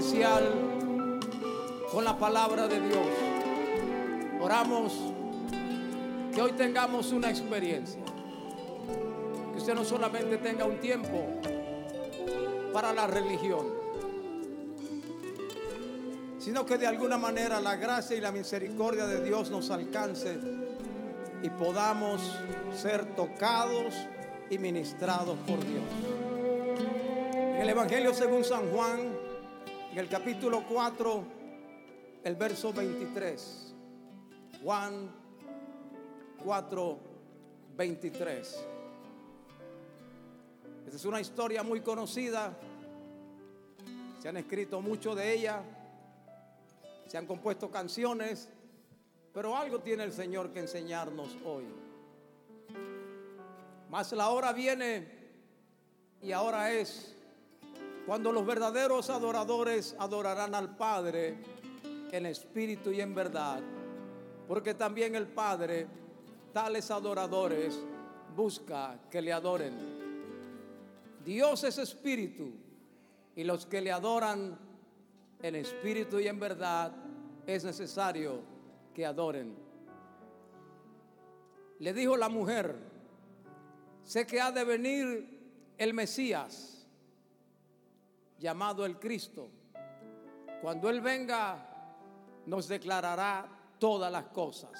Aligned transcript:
especial 0.00 1.20
con 1.92 2.04
la 2.04 2.16
palabra 2.16 2.66
de 2.66 2.80
Dios. 2.80 3.06
Oramos 4.40 4.94
que 6.34 6.40
hoy 6.40 6.52
tengamos 6.52 7.12
una 7.12 7.28
experiencia. 7.28 8.00
Que 9.52 9.58
usted 9.58 9.74
no 9.74 9.84
solamente 9.84 10.38
tenga 10.38 10.64
un 10.64 10.80
tiempo 10.80 11.26
para 12.72 12.94
la 12.94 13.06
religión, 13.08 13.66
sino 16.38 16.64
que 16.64 16.78
de 16.78 16.86
alguna 16.86 17.18
manera 17.18 17.60
la 17.60 17.76
gracia 17.76 18.16
y 18.16 18.22
la 18.22 18.32
misericordia 18.32 19.06
de 19.06 19.22
Dios 19.22 19.50
nos 19.50 19.68
alcance 19.70 20.38
y 21.42 21.50
podamos 21.50 22.22
ser 22.74 23.04
tocados 23.16 23.94
y 24.48 24.56
ministrados 24.56 25.36
por 25.46 25.58
Dios. 25.58 25.84
En 27.54 27.60
el 27.60 27.68
Evangelio 27.68 28.14
según 28.14 28.44
San 28.44 28.70
Juan, 28.70 29.19
en 29.90 29.98
el 29.98 30.08
capítulo 30.08 30.64
4, 30.68 31.24
el 32.22 32.36
verso 32.36 32.72
23. 32.72 33.74
Juan 34.62 35.10
4, 36.44 36.98
23. 37.76 38.66
Esta 40.84 40.96
es 40.96 41.04
una 41.04 41.20
historia 41.20 41.64
muy 41.64 41.80
conocida. 41.80 42.56
Se 44.20 44.28
han 44.28 44.36
escrito 44.36 44.80
mucho 44.80 45.14
de 45.14 45.32
ella. 45.32 45.62
Se 47.08 47.18
han 47.18 47.26
compuesto 47.26 47.70
canciones. 47.70 48.48
Pero 49.34 49.56
algo 49.56 49.80
tiene 49.80 50.04
el 50.04 50.12
Señor 50.12 50.52
que 50.52 50.60
enseñarnos 50.60 51.36
hoy. 51.44 51.64
Mas 53.88 54.12
la 54.12 54.28
hora 54.28 54.52
viene 54.52 55.18
y 56.22 56.30
ahora 56.30 56.70
es 56.70 57.16
cuando 58.06 58.32
los 58.32 58.44
verdaderos 58.46 59.10
adoradores 59.10 59.94
adorarán 59.98 60.54
al 60.54 60.76
Padre 60.76 61.38
en 62.10 62.26
espíritu 62.26 62.90
y 62.90 63.00
en 63.00 63.14
verdad. 63.14 63.60
Porque 64.48 64.74
también 64.74 65.14
el 65.14 65.28
Padre, 65.28 65.86
tales 66.52 66.90
adoradores, 66.90 67.78
busca 68.34 68.98
que 69.10 69.22
le 69.22 69.32
adoren. 69.32 69.74
Dios 71.24 71.64
es 71.64 71.78
espíritu 71.78 72.52
y 73.36 73.44
los 73.44 73.66
que 73.66 73.80
le 73.80 73.92
adoran 73.92 74.58
en 75.42 75.54
espíritu 75.54 76.18
y 76.18 76.26
en 76.26 76.40
verdad 76.40 76.92
es 77.46 77.64
necesario 77.64 78.40
que 78.94 79.06
adoren. 79.06 79.54
Le 81.78 81.92
dijo 81.92 82.16
la 82.16 82.28
mujer, 82.28 82.76
sé 84.04 84.26
que 84.26 84.40
ha 84.40 84.52
de 84.52 84.64
venir 84.64 85.74
el 85.78 85.94
Mesías, 85.94 86.79
llamado 88.40 88.86
el 88.86 88.98
Cristo. 88.98 89.50
Cuando 90.62 90.88
Él 90.88 91.00
venga, 91.00 91.66
nos 92.46 92.66
declarará 92.66 93.46
todas 93.78 94.10
las 94.10 94.24
cosas. 94.26 94.72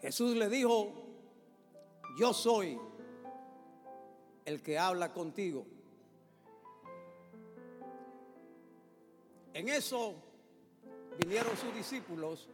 Jesús 0.00 0.36
le 0.36 0.48
dijo, 0.48 0.92
yo 2.16 2.32
soy 2.32 2.78
el 4.44 4.62
que 4.62 4.78
habla 4.78 5.12
contigo. 5.12 5.66
En 9.52 9.68
eso 9.68 10.14
vinieron 11.18 11.56
sus 11.56 11.74
discípulos 11.74 12.48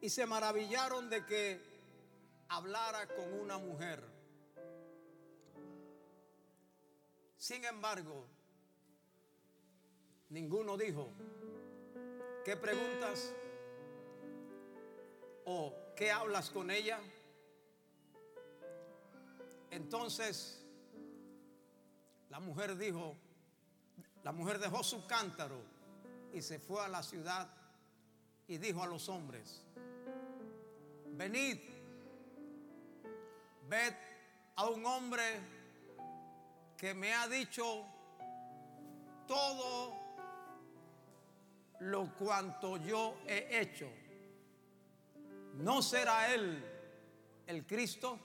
y 0.00 0.08
se 0.08 0.24
maravillaron 0.24 1.10
de 1.10 1.26
que 1.26 1.60
hablara 2.48 3.08
con 3.08 3.40
una 3.40 3.58
mujer. 3.58 4.13
Sin 7.44 7.62
embargo, 7.66 8.26
ninguno 10.30 10.78
dijo, 10.78 11.10
¿qué 12.42 12.56
preguntas? 12.56 13.34
¿O 15.44 15.74
qué 15.94 16.10
hablas 16.10 16.48
con 16.48 16.70
ella? 16.70 16.98
Entonces, 19.70 20.64
la 22.30 22.40
mujer 22.40 22.78
dijo, 22.78 23.14
la 24.22 24.32
mujer 24.32 24.58
dejó 24.58 24.82
su 24.82 25.06
cántaro 25.06 25.60
y 26.32 26.40
se 26.40 26.58
fue 26.58 26.82
a 26.82 26.88
la 26.88 27.02
ciudad 27.02 27.46
y 28.48 28.56
dijo 28.56 28.82
a 28.82 28.86
los 28.86 29.10
hombres, 29.10 29.60
venid, 31.08 31.58
ved 33.68 33.92
a 34.56 34.66
un 34.70 34.86
hombre 34.86 35.63
que 36.76 36.94
me 36.94 37.14
ha 37.14 37.28
dicho 37.28 37.84
todo 39.26 40.04
lo 41.80 42.14
cuanto 42.16 42.76
yo 42.78 43.18
he 43.26 43.60
hecho. 43.60 43.88
¿No 45.54 45.82
será 45.82 46.32
él 46.34 46.62
el 47.46 47.66
Cristo? 47.66 48.18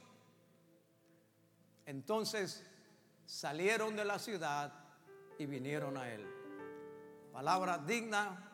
Entonces 1.86 2.64
salieron 3.26 3.96
de 3.96 4.06
la 4.06 4.20
ciudad 4.20 4.74
y 5.38 5.46
vinieron 5.46 5.98
a 5.98 6.10
él. 6.10 6.26
Palabra 7.32 7.78
digna 7.78 8.52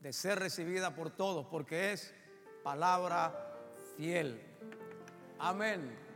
de 0.00 0.12
ser 0.12 0.38
recibida 0.38 0.94
por 0.94 1.10
todos, 1.10 1.46
porque 1.46 1.92
es 1.92 2.14
palabra 2.62 3.56
fiel. 3.96 4.40
Amén. 5.38 6.07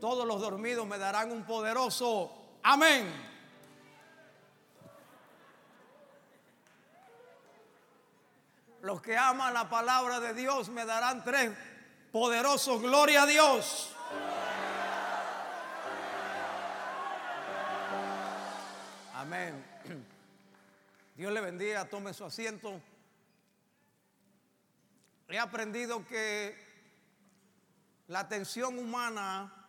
Todos 0.00 0.26
los 0.26 0.40
dormidos 0.40 0.86
me 0.86 0.96
darán 0.96 1.30
un 1.30 1.44
poderoso 1.44 2.32
amén. 2.62 3.30
Los 8.80 9.02
que 9.02 9.14
aman 9.14 9.52
la 9.52 9.68
palabra 9.68 10.18
de 10.20 10.32
Dios 10.32 10.70
me 10.70 10.86
darán 10.86 11.22
tres 11.22 11.50
poderosos 12.10 12.80
gloria 12.80 13.24
a 13.24 13.26
Dios. 13.26 13.94
Amén. 19.14 19.62
Dios 21.14 21.30
le 21.30 21.42
bendiga, 21.42 21.84
tome 21.84 22.14
su 22.14 22.24
asiento. 22.24 22.80
He 25.28 25.38
aprendido 25.38 26.06
que 26.06 26.56
la 28.08 28.20
atención 28.20 28.78
humana 28.78 29.59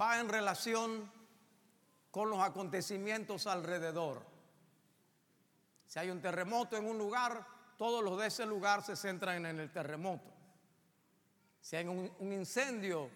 va 0.00 0.20
en 0.20 0.28
relación 0.28 1.10
con 2.10 2.30
los 2.30 2.40
acontecimientos 2.40 3.46
alrededor. 3.46 4.24
Si 5.86 5.98
hay 5.98 6.10
un 6.10 6.20
terremoto 6.20 6.76
en 6.76 6.86
un 6.86 6.98
lugar, 6.98 7.46
todos 7.76 8.02
los 8.02 8.18
de 8.18 8.28
ese 8.28 8.46
lugar 8.46 8.82
se 8.82 8.96
centran 8.96 9.44
en 9.44 9.60
el 9.60 9.72
terremoto. 9.72 10.30
Si 11.60 11.76
hay 11.76 11.86
un, 11.86 12.10
incendio 12.32 13.10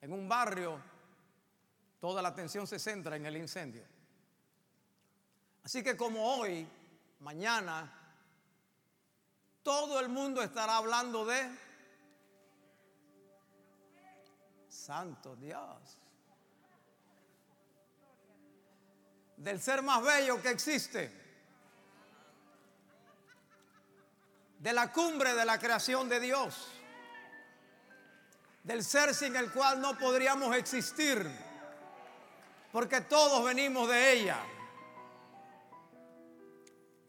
en 0.00 0.12
un 0.12 0.28
barrio, 0.28 0.80
toda 2.00 2.22
la 2.22 2.28
atención 2.28 2.66
se 2.66 2.78
centra 2.78 3.16
en 3.16 3.26
el 3.26 3.36
incendio. 3.36 3.84
Así 5.62 5.82
que 5.82 5.96
como 5.96 6.36
hoy, 6.36 6.66
mañana, 7.20 7.92
todo 9.62 10.00
el 10.00 10.08
mundo 10.08 10.42
estará 10.42 10.76
hablando 10.76 11.24
de 11.24 11.50
Santo 14.84 15.34
Dios. 15.36 15.96
Del 19.38 19.58
ser 19.58 19.80
más 19.80 20.02
bello 20.02 20.42
que 20.42 20.50
existe. 20.50 21.10
De 24.58 24.72
la 24.74 24.92
cumbre 24.92 25.32
de 25.32 25.46
la 25.46 25.58
creación 25.58 26.06
de 26.10 26.20
Dios. 26.20 26.70
Del 28.62 28.84
ser 28.84 29.14
sin 29.14 29.34
el 29.36 29.50
cual 29.50 29.80
no 29.80 29.96
podríamos 29.96 30.54
existir. 30.54 31.30
Porque 32.70 33.00
todos 33.00 33.42
venimos 33.42 33.88
de 33.88 34.12
ella. 34.12 34.38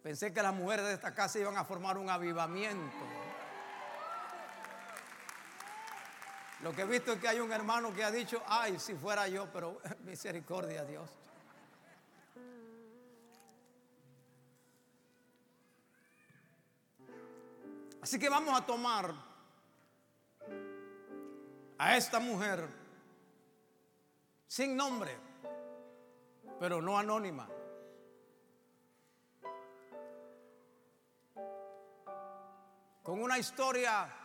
Pensé 0.02 0.34
que 0.34 0.42
las 0.42 0.54
mujeres 0.54 0.86
de 0.86 0.94
esta 0.94 1.14
casa 1.14 1.40
iban 1.40 1.58
a 1.58 1.66
formar 1.66 1.98
un 1.98 2.10
avivamiento. 2.10 3.25
Lo 6.66 6.74
que 6.74 6.82
he 6.82 6.86
visto 6.86 7.12
es 7.12 7.20
que 7.20 7.28
hay 7.28 7.40
un 7.40 7.52
hermano 7.52 7.94
que 7.94 8.04
ha 8.04 8.10
dicho, 8.10 8.42
ay, 8.48 8.80
si 8.80 8.96
fuera 8.96 9.28
yo, 9.28 9.48
pero 9.54 9.80
misericordia 10.04 10.82
a 10.82 10.84
Dios. 10.84 11.08
Así 18.02 18.18
que 18.18 18.28
vamos 18.30 18.60
a 18.60 18.66
tomar 18.66 19.14
a 21.78 21.98
esta 21.98 22.20
mujer 22.20 22.68
sin 24.48 24.76
nombre, 24.76 25.16
pero 26.60 26.82
no 26.82 26.98
anónima. 26.98 27.48
Con 33.04 33.22
una 33.22 33.38
historia 33.38 34.25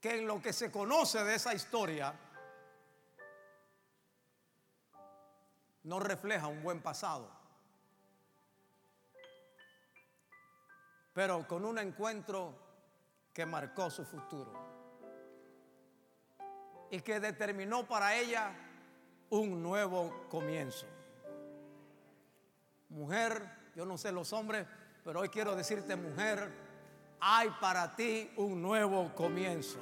que 0.00 0.18
en 0.18 0.26
lo 0.26 0.40
que 0.40 0.52
se 0.52 0.70
conoce 0.70 1.24
de 1.24 1.34
esa 1.34 1.54
historia 1.54 2.14
no 5.84 5.98
refleja 5.98 6.46
un 6.46 6.62
buen 6.62 6.80
pasado. 6.80 7.30
Pero 11.12 11.46
con 11.48 11.64
un 11.64 11.78
encuentro 11.78 12.54
que 13.32 13.44
marcó 13.44 13.90
su 13.90 14.04
futuro 14.04 14.52
y 16.90 17.00
que 17.00 17.20
determinó 17.20 17.86
para 17.86 18.14
ella 18.14 18.52
un 19.30 19.62
nuevo 19.62 20.26
comienzo. 20.28 20.86
Mujer, 22.90 23.70
yo 23.74 23.84
no 23.84 23.98
sé 23.98 24.12
los 24.12 24.32
hombres, 24.32 24.66
pero 25.04 25.20
hoy 25.20 25.28
quiero 25.28 25.56
decirte 25.56 25.96
mujer, 25.96 26.67
hay 27.20 27.50
para 27.60 27.94
ti 27.94 28.30
un 28.36 28.62
nuevo 28.62 29.14
comienzo. 29.14 29.78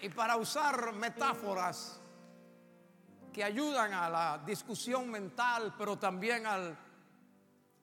Y 0.00 0.08
para 0.08 0.36
usar 0.36 0.92
metáforas 0.94 2.00
que 3.32 3.44
ayudan 3.44 3.94
a 3.94 4.10
la 4.10 4.42
discusión 4.44 5.08
mental, 5.08 5.74
pero 5.78 5.96
también 5.96 6.44
al 6.44 6.76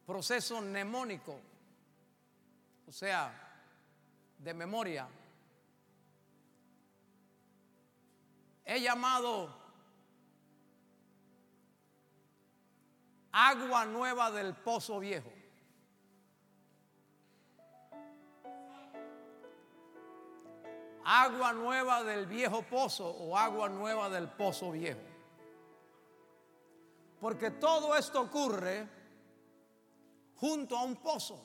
proceso 0.05 0.61
mnemónico, 0.61 1.39
o 2.87 2.91
sea, 2.91 3.31
de 4.37 4.53
memoria. 4.53 5.07
He 8.65 8.81
llamado 8.81 9.58
agua 13.31 13.85
nueva 13.85 14.31
del 14.31 14.53
pozo 14.53 14.99
viejo. 14.99 15.31
agua 21.09 21.53
nueva 21.53 22.03
del 22.03 22.27
viejo 22.27 22.61
pozo 22.61 23.09
o 23.09 23.35
agua 23.35 23.67
nueva 23.67 24.09
del 24.09 24.27
pozo 24.27 24.71
viejo. 24.71 24.99
Porque 27.19 27.49
todo 27.51 27.95
esto 27.95 28.21
ocurre 28.21 28.87
junto 30.35 30.77
a 30.77 30.83
un 30.83 30.95
pozo, 30.97 31.41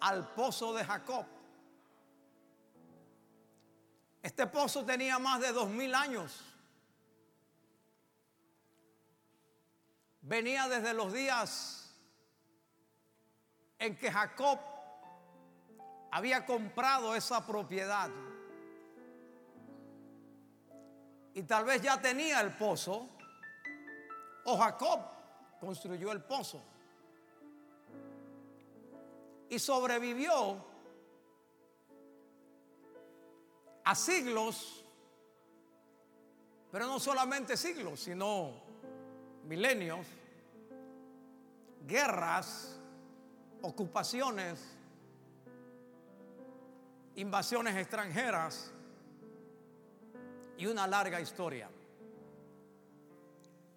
al 0.00 0.32
pozo 0.34 0.72
de 0.72 0.84
Jacob. 0.84 1.26
Este 4.22 4.46
pozo 4.46 4.84
tenía 4.84 5.18
más 5.18 5.40
de 5.40 5.52
dos 5.52 5.68
mil 5.68 5.92
años. 5.94 6.51
Venía 10.22 10.68
desde 10.68 10.94
los 10.94 11.12
días 11.12 11.92
en 13.78 13.96
que 13.96 14.10
Jacob 14.10 14.60
había 16.12 16.46
comprado 16.46 17.16
esa 17.16 17.44
propiedad. 17.44 18.08
Y 21.34 21.42
tal 21.42 21.64
vez 21.64 21.82
ya 21.82 22.00
tenía 22.00 22.40
el 22.40 22.56
pozo. 22.56 23.08
O 24.44 24.56
Jacob 24.56 25.00
construyó 25.60 26.12
el 26.12 26.22
pozo. 26.22 26.62
Y 29.48 29.58
sobrevivió 29.58 30.64
a 33.84 33.94
siglos, 33.96 34.84
pero 36.70 36.86
no 36.86 37.00
solamente 37.00 37.56
siglos, 37.56 38.00
sino 38.00 38.61
milenios, 39.44 40.06
guerras, 41.86 42.78
ocupaciones, 43.60 44.60
invasiones 47.16 47.76
extranjeras 47.76 48.72
y 50.56 50.66
una 50.66 50.86
larga 50.86 51.20
historia. 51.20 51.68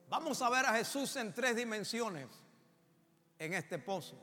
Vamos 0.09 0.41
a 0.41 0.49
ver 0.49 0.65
a 0.65 0.73
Jesús 0.73 1.15
en 1.15 1.33
tres 1.33 1.55
dimensiones 1.55 2.27
en 3.39 3.53
este 3.53 3.79
pozo. 3.79 4.15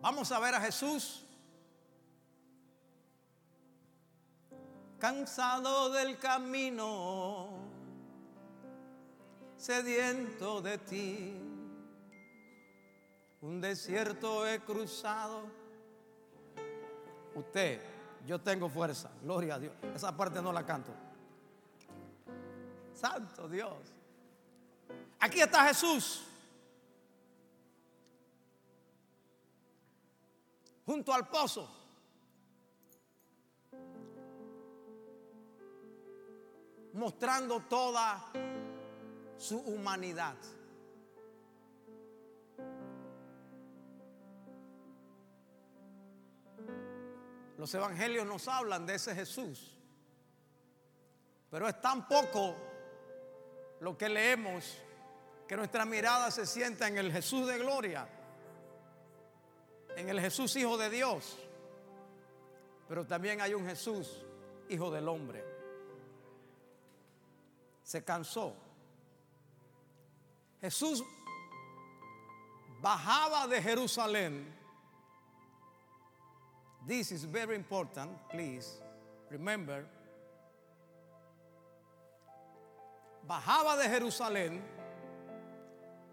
Vamos 0.00 0.30
a 0.32 0.38
ver 0.38 0.54
a 0.54 0.60
Jesús 0.60 1.25
cansado 4.98 5.90
del 5.90 6.18
camino, 6.18 7.48
sediento 9.56 10.60
de 10.60 10.78
ti 10.78 11.46
un 13.46 13.60
desierto 13.60 14.46
he 14.46 14.60
cruzado. 14.60 15.42
Usted, 17.34 17.80
yo 18.26 18.40
tengo 18.40 18.68
fuerza, 18.68 19.10
gloria 19.22 19.54
a 19.54 19.58
Dios. 19.60 19.74
Esa 19.94 20.16
parte 20.16 20.42
no 20.42 20.52
la 20.52 20.64
canto. 20.64 20.90
Santo 22.92 23.48
Dios. 23.48 23.76
Aquí 25.20 25.40
está 25.40 25.68
Jesús. 25.68 26.24
Junto 30.84 31.12
al 31.12 31.28
pozo. 31.28 31.85
Mostrando 36.96 37.60
toda 37.60 38.32
su 39.36 39.58
humanidad. 39.58 40.36
Los 47.58 47.74
evangelios 47.74 48.26
nos 48.26 48.48
hablan 48.48 48.86
de 48.86 48.94
ese 48.94 49.14
Jesús. 49.14 49.76
Pero 51.50 51.68
es 51.68 51.80
tan 51.80 52.06
poco 52.08 52.54
lo 53.80 53.96
que 53.96 54.08
leemos 54.08 54.78
que 55.46 55.56
nuestra 55.56 55.84
mirada 55.84 56.30
se 56.30 56.44
sienta 56.44 56.88
en 56.88 56.98
el 56.98 57.12
Jesús 57.12 57.46
de 57.46 57.58
gloria, 57.58 58.08
en 59.96 60.08
el 60.08 60.20
Jesús 60.20 60.56
Hijo 60.56 60.76
de 60.76 60.90
Dios. 60.90 61.38
Pero 62.88 63.06
también 63.06 63.40
hay 63.40 63.54
un 63.54 63.66
Jesús 63.66 64.24
Hijo 64.68 64.90
del 64.90 65.08
Hombre. 65.08 65.45
Se 67.86 68.02
cansó. 68.02 68.52
Jesús 70.60 71.04
bajaba 72.82 73.46
de 73.46 73.62
Jerusalén 73.62 74.52
This 76.84 77.12
is 77.12 77.24
very 77.24 77.54
important, 77.54 78.10
please 78.28 78.80
remember. 79.28 79.84
Bajaba 83.26 83.76
de 83.76 83.88
Jerusalén 83.88 84.62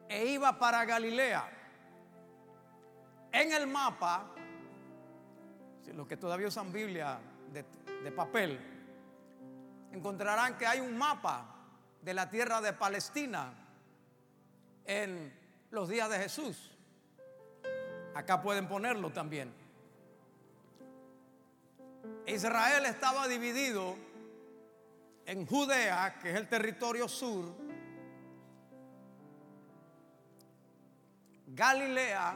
e 0.09 0.33
iba 0.33 0.51
para 0.59 0.85
Galilea. 0.85 1.43
En 3.31 3.51
el 3.51 3.65
mapa, 3.65 4.25
los 5.93 6.07
que 6.07 6.17
todavía 6.17 6.47
usan 6.47 6.71
Biblia 6.71 7.19
de, 7.51 7.63
de 8.03 8.11
papel, 8.11 8.59
encontrarán 9.91 10.57
que 10.57 10.65
hay 10.67 10.79
un 10.79 10.97
mapa 10.97 11.52
de 12.03 12.13
la 12.13 12.29
tierra 12.29 12.59
de 12.59 12.73
Palestina 12.73 13.53
en 14.85 15.33
los 15.71 15.87
días 15.87 16.09
de 16.09 16.19
Jesús. 16.19 16.69
Acá 18.13 18.41
pueden 18.41 18.67
ponerlo 18.67 19.11
también. 19.11 19.53
Israel 22.27 22.85
estaba 22.85 23.27
dividido 23.27 23.95
en 25.25 25.45
Judea, 25.45 26.19
que 26.19 26.31
es 26.31 26.35
el 26.35 26.49
territorio 26.49 27.07
sur, 27.07 27.55
Galilea, 31.47 32.35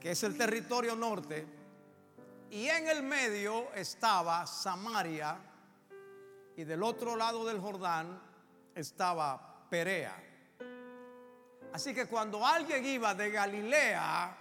que 0.00 0.10
es 0.10 0.22
el 0.24 0.36
territorio 0.36 0.96
norte, 0.96 1.46
y 2.50 2.66
en 2.66 2.88
el 2.88 3.04
medio 3.04 3.72
estaba 3.74 4.46
Samaria, 4.46 5.38
y 6.56 6.64
del 6.64 6.82
otro 6.82 7.14
lado 7.14 7.44
del 7.44 7.60
Jordán 7.60 8.25
estaba 8.76 9.66
Perea. 9.70 10.14
Así 11.72 11.94
que 11.94 12.06
cuando 12.06 12.46
alguien 12.46 12.84
iba 12.84 13.14
de 13.14 13.30
Galilea 13.30 14.36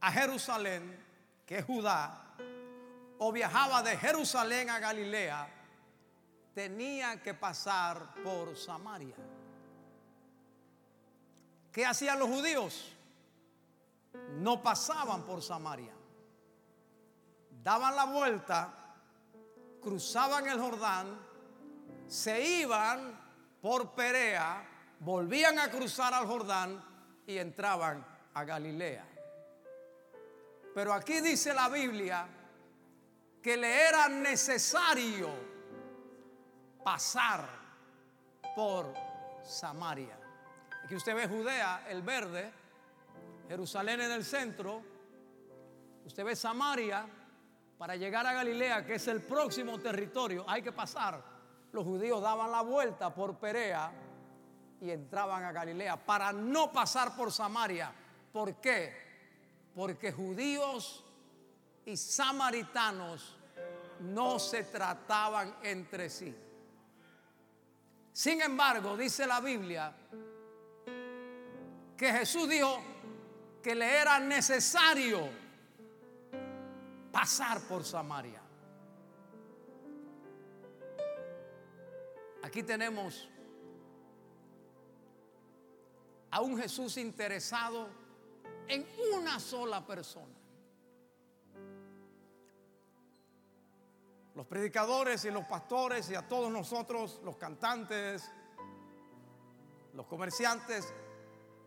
a 0.00 0.12
Jerusalén, 0.12 1.04
que 1.44 1.58
es 1.58 1.64
Judá, 1.64 2.34
o 3.18 3.32
viajaba 3.32 3.82
de 3.82 3.96
Jerusalén 3.96 4.70
a 4.70 4.78
Galilea, 4.78 5.48
tenía 6.54 7.20
que 7.22 7.34
pasar 7.34 8.14
por 8.22 8.56
Samaria. 8.56 9.16
¿Qué 11.72 11.84
hacían 11.84 12.18
los 12.18 12.28
judíos? 12.28 12.94
No 14.36 14.62
pasaban 14.62 15.22
por 15.22 15.42
Samaria. 15.42 15.94
Daban 17.62 17.96
la 17.96 18.04
vuelta, 18.04 18.72
cruzaban 19.80 20.46
el 20.48 20.60
Jordán, 20.60 21.27
se 22.08 22.60
iban 22.60 23.20
por 23.60 23.94
Perea 23.94 24.66
volvían 25.00 25.58
a 25.58 25.70
cruzar 25.70 26.14
al 26.14 26.26
Jordán 26.26 26.82
y 27.26 27.38
entraban 27.38 28.04
a 28.34 28.44
Galilea. 28.44 29.04
Pero 30.74 30.92
aquí 30.92 31.20
dice 31.20 31.52
la 31.52 31.68
Biblia 31.68 32.26
que 33.42 33.56
le 33.56 33.88
era 33.88 34.08
necesario 34.08 35.28
pasar 36.82 37.48
por 38.56 38.92
Samaria. 39.44 40.18
Aquí 40.84 40.94
usted 40.94 41.14
ve 41.14 41.28
Judea, 41.28 41.86
el 41.88 42.02
verde, 42.02 42.52
Jerusalén 43.48 44.00
en 44.00 44.10
el 44.10 44.24
centro, 44.24 44.82
usted 46.04 46.24
ve 46.24 46.34
Samaria, 46.34 47.06
para 47.76 47.94
llegar 47.94 48.26
a 48.26 48.32
Galilea, 48.32 48.84
que 48.84 48.96
es 48.96 49.06
el 49.06 49.22
próximo 49.22 49.78
territorio, 49.78 50.44
hay 50.48 50.62
que 50.62 50.72
pasar. 50.72 51.37
Los 51.72 51.84
judíos 51.84 52.22
daban 52.22 52.50
la 52.50 52.62
vuelta 52.62 53.14
por 53.14 53.36
Perea 53.36 53.92
y 54.80 54.90
entraban 54.90 55.44
a 55.44 55.52
Galilea 55.52 55.96
para 56.04 56.32
no 56.32 56.72
pasar 56.72 57.14
por 57.16 57.32
Samaria. 57.32 57.92
¿Por 58.32 58.54
qué? 58.56 58.92
Porque 59.74 60.12
judíos 60.12 61.04
y 61.84 61.96
samaritanos 61.96 63.36
no 64.00 64.38
se 64.38 64.64
trataban 64.64 65.56
entre 65.62 66.08
sí. 66.08 66.34
Sin 68.12 68.40
embargo, 68.42 68.96
dice 68.96 69.26
la 69.26 69.40
Biblia 69.40 69.94
que 71.96 72.12
Jesús 72.12 72.48
dijo 72.48 72.80
que 73.62 73.74
le 73.74 74.00
era 74.00 74.18
necesario 74.20 75.28
pasar 77.10 77.60
por 77.62 77.84
Samaria. 77.84 78.40
Aquí 82.42 82.62
tenemos 82.62 83.28
a 86.30 86.40
un 86.40 86.58
Jesús 86.58 86.96
interesado 86.96 87.88
en 88.68 88.86
una 89.14 89.40
sola 89.40 89.84
persona. 89.84 90.34
Los 94.34 94.46
predicadores 94.46 95.24
y 95.24 95.30
los 95.30 95.44
pastores 95.46 96.10
y 96.10 96.14
a 96.14 96.28
todos 96.28 96.50
nosotros, 96.50 97.20
los 97.24 97.36
cantantes, 97.36 98.30
los 99.94 100.06
comerciantes, 100.06 100.94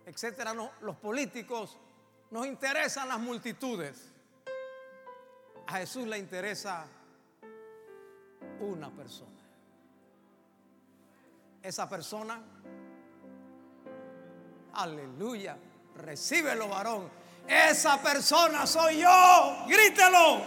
etcétera, 0.05 0.53
los 0.53 0.95
políticos, 0.95 1.77
nos 2.29 2.47
interesan 2.47 3.09
las 3.09 3.19
multitudes. 3.19 4.13
A 5.67 5.79
Jesús 5.79 6.07
le 6.07 6.17
interesa 6.17 6.85
una 8.61 8.89
persona. 8.89 9.40
Esa 11.61 11.87
persona, 11.87 12.41
aleluya, 14.73 15.57
recíbelo 15.95 16.67
varón. 16.67 17.09
Esa 17.47 18.01
persona 18.01 18.65
soy 18.65 18.99
yo, 18.99 19.65
grítelo. 19.67 20.41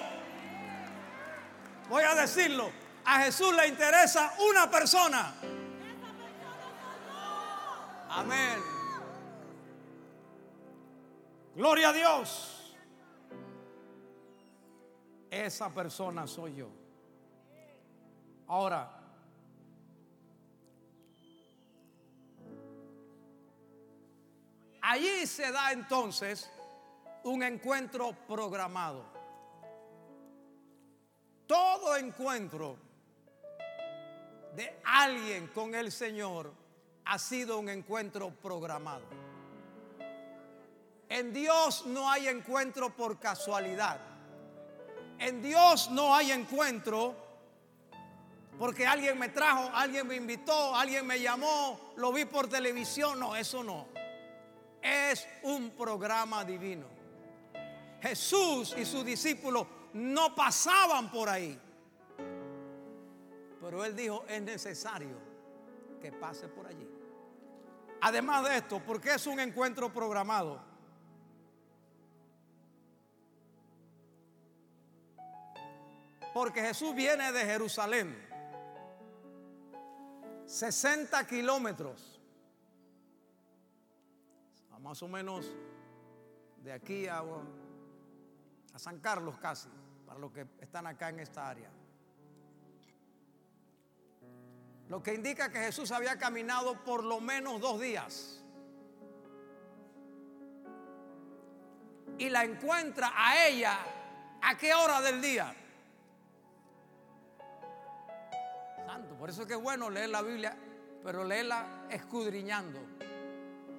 Voy 1.89 2.03
a 2.03 2.15
decirlo, 2.15 2.71
a 3.05 3.21
Jesús 3.21 3.55
le 3.55 3.69
interesa 3.69 4.33
una 4.51 4.71
persona. 4.71 5.35
Amén. 8.11 8.63
Gloria 11.55 11.91
a 11.91 11.93
Dios 11.93 12.55
esa 15.43 15.71
persona 15.71 16.27
soy 16.27 16.55
yo. 16.57 16.69
Ahora, 18.47 18.94
allí 24.85 25.27
se 25.27 25.51
da 25.51 25.73
entonces 25.73 26.51
un 27.25 27.43
encuentro 27.43 28.13
programado. 28.29 29.05
Todo 31.47 31.97
encuentro 31.97 32.77
de 34.55 34.81
alguien 34.85 35.49
con 35.49 35.75
el 35.75 35.91
Señor 35.91 36.53
ha 37.07 37.19
sido 37.19 37.59
un 37.59 37.69
encuentro 37.71 38.31
programado. 38.31 39.05
En 41.09 41.33
Dios 41.33 41.87
no 41.87 42.11
hay 42.11 42.29
encuentro 42.29 42.95
por 42.95 43.19
casualidad. 43.19 44.01
En 45.19 45.43
Dios 45.43 45.91
no 45.91 46.15
hay 46.15 46.33
encuentro 46.33 47.15
porque 48.59 48.87
alguien 48.87 49.19
me 49.19 49.31
trajo, 49.31 49.71
alguien 49.73 50.07
me 50.07 50.17
invitó, 50.17 50.75
alguien 50.77 51.07
me 51.07 51.21
llamó, 51.21 51.93
lo 51.97 52.13
vi 52.13 52.25
por 52.25 52.49
televisión. 52.49 53.19
No, 53.19 53.35
eso 53.35 53.63
no. 53.63 53.94
Es 54.85 55.27
un 55.45 55.71
programa 55.71 56.45
divino. 56.45 56.87
Jesús 58.03 58.75
y 58.77 58.85
sus 58.85 59.03
discípulos 59.03 59.67
no 59.95 60.35
pasaban 60.35 61.11
por 61.11 61.27
ahí. 61.27 61.59
Pero 63.63 63.83
él 63.83 63.97
dijo, 63.97 64.27
es 64.29 64.43
necesario 64.43 65.17
que 66.03 66.13
pase 66.13 66.49
por 66.49 66.67
allí. 66.67 66.87
Además 68.03 68.45
de 68.45 68.59
esto, 68.59 68.83
porque 68.85 69.15
es 69.15 69.27
un 69.27 69.41
encuentro 69.41 69.91
programado? 69.91 70.61
Porque 76.35 76.61
Jesús 76.61 76.95
viene 76.95 77.33
de 77.33 77.41
Jerusalén. 77.47 78.15
60 80.45 81.27
kilómetros. 81.27 82.14
Más 84.85 85.03
o 85.03 85.09
menos 85.09 85.51
de 86.63 86.71
aquí 86.71 87.07
a, 87.09 87.25
San 88.77 89.01
Carlos 89.01 89.39
casi, 89.39 89.71
para 90.07 90.21
los 90.21 90.31
que 90.31 90.47
están 90.61 90.87
acá 90.87 91.09
en 91.09 91.21
esta 91.21 91.49
área. 91.49 91.71
Lo 94.91 95.03
que 95.03 95.15
indica 95.15 95.51
que 95.51 95.61
Jesús 95.61 95.91
había 95.91 96.19
caminado 96.19 96.85
por 96.85 97.03
lo 97.03 97.19
menos 97.19 97.63
dos 97.63 97.81
días. 97.81 98.45
Y 102.19 102.29
la 102.29 102.45
encuentra 102.45 103.11
a 103.17 103.49
ella 103.49 103.79
a 104.43 104.59
qué 104.59 104.75
hora 104.75 105.01
del 105.01 105.23
día? 105.23 105.55
Por 109.19 109.31
eso 109.31 109.41
es 109.41 109.49
que 109.49 109.55
es 109.55 109.63
bueno 109.63 109.89
leer 109.89 110.11
la 110.11 110.21
Biblia, 110.21 110.55
pero 111.03 111.25
leerla 111.25 111.87
escudriñando. 111.89 112.79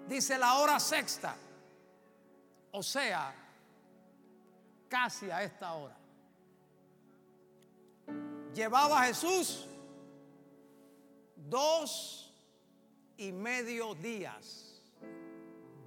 Dice 0.08 0.38
la 0.38 0.56
hora 0.56 0.80
sexta, 0.80 1.36
o 2.72 2.84
sea, 2.84 3.34
casi 4.88 5.32
a 5.32 5.44
esta 5.44 5.74
hora. 5.74 5.98
Llevaba 8.54 9.04
Jesús 9.04 9.68
dos 11.36 12.34
y 13.18 13.32
medio 13.32 13.96
días, 13.96 14.82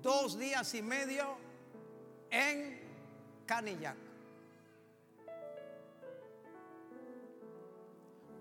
dos 0.02 0.38
días 0.38 0.74
y 0.74 0.82
medio 0.82 1.36
en 2.30 2.80
Canillac. 3.46 3.96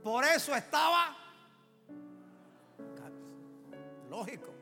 Por 0.03 0.23
eso 0.23 0.55
estaba 0.55 1.15
lógico. 4.09 4.56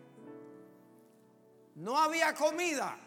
No 1.76 1.98
había 1.98 2.34
comida. 2.34 2.98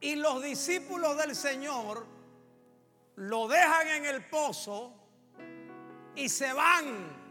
Y 0.00 0.16
los 0.16 0.42
discípulos 0.42 1.16
del 1.16 1.36
Señor 1.36 2.06
lo 3.16 3.46
dejan 3.46 3.88
en 3.88 4.04
el 4.06 4.24
pozo 4.28 4.92
y 6.16 6.28
se 6.28 6.52
van 6.52 7.22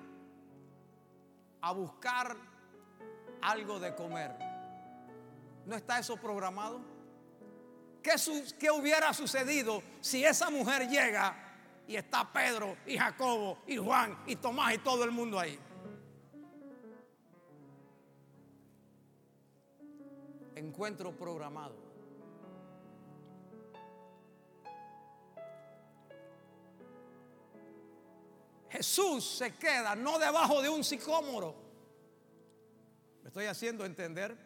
a 1.62 1.72
buscar 1.74 2.36
algo 3.42 3.80
de 3.80 3.94
comer. 3.96 4.36
¿No 5.66 5.76
está 5.76 6.00
eso 6.00 6.18
programado? 6.18 6.82
¿Qué, 8.02 8.16
¿Qué, 8.58 8.72
hubiera 8.72 9.14
sucedido 9.14 9.84
si 10.00 10.24
esa 10.24 10.50
mujer 10.50 10.88
llega 10.88 11.36
y 11.88 11.96
está 11.96 12.32
Pedro 12.32 12.78
y 12.86 12.98
Jacobo 12.98 13.60
y 13.68 13.78
Juan 13.78 14.18
y 14.26 14.38
Tomás 14.38 14.74
y 14.74 14.78
todo 14.78 15.04
el 15.04 15.12
mundo 15.12 15.40
ahí. 15.40 15.60
Encuentro 20.62 21.12
programado. 21.12 21.76
Jesús 28.70 29.26
se 29.26 29.54
queda 29.56 29.96
no 29.96 30.18
debajo 30.18 30.62
de 30.62 30.70
un 30.70 30.84
sicómoro. 30.84 31.56
¿Me 33.22 33.28
estoy 33.28 33.46
haciendo 33.46 33.86
entender? 33.86 34.38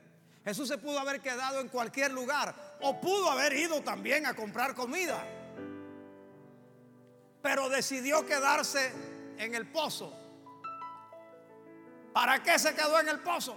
Jesús 0.44 0.68
se 0.68 0.78
pudo 0.78 1.00
haber 1.00 1.22
quedado 1.22 1.60
en 1.60 1.70
cualquier 1.70 2.12
lugar 2.12 2.56
o 2.82 3.00
pudo 3.00 3.30
haber 3.30 3.54
ido 3.54 3.82
también 3.82 4.26
a 4.26 4.36
comprar 4.36 4.74
comida 4.74 5.24
pero 7.46 7.70
decidió 7.70 8.26
quedarse 8.26 8.92
en 9.38 9.54
el 9.54 9.68
pozo. 9.68 10.12
¿Para 12.12 12.42
qué 12.42 12.58
se 12.58 12.74
quedó 12.74 13.00
en 13.00 13.08
el 13.08 13.20
pozo? 13.20 13.56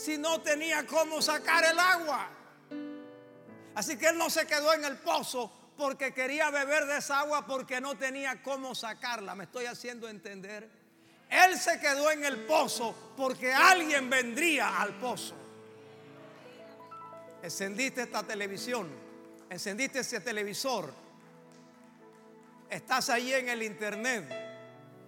Si 0.00 0.16
no 0.16 0.40
tenía 0.40 0.86
cómo 0.86 1.20
sacar 1.20 1.64
el 1.64 1.78
agua. 1.78 2.28
Así 3.74 3.96
que 3.96 4.08
él 4.08 4.18
no 4.18 4.30
se 4.30 4.46
quedó 4.46 4.72
en 4.72 4.84
el 4.84 4.96
pozo 4.98 5.52
porque 5.76 6.12
quería 6.14 6.50
beber 6.50 6.86
de 6.86 6.98
esa 6.98 7.20
agua 7.20 7.46
porque 7.46 7.80
no 7.80 7.96
tenía 7.96 8.42
cómo 8.42 8.74
sacarla. 8.74 9.34
¿Me 9.34 9.44
estoy 9.44 9.66
haciendo 9.66 10.08
entender? 10.08 10.70
Él 11.28 11.58
se 11.58 11.78
quedó 11.80 12.10
en 12.10 12.24
el 12.24 12.38
pozo 12.46 13.12
porque 13.16 13.52
alguien 13.52 14.08
vendría 14.08 14.80
al 14.80 14.98
pozo. 14.98 15.34
Encendiste 17.42 18.02
esta 18.02 18.22
televisión, 18.22 18.88
encendiste 19.48 20.00
ese 20.00 20.20
televisor, 20.20 20.92
estás 22.68 23.08
ahí 23.08 23.32
en 23.32 23.48
el 23.48 23.62
internet 23.62 24.50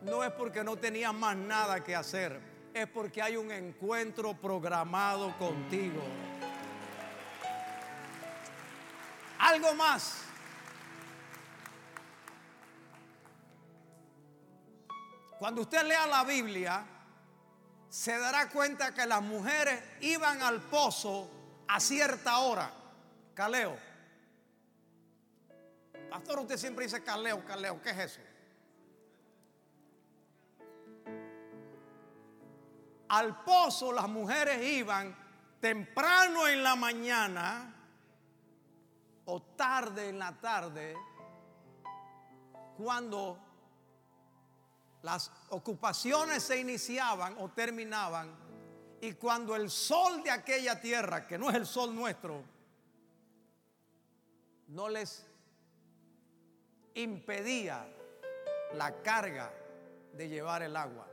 no 0.05 0.25
es 0.25 0.33
porque 0.33 0.65
no 0.65 0.77
tenía 0.77 1.13
más 1.13 1.37
nada 1.37 1.83
que 1.83 1.95
hacer, 1.95 2.39
es 2.75 2.87
porque 2.89 3.21
hay 3.21 3.37
un 3.37 3.51
encuentro 3.51 4.35
programado 4.35 5.37
contigo. 5.39 6.03
Algo 9.39 9.75
más. 9.75 10.23
Cuando 15.39 15.63
usted 15.63 15.83
lea 15.83 16.07
la 16.07 16.25
Biblia, 16.25 16.87
se 17.89 18.17
dará 18.17 18.49
cuenta 18.49 18.95
que 18.95 19.05
las 19.07 19.21
mujeres 19.21 19.83
iban 20.01 20.41
al 20.41 20.61
pozo 20.63 21.29
a 21.67 21.81
cierta 21.81 22.39
hora. 22.39 22.73
Caleo. 23.35 23.77
Pastor, 26.09 26.41
usted 26.41 26.57
siempre 26.57 26.85
dice 26.85 27.03
caleo, 27.03 27.45
caleo. 27.45 27.83
¿Qué 27.83 27.91
es 27.91 27.99
eso? 27.99 28.21
Al 33.13 33.45
pozo 33.45 33.93
las 33.93 34.09
mujeres 34.09 34.65
iban 34.73 35.15
temprano 35.61 36.49
en 36.49 36.63
la 36.63 36.75
mañana 36.75 37.75
o 39.27 39.43
tarde 39.43 40.09
en 40.09 40.19
la 40.19 40.33
tarde 40.41 40.97
cuando 42.75 43.39
las 45.03 45.31
ocupaciones 45.51 46.43
se 46.43 46.59
iniciaban 46.59 47.37
o 47.39 47.51
terminaban 47.51 48.35
y 49.03 49.13
cuando 49.13 49.57
el 49.57 49.69
sol 49.69 50.23
de 50.23 50.31
aquella 50.31 50.81
tierra, 50.81 51.27
que 51.27 51.37
no 51.37 51.51
es 51.51 51.57
el 51.57 51.67
sol 51.67 51.95
nuestro, 51.95 52.43
no 54.69 54.89
les 54.89 55.27
impedía 56.95 57.87
la 58.73 59.03
carga 59.03 59.53
de 60.15 60.31
llevar 60.31 60.63
el 60.63 60.75
agua. 60.79 61.12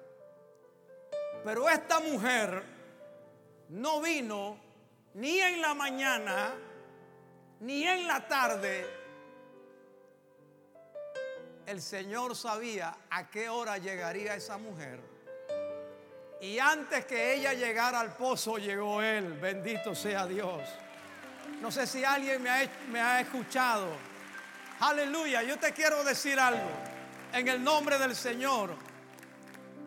Pero 1.44 1.70
esta 1.70 2.00
mujer 2.00 2.64
no 3.70 4.02
vino 4.02 4.58
ni 5.14 5.40
en 5.40 5.62
la 5.62 5.74
mañana 5.74 6.54
ni 7.62 7.84
en 7.84 8.08
la 8.08 8.28
tarde. 8.28 8.86
El 11.66 11.82
Señor 11.82 12.36
sabía 12.36 12.96
a 13.10 13.30
qué 13.30 13.48
hora 13.48 13.78
llegaría 13.78 14.36
esa 14.36 14.58
mujer. 14.58 15.00
Y 16.42 16.58
antes 16.58 17.06
que 17.06 17.36
ella 17.36 17.54
llegara 17.54 18.00
al 18.00 18.16
pozo, 18.16 18.58
llegó 18.58 19.02
Él. 19.02 19.34
Bendito 19.34 19.94
sea 19.94 20.26
Dios. 20.26 20.62
No 21.62 21.70
sé 21.70 21.86
si 21.86 22.04
alguien 22.04 22.42
me 22.42 23.02
ha, 23.02 23.20
escuchado. 23.20 23.88
Aleluya. 24.80 25.44
Yo 25.44 25.60
te 25.60 25.74
quiero 25.74 26.04
decir 26.04 26.40
algo. 26.40 26.70
En 27.34 27.48
el 27.48 27.64
nombre 27.64 27.98
del 28.00 28.16
Señor 28.16 28.74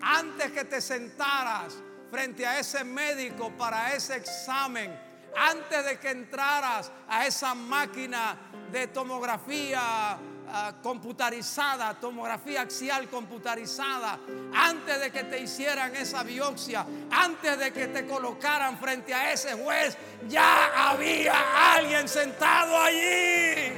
antes 0.02 0.50
que 0.52 0.64
te 0.64 0.80
sentaras 0.80 1.74
frente 2.10 2.46
a 2.46 2.58
ese 2.58 2.84
médico 2.84 3.50
para 3.56 3.94
ese 3.94 4.16
examen, 4.16 4.92
antes 5.34 5.84
de 5.84 5.98
que 5.98 6.10
entraras 6.10 6.90
a 7.08 7.26
esa 7.26 7.54
máquina 7.54 8.36
de 8.70 8.88
tomografía 8.88 10.18
ah, 10.48 10.74
computarizada, 10.82 11.94
tomografía 11.94 12.62
axial 12.62 13.08
computarizada, 13.08 14.18
antes 14.52 15.00
de 15.00 15.10
que 15.10 15.24
te 15.24 15.40
hicieran 15.40 15.96
esa 15.96 16.22
biopsia, 16.22 16.84
antes 17.10 17.58
de 17.58 17.72
que 17.72 17.86
te 17.86 18.06
colocaran 18.06 18.78
frente 18.78 19.14
a 19.14 19.32
ese 19.32 19.54
juez, 19.54 19.96
ya 20.28 20.90
había 20.90 21.74
alguien 21.74 22.06
sentado 22.06 22.78
allí. 22.78 23.72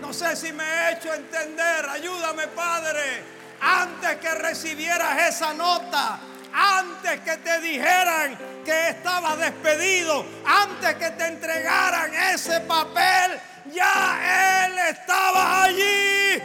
No 0.00 0.12
sé 0.12 0.36
si 0.36 0.52
me 0.52 0.62
he 0.62 0.92
hecho 0.92 1.12
entender, 1.12 1.88
ayúdame 1.88 2.46
Padre 2.48 3.35
antes 3.60 4.16
que 4.16 4.34
recibieras 4.34 5.34
esa 5.34 5.54
nota, 5.54 6.18
antes 6.52 7.20
que 7.20 7.36
te 7.38 7.60
dijeran 7.60 8.36
que 8.64 8.88
estabas 8.88 9.38
despedido, 9.38 10.24
antes 10.44 10.94
que 10.94 11.10
te 11.10 11.26
entregaran 11.26 12.14
ese 12.14 12.60
papel, 12.60 13.40
ya 13.72 14.66
Él 14.66 14.78
estaba 14.90 15.64
allí. 15.64 16.42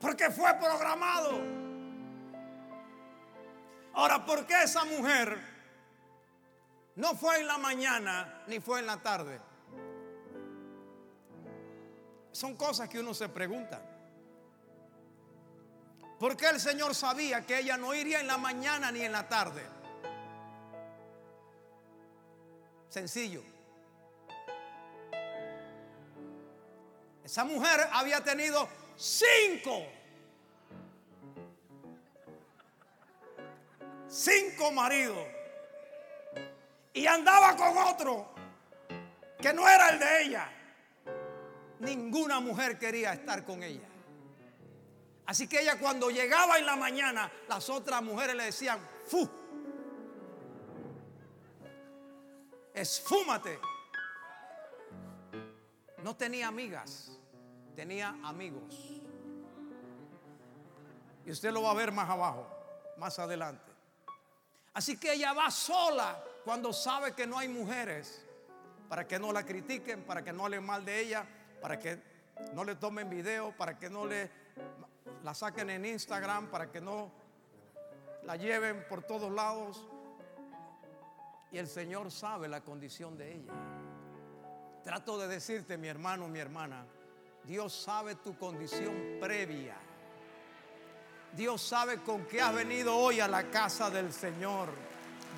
Porque 0.00 0.30
fue 0.30 0.54
programado. 0.54 1.40
Ahora, 3.94 4.24
¿por 4.24 4.46
qué 4.46 4.64
esa 4.64 4.84
mujer 4.84 5.38
no 6.96 7.14
fue 7.14 7.40
en 7.40 7.46
la 7.46 7.58
mañana 7.58 8.42
ni 8.46 8.60
fue 8.60 8.80
en 8.80 8.86
la 8.86 8.98
tarde? 8.98 9.53
Son 12.34 12.56
cosas 12.56 12.88
que 12.88 12.98
uno 12.98 13.14
se 13.14 13.28
pregunta. 13.28 13.80
¿Por 16.18 16.36
qué 16.36 16.48
el 16.48 16.58
Señor 16.58 16.92
sabía 16.92 17.46
que 17.46 17.60
ella 17.60 17.76
no 17.76 17.94
iría 17.94 18.18
en 18.18 18.26
la 18.26 18.36
mañana 18.36 18.90
ni 18.90 19.02
en 19.02 19.12
la 19.12 19.28
tarde? 19.28 19.62
Sencillo. 22.88 23.40
Esa 27.22 27.44
mujer 27.44 27.88
había 27.92 28.20
tenido 28.24 28.68
cinco. 28.96 29.86
Cinco 34.08 34.72
maridos. 34.72 35.24
Y 36.94 37.06
andaba 37.06 37.56
con 37.56 37.78
otro 37.78 38.34
que 39.40 39.52
no 39.52 39.68
era 39.68 39.90
el 39.90 39.98
de 40.00 40.22
ella 40.22 40.53
ninguna 41.84 42.40
mujer 42.40 42.78
quería 42.78 43.12
estar 43.12 43.44
con 43.44 43.62
ella. 43.62 43.88
Así 45.26 45.48
que 45.48 45.60
ella 45.60 45.78
cuando 45.78 46.10
llegaba 46.10 46.58
en 46.58 46.66
la 46.66 46.76
mañana, 46.76 47.30
las 47.48 47.68
otras 47.70 48.02
mujeres 48.02 48.34
le 48.36 48.44
decían, 48.44 48.78
¡fu! 49.06 49.28
Esfúmate. 52.74 53.58
No 56.02 56.14
tenía 56.16 56.48
amigas, 56.48 57.18
tenía 57.74 58.16
amigos. 58.22 59.00
Y 61.24 61.30
usted 61.30 61.52
lo 61.52 61.62
va 61.62 61.70
a 61.70 61.74
ver 61.74 61.92
más 61.92 62.10
abajo, 62.10 62.46
más 62.98 63.18
adelante. 63.18 63.72
Así 64.74 64.98
que 64.98 65.14
ella 65.14 65.32
va 65.32 65.50
sola 65.50 66.22
cuando 66.44 66.72
sabe 66.72 67.14
que 67.14 67.26
no 67.26 67.38
hay 67.38 67.48
mujeres, 67.48 68.26
para 68.90 69.08
que 69.08 69.18
no 69.18 69.32
la 69.32 69.46
critiquen, 69.46 70.02
para 70.02 70.22
que 70.22 70.32
no 70.32 70.44
hablen 70.44 70.66
mal 70.66 70.84
de 70.84 71.00
ella 71.00 71.26
para 71.64 71.78
que 71.78 71.98
no 72.52 72.62
le 72.62 72.74
tomen 72.74 73.08
video, 73.08 73.56
para 73.56 73.78
que 73.78 73.88
no 73.88 74.04
le 74.04 74.30
la 75.22 75.32
saquen 75.32 75.70
en 75.70 75.86
Instagram, 75.86 76.50
para 76.50 76.70
que 76.70 76.78
no 76.78 77.10
la 78.24 78.36
lleven 78.36 78.84
por 78.86 79.02
todos 79.02 79.32
lados. 79.32 79.88
Y 81.50 81.56
el 81.56 81.66
Señor 81.66 82.10
sabe 82.10 82.48
la 82.48 82.60
condición 82.60 83.16
de 83.16 83.36
ella. 83.36 83.54
Trato 84.82 85.16
de 85.16 85.26
decirte, 85.26 85.78
mi 85.78 85.88
hermano, 85.88 86.28
mi 86.28 86.38
hermana, 86.38 86.84
Dios 87.44 87.72
sabe 87.72 88.16
tu 88.16 88.36
condición 88.36 89.16
previa. 89.18 89.76
Dios 91.34 91.62
sabe 91.62 92.02
con 92.02 92.26
qué 92.26 92.42
has 92.42 92.54
venido 92.54 92.94
hoy 92.94 93.20
a 93.20 93.26
la 93.26 93.44
casa 93.44 93.88
del 93.88 94.12
Señor. 94.12 94.68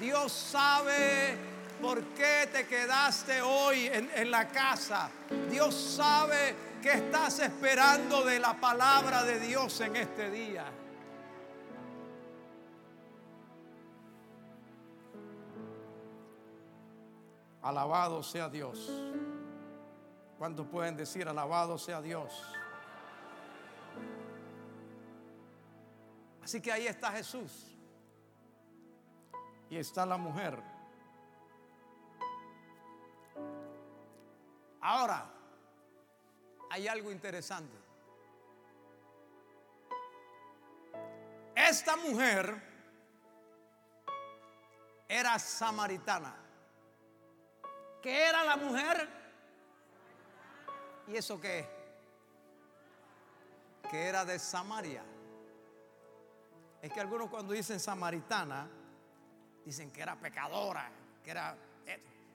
Dios 0.00 0.32
sabe 0.32 1.55
por 1.80 2.02
qué 2.14 2.48
te 2.52 2.66
quedaste 2.66 3.42
hoy 3.42 3.86
en, 3.86 4.30
la 4.30 4.48
casa. 4.48 5.10
Dios 5.50 5.74
sabe 5.74 6.54
que 6.82 6.92
estás 6.92 7.38
esperando 7.40 8.24
de 8.24 8.38
la 8.38 8.54
palabra 8.54 9.22
de 9.24 9.40
Dios 9.40 9.80
en 9.80 9.96
este 9.96 10.30
día. 10.30 10.64
Alabado 17.62 18.22
sea 18.22 18.48
Dios. 18.48 18.90
¿Cuántos 20.38 20.66
pueden 20.66 20.96
decir 20.96 21.28
alabado 21.28 21.78
sea 21.78 22.00
Dios? 22.00 22.42
Así 26.44 26.60
que 26.60 26.70
ahí 26.70 26.86
está 26.86 27.10
Jesús. 27.10 27.72
Y 29.68 29.76
está 29.76 30.06
la 30.06 30.16
mujer. 30.16 30.75
Ahora, 34.80 35.24
hay 36.70 36.88
algo 36.88 37.10
interesante. 37.10 37.76
Esta 41.54 41.96
mujer 41.96 42.62
era 45.08 45.38
samaritana. 45.38 46.36
¿Qué 48.02 48.28
era 48.28 48.44
la 48.44 48.56
mujer? 48.56 49.08
¿Y 51.08 51.16
eso 51.16 51.40
qué? 51.40 51.66
Que 53.90 54.06
era 54.06 54.24
de 54.24 54.38
Samaria. 54.38 55.02
Es 56.82 56.92
que 56.92 57.00
algunos 57.00 57.30
cuando 57.30 57.52
dicen 57.52 57.80
samaritana, 57.80 58.68
dicen 59.64 59.90
que 59.90 60.02
era 60.02 60.14
pecadora, 60.14 60.90
que 61.24 61.30
era... 61.30 61.56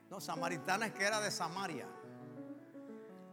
No, 0.10 0.20
samaritana 0.20 0.88
es 0.88 0.94
que 0.94 1.06
era 1.06 1.22
de 1.22 1.32
Samaria. 1.32 1.88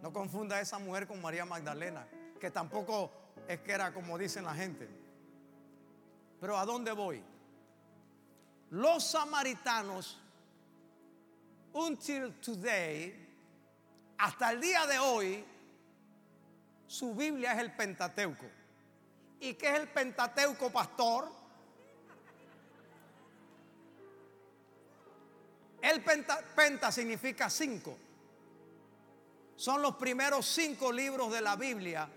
No 0.02 0.12
confunda 0.12 0.56
a 0.56 0.60
esa 0.60 0.78
mujer 0.78 1.06
con 1.06 1.20
María 1.20 1.44
Magdalena, 1.44 2.06
que 2.40 2.50
tampoco 2.50 3.10
es 3.46 3.60
que 3.60 3.72
era 3.72 3.92
como 3.92 4.16
dicen 4.16 4.44
la 4.44 4.54
gente. 4.54 4.88
Pero 6.40 6.56
¿a 6.56 6.64
dónde 6.64 6.92
voy? 6.92 7.22
Los 8.70 9.10
samaritanos, 9.10 10.20
until 11.72 12.34
today, 12.40 13.26
hasta 14.18 14.52
el 14.52 14.60
día 14.60 14.86
de 14.86 14.98
hoy, 14.98 15.44
su 16.86 17.14
Biblia 17.14 17.52
es 17.52 17.58
el 17.58 17.72
Pentateuco. 17.72 18.46
¿Y 19.40 19.54
qué 19.54 19.70
es 19.70 19.80
el 19.80 19.88
Pentateuco, 19.88 20.70
pastor? 20.70 21.38
El 25.80 26.02
penta, 26.02 26.40
penta, 26.56 26.90
significa 26.90 27.48
cinco. 27.48 27.96
Son 29.58 29.82
los 29.82 29.96
primeros 29.96 30.46
cinco 30.46 30.92
libros 30.92 31.32
de 31.32 31.40
la 31.40 31.56
Biblia 31.56 32.08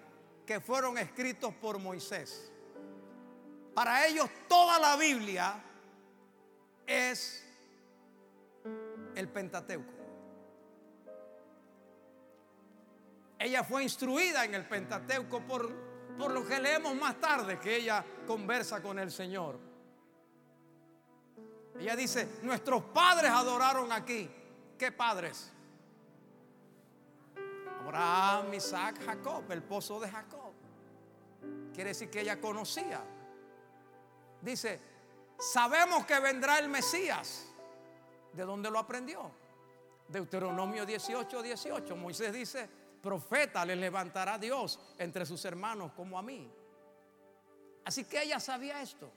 que 0.46 0.60
fueron 0.60 1.00
escritos 1.00 1.52
por 1.56 1.80
Moisés. 1.80 2.52
Para 3.74 4.06
ellos 4.06 4.30
toda 4.48 4.78
la 4.78 4.96
Biblia 4.96 5.60
es 6.86 7.44
el 9.16 9.28
Pentateuco. 9.28 9.92
Ella 13.40 13.64
fue 13.64 13.82
instruida 13.82 14.46
en 14.46 14.54
el 14.54 14.68
Pentateuco 14.68 15.42
por, 15.42 15.68
por 16.20 16.32
lo 16.32 16.46
que 16.46 16.60
leemos 16.60 16.94
más 16.94 17.20
tarde 17.20 17.58
que 17.58 17.76
ella 17.76 18.06
conversa 18.28 18.84
con 18.84 19.00
el 19.00 19.10
Señor. 19.10 19.58
Ella 21.80 21.96
dice, 21.96 22.38
nuestros 22.44 22.84
padres 22.84 23.32
adoraron 23.32 23.92
aquí. 23.92 24.30
¿Qué 24.78 24.92
padres? 24.92 25.52
Jacob, 28.62 29.52
el 29.52 29.64
pozo 29.64 30.00
de 30.00 30.10
Jacob. 30.10 30.54
Quiere 31.74 31.90
decir 31.90 32.10
que 32.10 32.22
ella 32.22 32.40
conocía. 32.40 33.02
Dice, 34.42 34.80
sabemos 35.40 36.06
que 36.06 36.20
vendrá 36.20 36.60
el 36.60 36.70
Mesías. 36.70 37.48
¿De 38.34 38.44
dónde 38.44 38.70
lo 38.70 38.80
aprendió? 38.80 39.32
Deuteronomio 40.08 40.86
18, 40.86 41.42
18. 41.42 41.96
Moisés 41.96 42.34
dice, 42.34 42.70
profeta 43.02 43.66
le 43.66 43.76
levantará 43.76 44.38
Dios 44.38 44.80
entre 44.98 45.26
sus 45.26 45.44
hermanos 45.46 45.92
como 45.94 46.18
a 46.18 46.22
mí. 46.22 46.52
Así 47.86 48.04
que 48.06 48.22
ella 48.22 48.40
sabía 48.40 48.82
esto. 48.82 49.12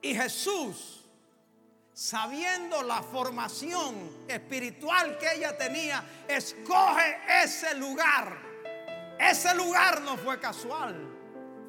Y 0.00 0.14
Jesús, 0.14 1.05
sabiendo 1.96 2.82
la 2.82 3.02
formación 3.02 4.26
espiritual 4.28 5.16
que 5.16 5.36
ella 5.36 5.56
tenía, 5.56 6.04
escoge 6.28 7.16
ese 7.42 7.74
lugar. 7.76 8.36
Ese 9.18 9.54
lugar 9.54 10.02
no 10.02 10.18
fue 10.18 10.38
casual, 10.38 10.94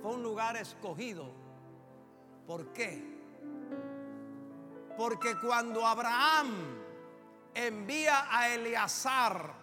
fue 0.02 0.12
un 0.16 0.24
lugar 0.24 0.58
escogido. 0.58 1.32
¿Por 2.46 2.74
qué? 2.74 3.02
Porque 4.98 5.40
cuando 5.40 5.88
Abraham 5.88 6.76
envía 7.54 8.28
a 8.30 8.50
Eleazar 8.50 9.54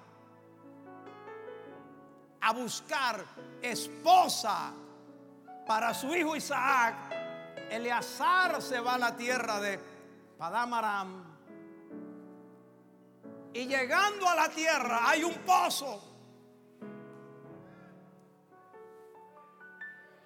a 2.41 2.53
buscar 2.55 3.23
esposa 3.61 4.73
para 5.67 5.93
su 5.93 6.15
hijo 6.15 6.35
Isaac, 6.35 6.95
Eleazar 7.71 8.63
se 8.63 8.81
va 8.81 8.95
a 8.95 8.99
la 8.99 9.15
tierra 9.15 9.61
de 9.61 9.94
Padamaram. 10.45 11.25
Y 13.55 13.67
llegando 13.67 14.29
a 14.29 14.35
la 14.35 14.51
tierra 14.51 15.09
hay 15.09 15.25
un 15.25 15.39
pozo. 15.39 16.03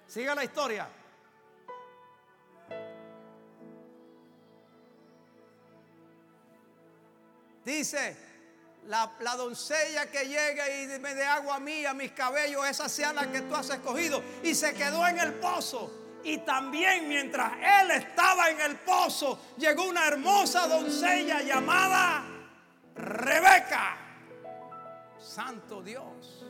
Sigue 0.05 0.35
la 0.35 0.43
historia. 0.43 0.89
Dice, 7.63 8.17
la, 8.87 9.35
doncella 9.37 10.11
que 10.11 10.25
llegue 10.25 10.83
y 10.83 10.99
me 10.99 11.15
dé 11.15 11.23
agua 11.23 11.55
a 11.55 11.59
mí, 11.61 11.85
a 11.85 11.93
mis 11.93 12.11
cabellos, 12.11 12.67
esa 12.67 12.89
sea 12.89 13.13
la 13.13 13.31
que 13.31 13.39
tú 13.43 13.55
has 13.55 13.69
escogido. 13.69 14.21
Y 14.43 14.53
se 14.53 14.73
quedó 14.73 15.07
en 15.07 15.17
el 15.17 15.35
pozo. 15.35 15.98
Y 16.23 16.39
también 16.39 17.07
mientras 17.07 17.53
él 17.53 17.91
estaba 17.91 18.49
en 18.49 18.59
el 18.61 18.75
pozo, 18.77 19.39
llegó 19.57 19.83
una 19.83 20.07
hermosa 20.07 20.67
doncella 20.67 21.41
llamada 21.41 22.23
Rebeca. 22.95 23.97
Santo 25.17 25.81
Dios. 25.81 26.45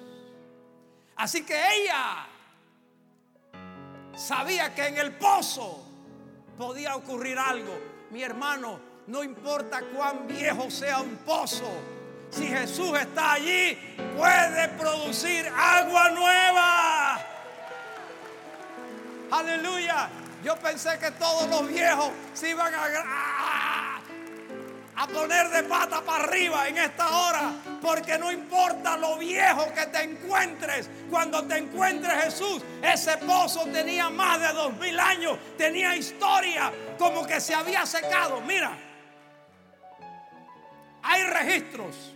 Así 1.15 1.45
que 1.45 1.55
ella 1.75 2.27
sabía 4.15 4.73
que 4.73 4.87
en 4.87 4.97
el 4.97 5.13
pozo 5.13 5.85
podía 6.57 6.95
ocurrir 6.95 7.37
algo. 7.37 7.77
Mi 8.11 8.23
hermano, 8.23 8.79
no 9.07 9.23
importa 9.23 9.81
cuán 9.95 10.27
viejo 10.27 10.71
sea 10.71 11.01
un 11.01 11.17
pozo, 11.17 11.69
si 12.29 12.47
Jesús 12.47 12.97
está 12.99 13.33
allí, 13.33 13.77
puede 14.15 14.69
producir 14.69 15.47
agua 15.47 16.09
nueva. 16.11 17.28
Aleluya. 19.31 20.09
Yo 20.43 20.55
pensé 20.55 20.97
que 20.99 21.11
todos 21.11 21.49
los 21.49 21.67
viejos 21.67 22.11
se 22.33 22.51
iban 22.51 22.73
a, 22.73 24.01
a, 24.95 25.07
poner 25.07 25.49
de 25.49 25.63
pata 25.63 26.01
para 26.01 26.23
arriba 26.23 26.67
en 26.67 26.77
esta 26.77 27.09
hora. 27.09 27.51
Porque 27.81 28.17
no 28.17 28.31
importa 28.31 28.97
lo 28.97 29.17
viejo 29.17 29.65
que 29.73 29.85
te 29.87 30.03
encuentres, 30.03 30.89
cuando 31.09 31.43
te 31.43 31.57
encuentres 31.57 32.23
Jesús, 32.25 32.61
ese 32.81 33.17
pozo 33.17 33.65
tenía 33.65 34.09
más 34.09 34.39
de 34.39 34.53
dos 34.53 34.73
mil 34.77 34.99
años, 34.99 35.37
tenía 35.57 35.95
historia, 35.95 36.71
como 36.97 37.25
que 37.25 37.39
se 37.39 37.53
había 37.53 37.85
secado. 37.85 38.41
Mira, 38.41 38.77
hay 41.03 41.23
registros. 41.23 42.13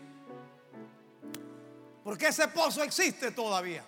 Porque 2.04 2.28
ese 2.28 2.48
pozo 2.50 2.84
existe 2.84 3.32
todavía. 3.32 3.84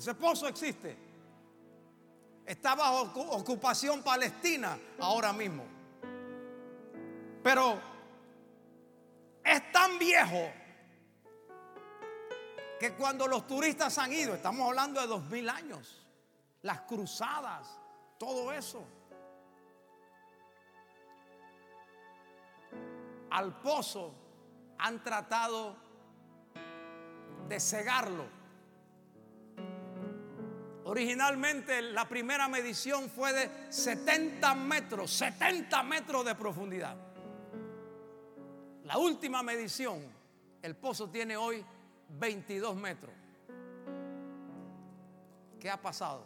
Ese 0.00 0.14
pozo 0.14 0.48
existe. 0.48 0.96
Está 2.46 2.74
bajo 2.74 3.02
ocupación 3.32 4.02
palestina 4.02 4.78
ahora 4.98 5.30
mismo. 5.34 5.62
Pero 7.42 7.78
es 9.44 9.70
tan 9.70 9.98
viejo 9.98 10.50
que 12.78 12.94
cuando 12.94 13.28
los 13.28 13.46
turistas 13.46 13.98
han 13.98 14.10
ido, 14.10 14.34
estamos 14.34 14.66
hablando 14.66 15.02
de 15.02 15.06
dos 15.06 15.22
mil 15.24 15.46
años, 15.50 16.02
las 16.62 16.80
cruzadas, 16.80 17.78
todo 18.16 18.50
eso. 18.52 18.82
al 23.32 23.60
pozo 23.60 24.14
han 24.78 25.04
tratado 25.04 25.76
de 27.48 27.60
cegarlo. 27.60 28.39
Originalmente 30.84 31.82
la 31.82 32.08
primera 32.08 32.48
medición 32.48 33.10
fue 33.10 33.32
de 33.32 33.50
70 33.68 34.54
metros, 34.54 35.10
70 35.12 35.82
metros 35.82 36.24
de 36.24 36.34
profundidad. 36.34 36.96
La 38.84 38.98
última 38.98 39.42
medición, 39.42 40.00
el 40.62 40.74
pozo 40.76 41.08
tiene 41.08 41.36
hoy 41.36 41.64
22 42.08 42.76
metros. 42.76 43.12
¿Qué 45.60 45.70
ha 45.70 45.80
pasado? 45.80 46.24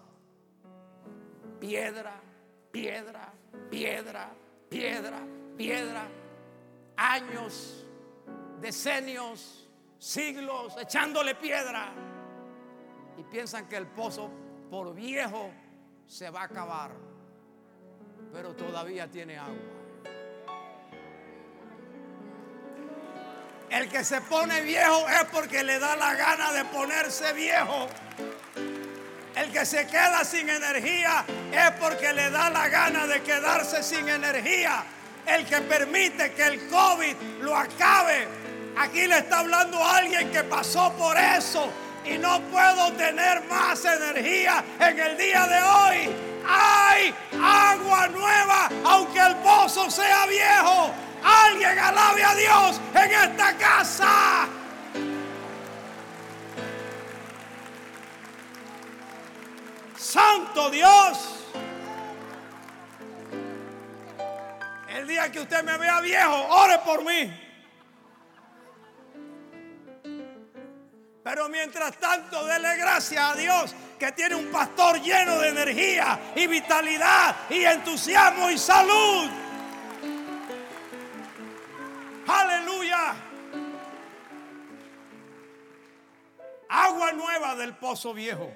Piedra, 1.60 2.20
piedra, 2.70 3.32
piedra, 3.70 4.30
piedra, 4.70 5.20
piedra 5.56 6.08
años, 6.96 7.86
decenios, 8.60 9.68
siglos 9.98 10.76
echándole 10.78 11.34
piedra 11.34 11.92
y 13.16 13.22
piensan 13.24 13.68
que 13.68 13.76
el 13.76 13.86
pozo 13.86 14.30
por 14.74 14.92
viejo 14.92 15.52
se 16.04 16.28
va 16.30 16.40
a 16.40 16.44
acabar, 16.46 16.90
pero 18.32 18.56
todavía 18.56 19.08
tiene 19.08 19.38
agua. 19.38 19.54
El 23.70 23.88
que 23.88 24.02
se 24.02 24.20
pone 24.22 24.62
viejo 24.62 25.08
es 25.08 25.26
porque 25.30 25.62
le 25.62 25.78
da 25.78 25.94
la 25.94 26.16
gana 26.16 26.52
de 26.52 26.64
ponerse 26.64 27.32
viejo. 27.34 27.86
El 29.36 29.52
que 29.52 29.64
se 29.64 29.86
queda 29.86 30.24
sin 30.24 30.50
energía 30.50 31.24
es 31.52 31.70
porque 31.80 32.12
le 32.12 32.30
da 32.30 32.50
la 32.50 32.68
gana 32.68 33.06
de 33.06 33.22
quedarse 33.22 33.80
sin 33.80 34.08
energía. 34.08 34.82
El 35.24 35.46
que 35.46 35.60
permite 35.60 36.32
que 36.32 36.46
el 36.48 36.68
COVID 36.68 37.14
lo 37.42 37.56
acabe. 37.56 38.26
Aquí 38.76 39.06
le 39.06 39.18
está 39.18 39.38
hablando 39.38 39.78
a 39.78 39.98
alguien 39.98 40.32
que 40.32 40.42
pasó 40.42 40.92
por 40.94 41.16
eso 41.16 41.70
y 42.04 42.18
no 42.18 42.40
puedo 42.50 42.92
tener 42.92 43.42
más 43.44 43.84
energía 43.84 44.64
en 44.78 44.98
el 44.98 45.16
día 45.16 45.46
de 45.46 45.62
hoy. 45.62 46.16
Hay 46.46 47.14
agua 47.42 48.08
nueva, 48.08 48.68
aunque 48.84 49.18
el 49.18 49.36
pozo 49.36 49.90
sea 49.90 50.26
viejo. 50.26 50.90
Alguien 51.24 51.78
alabe 51.78 52.22
a 52.22 52.34
Dios 52.34 52.80
en 52.94 53.10
esta 53.10 53.56
casa. 53.56 54.48
Santo 59.96 60.70
Dios. 60.70 61.30
El 64.88 65.08
día 65.08 65.32
que 65.32 65.40
usted 65.40 65.64
me 65.64 65.76
vea 65.78 66.00
viejo, 66.00 66.46
ore 66.50 66.78
por 66.84 67.04
mí. 67.04 67.53
Pero 71.24 71.48
mientras 71.48 71.96
tanto, 71.96 72.44
dele 72.44 72.76
gracias 72.76 73.32
a 73.32 73.34
Dios 73.34 73.74
que 73.98 74.12
tiene 74.12 74.34
un 74.34 74.52
pastor 74.52 75.00
lleno 75.00 75.38
de 75.38 75.48
energía 75.48 76.20
y 76.36 76.46
vitalidad 76.46 77.34
y 77.48 77.64
entusiasmo 77.64 78.50
y 78.50 78.58
salud. 78.58 79.30
Aleluya. 82.28 83.14
Agua 86.68 87.12
nueva 87.12 87.54
del 87.54 87.74
pozo 87.74 88.12
viejo. 88.12 88.52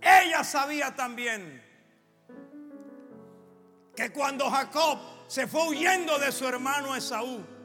Ella 0.00 0.44
sabía 0.44 0.94
también 0.94 1.60
que 3.96 4.12
cuando 4.12 4.48
Jacob 4.48 5.00
se 5.26 5.48
fue 5.48 5.66
huyendo 5.66 6.16
de 6.20 6.30
su 6.30 6.46
hermano 6.46 6.94
Esaú, 6.94 7.57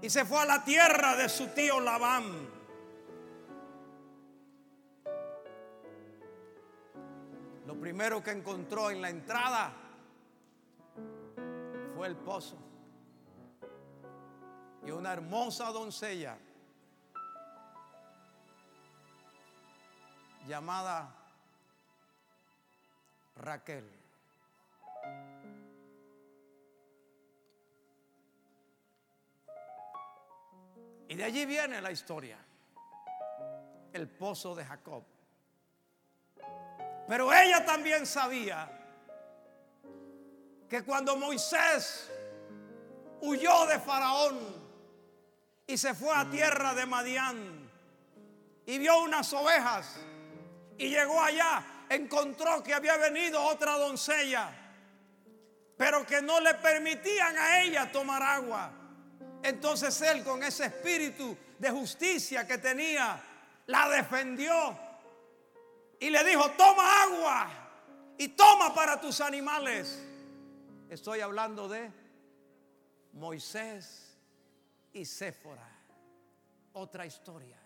y 0.00 0.10
se 0.10 0.24
fue 0.24 0.40
a 0.40 0.44
la 0.44 0.64
tierra 0.64 1.16
de 1.16 1.28
su 1.28 1.48
tío 1.48 1.80
Labán. 1.80 2.48
Lo 7.66 7.78
primero 7.78 8.22
que 8.22 8.30
encontró 8.30 8.90
en 8.90 9.02
la 9.02 9.10
entrada 9.10 9.72
fue 11.96 12.06
el 12.06 12.16
pozo 12.16 12.56
y 14.86 14.90
una 14.90 15.12
hermosa 15.12 15.70
doncella 15.70 16.38
llamada 20.46 21.14
Raquel. 23.36 23.97
Y 31.08 31.14
de 31.14 31.24
allí 31.24 31.46
viene 31.46 31.80
la 31.80 31.90
historia. 31.90 32.38
El 33.92 34.08
pozo 34.08 34.54
de 34.54 34.64
Jacob. 34.64 35.04
Pero 37.08 37.32
ella 37.32 37.64
también 37.64 38.06
sabía 38.06 38.70
que 40.68 40.84
cuando 40.84 41.16
Moisés 41.16 42.10
huyó 43.22 43.66
de 43.66 43.80
Faraón 43.80 44.38
y 45.66 45.78
se 45.78 45.94
fue 45.94 46.14
a 46.14 46.28
tierra 46.30 46.74
de 46.74 46.84
Madián 46.84 47.70
y 48.66 48.78
vio 48.78 49.02
unas 49.02 49.32
ovejas 49.32 49.96
y 50.76 50.90
llegó 50.90 51.22
allá, 51.22 51.64
encontró 51.88 52.62
que 52.62 52.74
había 52.74 52.98
venido 52.98 53.42
otra 53.42 53.78
doncella, 53.78 54.50
pero 55.78 56.04
que 56.04 56.20
no 56.20 56.38
le 56.40 56.52
permitían 56.54 57.36
a 57.38 57.62
ella 57.62 57.90
tomar 57.90 58.22
agua. 58.22 58.70
Entonces 59.42 60.00
él 60.02 60.24
con 60.24 60.42
ese 60.42 60.66
espíritu 60.66 61.36
de 61.58 61.70
justicia 61.70 62.46
que 62.46 62.58
tenía, 62.58 63.20
la 63.66 63.88
defendió 63.88 64.78
y 66.00 66.10
le 66.10 66.24
dijo, 66.24 66.50
toma 66.52 67.02
agua 67.02 67.50
y 68.16 68.28
toma 68.28 68.74
para 68.74 69.00
tus 69.00 69.20
animales. 69.20 70.02
Estoy 70.88 71.20
hablando 71.20 71.68
de 71.68 71.90
Moisés 73.12 74.16
y 74.92 75.04
Séfora. 75.04 75.68
Otra 76.72 77.06
historia. 77.06 77.58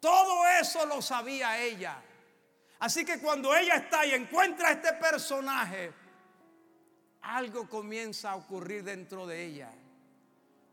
Todo 0.00 0.46
eso 0.60 0.84
lo 0.86 1.00
sabía 1.00 1.60
ella. 1.62 2.02
Así 2.80 3.04
que 3.04 3.20
cuando 3.20 3.54
ella 3.54 3.76
está 3.76 4.06
y 4.06 4.12
encuentra 4.12 4.68
a 4.68 4.72
este 4.72 4.94
personaje, 4.94 5.92
algo 7.22 7.68
comienza 7.68 8.30
a 8.30 8.36
ocurrir 8.36 8.82
dentro 8.82 9.26
de 9.26 9.44
ella. 9.44 9.70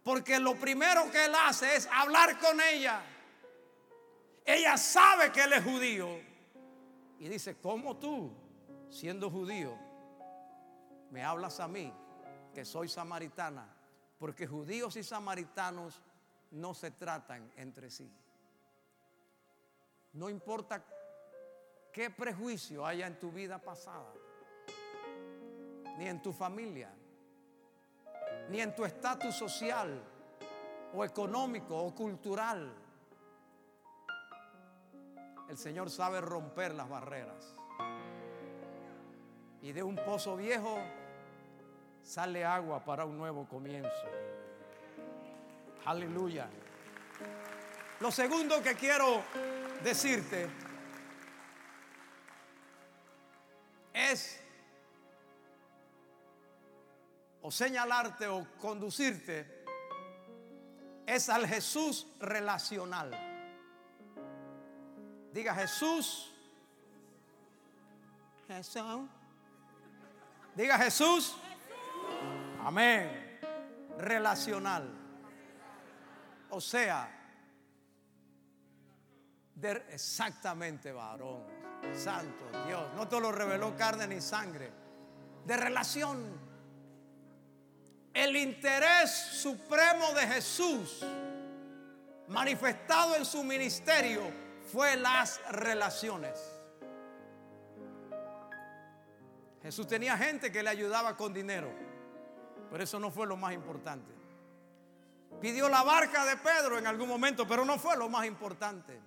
Porque 0.08 0.40
lo 0.40 0.56
primero 0.56 1.12
que 1.12 1.26
él 1.26 1.36
hace 1.36 1.76
es 1.76 1.86
hablar 1.92 2.40
con 2.40 2.62
ella. 2.62 3.02
Ella 4.46 4.78
sabe 4.78 5.34
que 5.34 5.44
él 5.44 5.52
es 5.52 5.62
judío. 5.66 6.08
Y 7.20 7.28
dice, 7.28 7.58
¿cómo 7.58 7.98
tú, 7.98 8.32
siendo 8.90 9.30
judío, 9.30 9.78
me 11.12 11.26
hablas 11.26 11.60
a 11.60 11.68
mí, 11.68 11.94
que 12.54 12.64
soy 12.64 12.88
samaritana? 12.88 13.68
Porque 14.18 14.48
judíos 14.48 14.96
y 14.96 15.04
samaritanos 15.04 16.02
no 16.52 16.74
se 16.74 16.92
tratan 16.92 17.52
entre 17.58 17.90
sí. 17.90 18.10
No 20.14 20.30
importa 20.30 20.86
qué 21.92 22.10
prejuicio 22.12 22.86
haya 22.86 23.08
en 23.08 23.20
tu 23.20 23.30
vida 23.30 23.60
pasada, 23.60 24.14
ni 25.98 26.08
en 26.08 26.22
tu 26.22 26.32
familia, 26.32 26.96
ni 28.50 28.62
en 28.62 28.76
tu 28.76 28.86
estatus 28.86 29.36
social 29.36 30.02
o 30.94 31.04
económico 31.04 31.78
o 31.78 31.94
cultural. 31.94 32.74
El 35.50 35.58
Señor 35.58 35.90
sabe 35.90 36.22
romper 36.22 36.74
las 36.74 36.90
barreras. 36.90 37.56
Y 39.62 39.72
de 39.72 39.84
un 39.84 39.96
pozo 39.96 40.36
viejo 40.36 40.80
sale 42.04 42.46
agua 42.46 42.84
para 42.84 43.06
un 43.06 43.18
nuevo 43.18 43.48
comienzo. 43.48 43.90
Aleluya. 45.86 46.50
Lo 48.00 48.12
segundo 48.12 48.62
que 48.62 48.76
quiero 48.76 49.24
decirte 49.84 50.48
es 53.94 54.40
o 57.48 57.52
señalarte 57.52 58.28
o 58.28 58.46
conducirte 58.60 59.64
es 61.06 61.30
al 61.30 61.48
Jesús 61.48 62.06
relacional. 62.20 63.10
Diga 65.32 65.56
Jesús. 65.56 66.30
Jesús. 68.50 68.84
Diga 70.58 70.78
Jesús. 70.78 71.38
Amén. 72.66 73.40
Relacional. 73.98 74.92
O 76.50 76.60
sea, 76.60 77.10
exactamente 79.90 80.92
varón, 80.92 81.46
santo 81.96 82.68
Dios. 82.68 82.94
No 82.94 83.08
te 83.08 83.22
lo 83.22 83.32
reveló 83.32 83.74
carne 83.78 84.06
ni 84.06 84.20
sangre. 84.20 84.70
De 85.46 85.56
relación 85.56 86.47
el 88.18 88.36
interés 88.36 89.12
supremo 89.12 90.12
de 90.16 90.26
Jesús 90.26 91.06
manifestado 92.28 93.16
en 93.16 93.24
su 93.24 93.44
ministerio 93.44 94.22
fue 94.72 94.98
las 94.98 95.40
relaciones. 95.52 96.36
Jesús 99.62 99.86
tenía 99.86 100.18
gente 100.18 100.52
que 100.52 100.64
le 100.64 100.70
ayudaba 100.72 101.16
con 101.16 101.32
dinero, 101.32 101.72
pero 102.72 102.84
eso 102.84 103.00
no 103.00 103.12
fue 103.12 103.28
lo 103.28 103.38
más 103.38 103.54
importante. 103.54 104.12
Pidió 105.40 105.70
la 105.70 105.84
barca 105.84 106.26
de 106.26 106.38
Pedro 106.38 106.80
en 106.80 106.88
algún 106.88 107.10
momento, 107.10 107.48
pero 107.48 107.66
no 107.66 107.78
fue 107.78 107.96
lo 107.98 108.10
más 108.10 108.26
importante. 108.26 109.00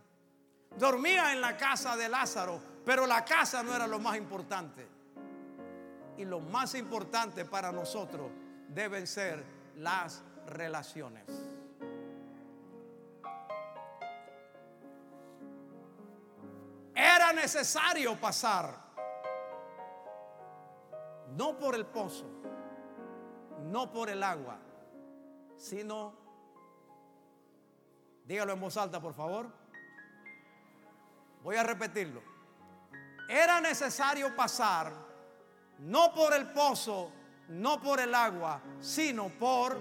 Dormía 0.79 1.33
en 1.33 1.41
la 1.41 1.57
casa 1.57 1.97
de 1.97 2.09
Lázaro, 2.09 2.63
pero 2.85 3.09
la 3.09 3.25
casa 3.25 3.65
no 3.65 3.75
era 3.75 3.89
lo 3.89 3.99
más 3.99 4.17
importante. 4.17 4.87
Y 6.17 6.25
lo 6.25 6.39
más 6.39 6.77
importante 6.77 7.45
para 7.45 7.73
nosotros 7.73 8.31
deben 8.71 9.07
ser 9.07 9.45
las 9.77 10.23
relaciones. 10.47 11.27
Era 16.95 17.33
necesario 17.33 18.17
pasar, 18.17 18.75
no 21.37 21.59
por 21.59 21.75
el 21.75 21.87
pozo, 21.87 22.27
no 23.63 23.91
por 23.91 24.11
el 24.11 24.23
agua, 24.23 24.59
sino, 25.57 26.15
dígalo 28.25 28.53
en 28.53 28.61
voz 28.61 28.77
alta, 28.77 29.01
por 29.01 29.15
favor. 29.15 29.51
Voy 31.43 31.57
a 31.57 31.63
repetirlo. 31.63 32.23
Era 33.29 33.61
necesario 33.61 34.35
pasar 34.37 34.93
no 35.81 36.13
por 36.13 36.35
el 36.35 36.51
pozo, 36.51 37.11
no 37.51 37.81
por 37.81 38.01
el 38.01 38.15
agua, 38.15 38.61
sino 38.81 39.29
por 39.29 39.79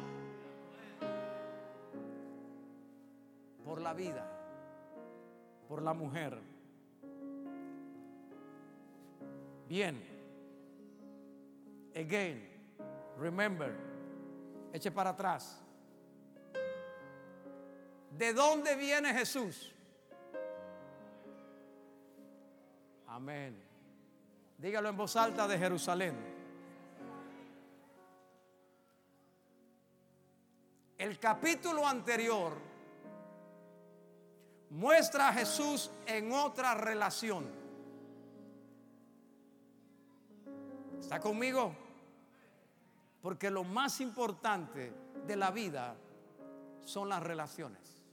por 3.63 3.81
la 3.81 3.93
vida, 3.93 4.25
por 5.67 5.83
la 5.83 5.93
mujer. 5.93 6.39
Bien. 9.67 10.03
Again, 11.95 12.49
remember, 13.19 13.75
eche 14.73 14.89
para 14.89 15.11
atrás. 15.11 15.61
¿De 18.17 18.33
dónde 18.33 18.75
viene 18.75 19.13
Jesús? 19.13 19.71
Amén. 23.05 23.55
Dígalo 24.57 24.89
en 24.89 24.97
voz 24.97 25.15
alta 25.15 25.47
de 25.47 25.59
Jerusalén. 25.59 26.38
El 30.99 31.17
capítulo 31.17 31.87
anterior 31.87 32.51
muestra 34.69 35.29
a 35.29 35.33
Jesús 35.33 35.89
en 36.05 36.33
otra 36.33 36.75
relación. 36.75 37.45
¿Está 40.99 41.21
conmigo? 41.21 41.73
Porque 43.21 43.49
lo 43.49 43.63
más 43.63 44.01
importante 44.01 44.91
de 45.25 45.35
la 45.37 45.51
vida 45.51 45.95
son 46.83 47.07
las 47.07 47.23
relaciones. 47.23 48.03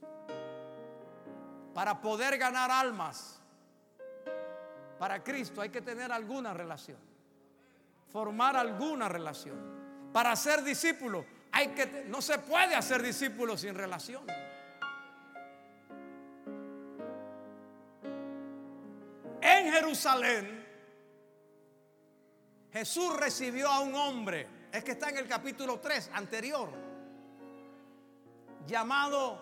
Para 1.73 1.99
poder 1.99 2.37
ganar 2.37 2.71
almas 2.71 3.41
para 4.97 5.21
Cristo 5.21 5.59
hay 5.59 5.69
que 5.69 5.81
tener 5.81 6.09
alguna 6.13 6.53
relación. 6.53 6.97
Formar 8.13 8.55
alguna 8.55 9.09
relación. 9.09 9.57
Para 10.13 10.33
ser 10.37 10.63
discípulo 10.63 11.25
hay 11.51 11.69
que 11.69 12.05
no 12.07 12.21
se 12.21 12.39
puede 12.39 12.75
hacer 12.75 13.01
discípulo 13.01 13.57
sin 13.57 13.75
relación. 13.75 14.25
En 19.41 19.71
Jerusalén 19.71 20.57
Jesús 22.77 23.17
recibió 23.17 23.69
a 23.69 23.79
un 23.79 23.95
hombre, 23.95 24.47
es 24.71 24.83
que 24.83 24.91
está 24.91 25.09
en 25.09 25.17
el 25.17 25.27
capítulo 25.27 25.79
3 25.79 26.11
anterior, 26.13 26.69
llamado 28.67 29.41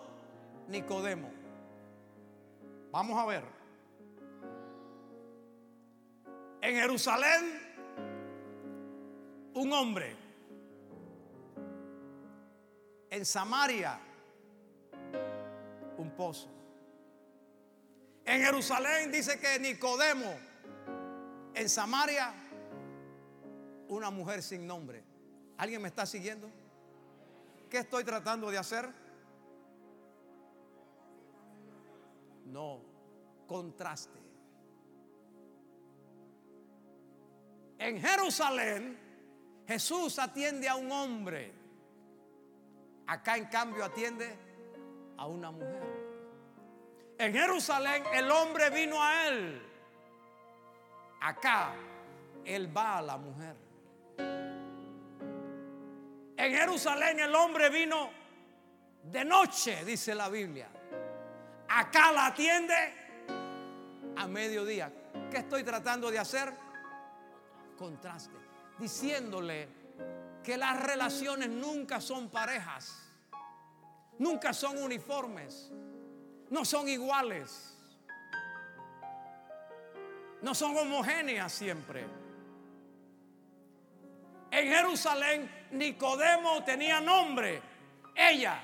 Nicodemo. 0.68 1.30
Vamos 2.90 3.18
a 3.18 3.26
ver. 3.26 3.44
En 6.62 6.76
Jerusalén, 6.76 7.60
un 9.52 9.72
hombre. 9.72 10.25
En 13.16 13.24
Samaria, 13.24 13.98
un 15.96 16.10
pozo. 16.10 16.50
En 18.26 18.42
Jerusalén 18.42 19.10
dice 19.10 19.40
que 19.40 19.58
Nicodemo, 19.58 20.34
en 21.54 21.66
Samaria, 21.66 22.34
una 23.88 24.10
mujer 24.10 24.42
sin 24.42 24.66
nombre. 24.66 25.02
¿Alguien 25.56 25.80
me 25.80 25.88
está 25.88 26.04
siguiendo? 26.04 26.50
¿Qué 27.70 27.78
estoy 27.78 28.04
tratando 28.04 28.50
de 28.50 28.58
hacer? 28.58 28.86
No, 32.44 32.82
contraste. 33.46 34.18
En 37.78 37.98
Jerusalén, 37.98 38.98
Jesús 39.66 40.18
atiende 40.18 40.68
a 40.68 40.76
un 40.76 40.92
hombre. 40.92 41.65
Acá 43.06 43.36
en 43.36 43.46
cambio 43.46 43.84
atiende 43.84 44.36
a 45.16 45.26
una 45.26 45.50
mujer. 45.50 45.82
En 47.18 47.32
Jerusalén 47.32 48.04
el 48.12 48.30
hombre 48.30 48.70
vino 48.70 49.02
a 49.02 49.28
él. 49.28 49.62
Acá 51.20 51.72
él 52.44 52.76
va 52.76 52.98
a 52.98 53.02
la 53.02 53.16
mujer. 53.16 53.56
En 56.36 56.52
Jerusalén 56.52 57.18
el 57.20 57.34
hombre 57.34 57.70
vino 57.70 58.10
de 59.02 59.24
noche, 59.24 59.84
dice 59.84 60.14
la 60.14 60.28
Biblia. 60.28 60.68
Acá 61.68 62.12
la 62.12 62.26
atiende 62.26 62.74
a 64.16 64.26
mediodía. 64.26 64.92
¿Qué 65.30 65.38
estoy 65.38 65.62
tratando 65.62 66.10
de 66.10 66.18
hacer? 66.18 66.52
Contraste. 67.76 68.36
Diciéndole 68.78 69.85
que 70.46 70.56
las 70.56 70.80
relaciones 70.80 71.48
nunca 71.48 72.00
son 72.00 72.28
parejas. 72.28 73.02
Nunca 74.20 74.52
son 74.52 74.78
uniformes. 74.78 75.72
No 76.50 76.64
son 76.64 76.88
iguales. 76.88 77.76
No 80.42 80.54
son 80.54 80.76
homogéneas 80.76 81.52
siempre. 81.52 82.06
En 84.52 84.68
Jerusalén 84.68 85.66
Nicodemo 85.72 86.62
tenía 86.62 87.00
nombre. 87.00 87.60
Ella 88.14 88.62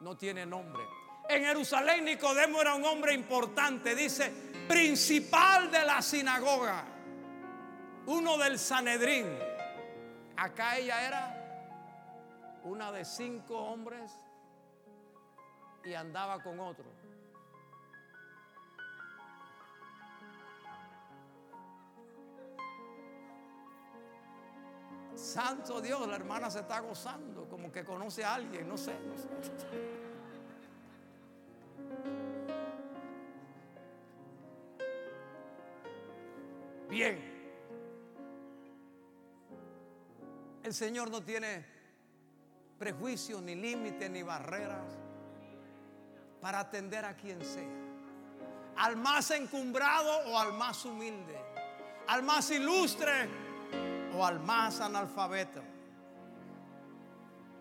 no 0.00 0.14
tiene 0.14 0.44
nombre. 0.44 0.82
En 1.26 1.42
Jerusalén 1.42 2.04
Nicodemo 2.04 2.60
era 2.60 2.74
un 2.74 2.84
hombre 2.84 3.14
importante, 3.14 3.94
dice, 3.94 4.30
principal 4.68 5.70
de 5.70 5.86
la 5.86 6.02
sinagoga, 6.02 6.84
uno 8.04 8.36
del 8.36 8.58
Sanedrín. 8.58 9.51
Acá 10.36 10.78
ella 10.78 11.06
era 11.06 11.42
una 12.64 12.90
de 12.92 13.04
cinco 13.04 13.56
hombres 13.58 14.12
y 15.84 15.94
andaba 15.94 16.42
con 16.42 16.58
otro. 16.60 16.84
Santo 25.14 25.80
Dios, 25.80 26.06
la 26.08 26.16
hermana 26.16 26.50
se 26.50 26.60
está 26.60 26.80
gozando, 26.80 27.48
como 27.48 27.70
que 27.70 27.84
conoce 27.84 28.24
a 28.24 28.34
alguien, 28.34 28.68
no 28.68 28.76
sé. 28.76 28.92
Bien. 36.88 37.31
El 40.62 40.74
Señor 40.74 41.10
no 41.10 41.22
tiene 41.22 41.64
prejuicios, 42.78 43.42
ni 43.42 43.54
límites, 43.54 44.10
ni 44.10 44.22
barreras 44.22 44.86
para 46.40 46.60
atender 46.60 47.04
a 47.04 47.14
quien 47.14 47.44
sea. 47.44 47.82
Al 48.76 48.96
más 48.96 49.30
encumbrado 49.30 50.30
o 50.30 50.38
al 50.38 50.52
más 50.52 50.84
humilde. 50.84 51.38
Al 52.08 52.22
más 52.22 52.50
ilustre 52.50 53.28
o 54.14 54.26
al 54.26 54.40
más 54.40 54.80
analfabeto, 54.80 55.62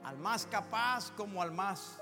al 0.04 0.18
más 0.18 0.46
capaz 0.46 1.12
como 1.12 1.42
al 1.42 1.52
más 1.52 2.00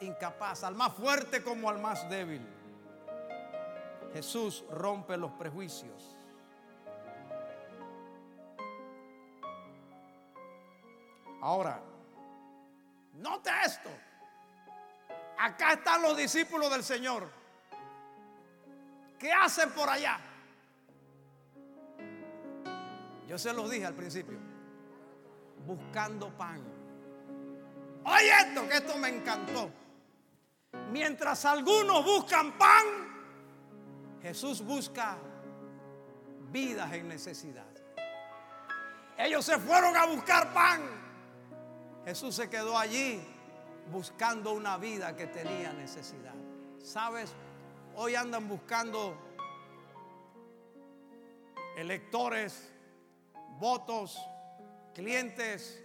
incapaz, 0.00 0.64
al 0.64 0.74
más 0.74 0.92
fuerte 0.94 1.42
como 1.42 1.68
al 1.68 1.78
más 1.78 2.08
débil. 2.08 2.46
Jesús 4.12 4.64
rompe 4.70 5.16
los 5.16 5.32
prejuicios. 5.32 6.15
Ahora, 11.46 11.80
note 13.12 13.50
esto. 13.64 13.88
Acá 15.38 15.74
están 15.74 16.02
los 16.02 16.16
discípulos 16.16 16.68
del 16.72 16.82
Señor. 16.82 17.30
¿Qué 19.16 19.32
hacen 19.32 19.70
por 19.70 19.88
allá? 19.88 20.18
Yo 23.28 23.38
se 23.38 23.52
los 23.52 23.70
dije 23.70 23.86
al 23.86 23.94
principio. 23.94 24.40
Buscando 25.64 26.36
pan. 26.36 26.64
Oye 28.02 28.32
esto, 28.40 28.68
que 28.68 28.76
esto 28.78 28.98
me 28.98 29.10
encantó. 29.10 29.70
Mientras 30.90 31.44
algunos 31.44 32.04
buscan 32.04 32.58
pan, 32.58 32.84
Jesús 34.20 34.62
busca 34.62 35.16
vidas 36.50 36.92
en 36.92 37.06
necesidad. 37.06 37.70
Ellos 39.16 39.44
se 39.44 39.56
fueron 39.60 39.96
a 39.96 40.06
buscar 40.06 40.52
pan. 40.52 41.05
Jesús 42.06 42.36
se 42.36 42.48
quedó 42.48 42.78
allí 42.78 43.20
buscando 43.90 44.52
una 44.52 44.76
vida 44.76 45.16
que 45.16 45.26
tenía 45.26 45.72
necesidad. 45.72 46.34
¿Sabes? 46.80 47.32
Hoy 47.96 48.14
andan 48.14 48.46
buscando 48.46 49.18
electores 51.76 52.72
votos, 53.58 54.22
clientes, 54.94 55.82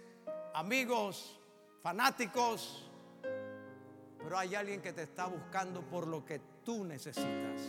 amigos, 0.54 1.40
fanáticos, 1.82 2.88
pero 4.22 4.38
hay 4.38 4.54
alguien 4.54 4.80
que 4.80 4.92
te 4.92 5.02
está 5.02 5.26
buscando 5.26 5.80
por 5.80 6.06
lo 6.06 6.24
que 6.24 6.40
tú 6.64 6.84
necesitas. 6.84 7.62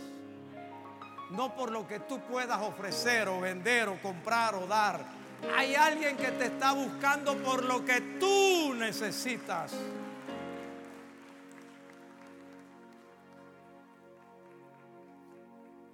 No 1.32 1.56
por 1.56 1.72
lo 1.72 1.88
que 1.88 2.02
tú 2.02 2.20
puedas 2.20 2.62
ofrecer 2.62 3.28
o 3.30 3.42
vender 3.42 3.90
o 3.90 4.00
comprar 4.00 4.54
o 4.54 4.68
dar. 4.68 5.23
Hay 5.52 5.76
alguien 5.76 6.16
que 6.18 6.32
te 6.32 6.46
está 6.46 6.74
buscando 6.74 7.36
por 7.38 7.64
lo 7.64 7.84
que 7.84 8.00
tú 8.20 8.74
necesitas. 8.76 9.74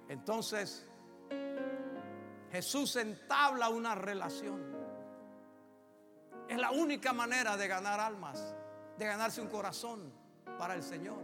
Entonces, 0.08 0.86
Jesús 2.50 2.96
entabla 2.96 3.68
una 3.68 3.94
relación. 3.94 4.60
Es 6.48 6.58
la 6.58 6.72
única 6.72 7.12
manera 7.12 7.56
de 7.56 7.68
ganar 7.68 8.00
almas, 8.00 8.54
de 8.98 9.06
ganarse 9.06 9.40
un 9.40 9.48
corazón 9.48 10.12
para 10.58 10.74
el 10.74 10.82
Señor. 10.82 11.20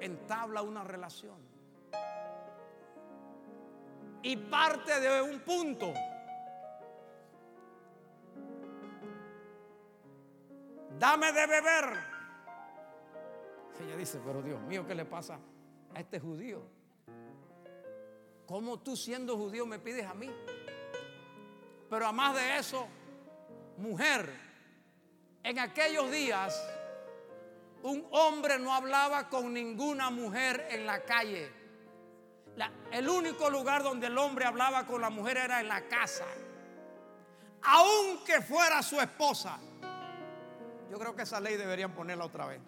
Entabla 0.00 0.62
una 0.62 0.84
relación. 0.84 1.36
Y 4.22 4.36
parte 4.36 4.98
de 5.00 5.22
un 5.22 5.40
punto. 5.40 5.92
Dame 10.98 11.32
de 11.32 11.46
beber. 11.46 12.16
Ella 13.80 13.96
dice, 13.96 14.20
pero 14.24 14.42
Dios 14.42 14.60
mío, 14.62 14.86
¿qué 14.86 14.94
le 14.94 15.04
pasa 15.04 15.38
a 15.94 16.00
este 16.00 16.18
judío? 16.18 16.62
¿Cómo 18.46 18.78
tú 18.78 18.96
siendo 18.96 19.36
judío 19.36 19.66
me 19.66 19.78
pides 19.78 20.06
a 20.06 20.14
mí? 20.14 20.30
Pero 21.90 22.04
además 22.04 22.34
de 22.34 22.58
eso, 22.58 22.86
mujer, 23.76 24.32
en 25.42 25.58
aquellos 25.58 26.10
días 26.10 26.60
un 27.82 28.06
hombre 28.10 28.58
no 28.58 28.74
hablaba 28.74 29.28
con 29.28 29.52
ninguna 29.52 30.10
mujer 30.10 30.66
en 30.70 30.86
la 30.86 31.04
calle. 31.04 31.52
el 32.90 33.08
único 33.08 33.50
lugar 33.50 33.82
donde 33.82 34.06
el 34.06 34.16
hombre 34.16 34.46
hablaba 34.46 34.86
con 34.86 35.00
la 35.00 35.10
mujer 35.10 35.36
era 35.36 35.60
en 35.60 35.68
la 35.68 35.86
casa. 35.86 36.24
Aunque 37.62 38.40
fuera 38.40 38.82
su 38.82 39.00
esposa. 39.00 39.58
Yo 40.90 40.98
creo 40.98 41.14
que 41.14 41.22
esa 41.22 41.40
ley 41.40 41.56
deberían 41.56 41.92
ponerla 41.92 42.24
otra 42.24 42.46
vez. 42.46 42.60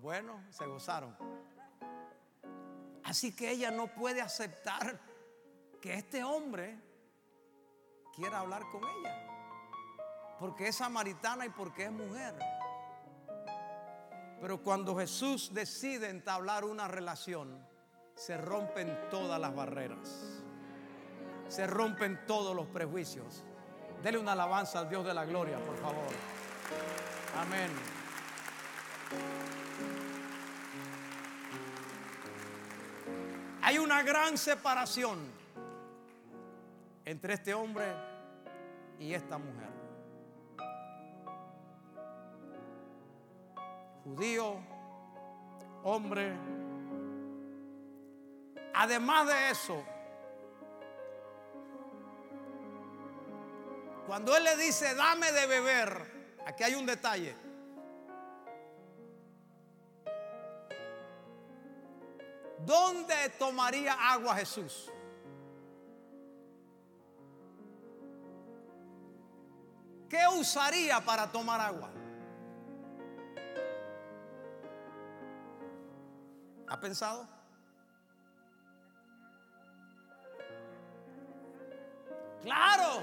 Bueno, 0.00 0.40
se 0.50 0.64
gozaron. 0.66 1.16
Así 3.02 3.34
que 3.34 3.50
ella 3.50 3.70
no 3.70 3.88
puede 3.88 4.20
aceptar 4.20 5.00
que 5.80 5.94
este 5.94 6.22
hombre 6.22 6.78
quiera 8.14 8.40
hablar 8.40 8.62
con 8.70 8.82
ella. 8.84 9.26
Porque 10.38 10.68
es 10.68 10.76
samaritana 10.76 11.46
y 11.46 11.50
porque 11.50 11.84
es 11.84 11.90
mujer. 11.90 12.34
Pero 14.40 14.62
cuando 14.62 14.96
Jesús 14.96 15.52
decide 15.52 16.10
entablar 16.10 16.64
una 16.64 16.88
relación, 16.88 17.58
se 18.14 18.36
rompen 18.36 18.98
todas 19.10 19.40
las 19.40 19.54
barreras. 19.54 20.42
Se 21.48 21.66
rompen 21.66 22.26
todos 22.26 22.54
los 22.54 22.66
prejuicios. 22.66 23.44
Dele 24.02 24.18
una 24.18 24.32
alabanza 24.32 24.80
al 24.80 24.88
Dios 24.88 25.04
de 25.04 25.14
la 25.14 25.24
gloria, 25.24 25.58
por 25.58 25.76
favor. 25.76 26.06
Amén. 27.38 27.70
Hay 33.62 33.78
una 33.78 34.02
gran 34.02 34.38
separación 34.38 35.18
entre 37.04 37.34
este 37.34 37.52
hombre 37.52 37.86
y 38.98 39.12
esta 39.12 39.38
mujer. 39.38 39.75
Judío, 44.06 44.54
hombre. 45.82 46.32
Además 48.72 49.26
de 49.26 49.50
eso, 49.50 49.84
cuando 54.06 54.36
él 54.36 54.44
le 54.44 54.56
dice, 54.58 54.94
dame 54.94 55.32
de 55.32 55.46
beber, 55.48 56.36
aquí 56.46 56.62
hay 56.62 56.76
un 56.76 56.86
detalle. 56.86 57.34
¿Dónde 62.60 63.30
tomaría 63.40 63.92
agua 63.92 64.36
Jesús? 64.36 64.92
¿Qué 70.08 70.22
usaría 70.38 71.04
para 71.04 71.26
tomar 71.32 71.60
agua? 71.60 71.90
¿Ha 76.68 76.80
pensado? 76.80 77.28
Claro. 82.42 83.02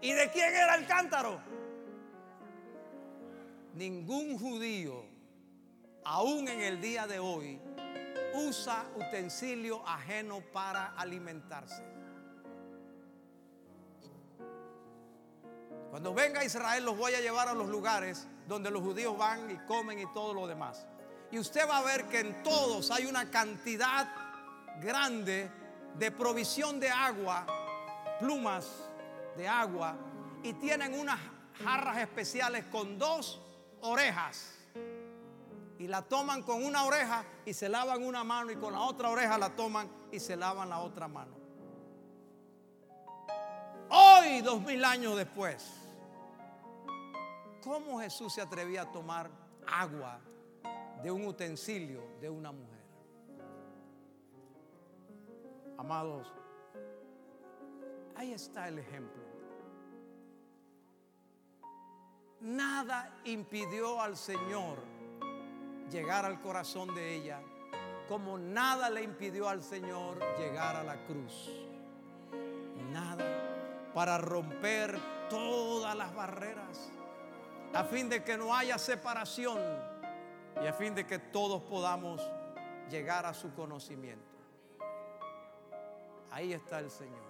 ¿Y 0.00 0.12
de 0.12 0.30
quién 0.30 0.54
era 0.54 0.76
el 0.76 0.86
cántaro? 0.86 1.40
Ningún 3.74 4.38
judío, 4.38 5.04
aún 6.04 6.48
en 6.48 6.60
el 6.60 6.80
día 6.80 7.06
de 7.06 7.18
hoy, 7.18 7.60
usa 8.34 8.84
utensilio 8.96 9.86
ajeno 9.86 10.40
para 10.52 10.94
alimentarse. 10.96 11.82
Cuando 15.90 16.14
venga 16.14 16.44
Israel 16.44 16.84
los 16.84 16.96
voy 16.96 17.14
a 17.14 17.20
llevar 17.20 17.48
a 17.48 17.54
los 17.54 17.68
lugares 17.68 18.28
donde 18.46 18.70
los 18.70 18.82
judíos 18.82 19.16
van 19.16 19.50
y 19.50 19.56
comen 19.66 19.98
y 19.98 20.06
todo 20.12 20.34
lo 20.34 20.46
demás. 20.46 20.86
Y 21.30 21.38
usted 21.38 21.68
va 21.68 21.78
a 21.78 21.82
ver 21.82 22.08
que 22.08 22.20
en 22.20 22.42
todos 22.42 22.90
hay 22.90 23.06
una 23.06 23.30
cantidad 23.30 24.08
grande 24.80 25.50
de 25.98 26.10
provisión 26.10 26.80
de 26.80 26.90
agua, 26.90 27.46
plumas 28.18 28.66
de 29.36 29.46
agua, 29.46 29.96
y 30.42 30.52
tienen 30.54 30.98
unas 30.98 31.18
jarras 31.62 31.98
especiales 31.98 32.64
con 32.66 32.98
dos 32.98 33.40
orejas 33.80 34.54
y 35.78 35.86
la 35.86 36.02
toman 36.02 36.42
con 36.42 36.64
una 36.64 36.84
oreja 36.84 37.24
y 37.44 37.54
se 37.54 37.68
lavan 37.68 38.02
una 38.02 38.24
mano 38.24 38.50
y 38.50 38.56
con 38.56 38.72
la 38.72 38.80
otra 38.80 39.10
oreja 39.10 39.38
la 39.38 39.50
toman 39.50 39.88
y 40.10 40.18
se 40.18 40.36
lavan 40.36 40.68
la 40.68 40.80
otra 40.80 41.06
mano. 41.06 41.36
Hoy, 43.90 44.40
dos 44.42 44.60
mil 44.62 44.84
años 44.84 45.16
después, 45.16 45.64
¿cómo 47.62 48.00
Jesús 48.00 48.34
se 48.34 48.40
atrevía 48.40 48.82
a 48.82 48.92
tomar 48.92 49.30
agua 49.66 50.20
de 51.02 51.10
un 51.10 51.26
utensilio 51.26 52.02
de 52.20 52.28
una 52.28 52.52
mujer? 52.52 52.78
Amados, 55.76 56.32
ahí 58.16 58.32
está 58.32 58.68
el 58.68 58.80
ejemplo. 58.80 59.22
Nada 62.40 63.20
impidió 63.24 64.00
al 64.00 64.16
Señor 64.16 64.78
llegar 65.90 66.24
al 66.24 66.40
corazón 66.40 66.94
de 66.94 67.14
ella, 67.14 67.40
como 68.08 68.38
nada 68.38 68.90
le 68.90 69.02
impidió 69.02 69.48
al 69.48 69.62
Señor 69.62 70.18
llegar 70.38 70.76
a 70.76 70.82
la 70.82 71.04
cruz. 71.04 71.50
Nada 72.92 73.90
para 73.94 74.18
romper 74.18 74.98
todas 75.28 75.96
las 75.96 76.14
barreras, 76.14 76.90
a 77.74 77.84
fin 77.84 78.08
de 78.08 78.24
que 78.24 78.36
no 78.36 78.54
haya 78.54 78.78
separación 78.78 79.58
y 80.62 80.66
a 80.66 80.72
fin 80.72 80.94
de 80.94 81.06
que 81.06 81.18
todos 81.18 81.62
podamos 81.62 82.20
llegar 82.90 83.26
a 83.26 83.34
su 83.34 83.54
conocimiento. 83.54 84.24
Ahí 86.30 86.52
está 86.52 86.78
el 86.78 86.90
Señor. 86.90 87.28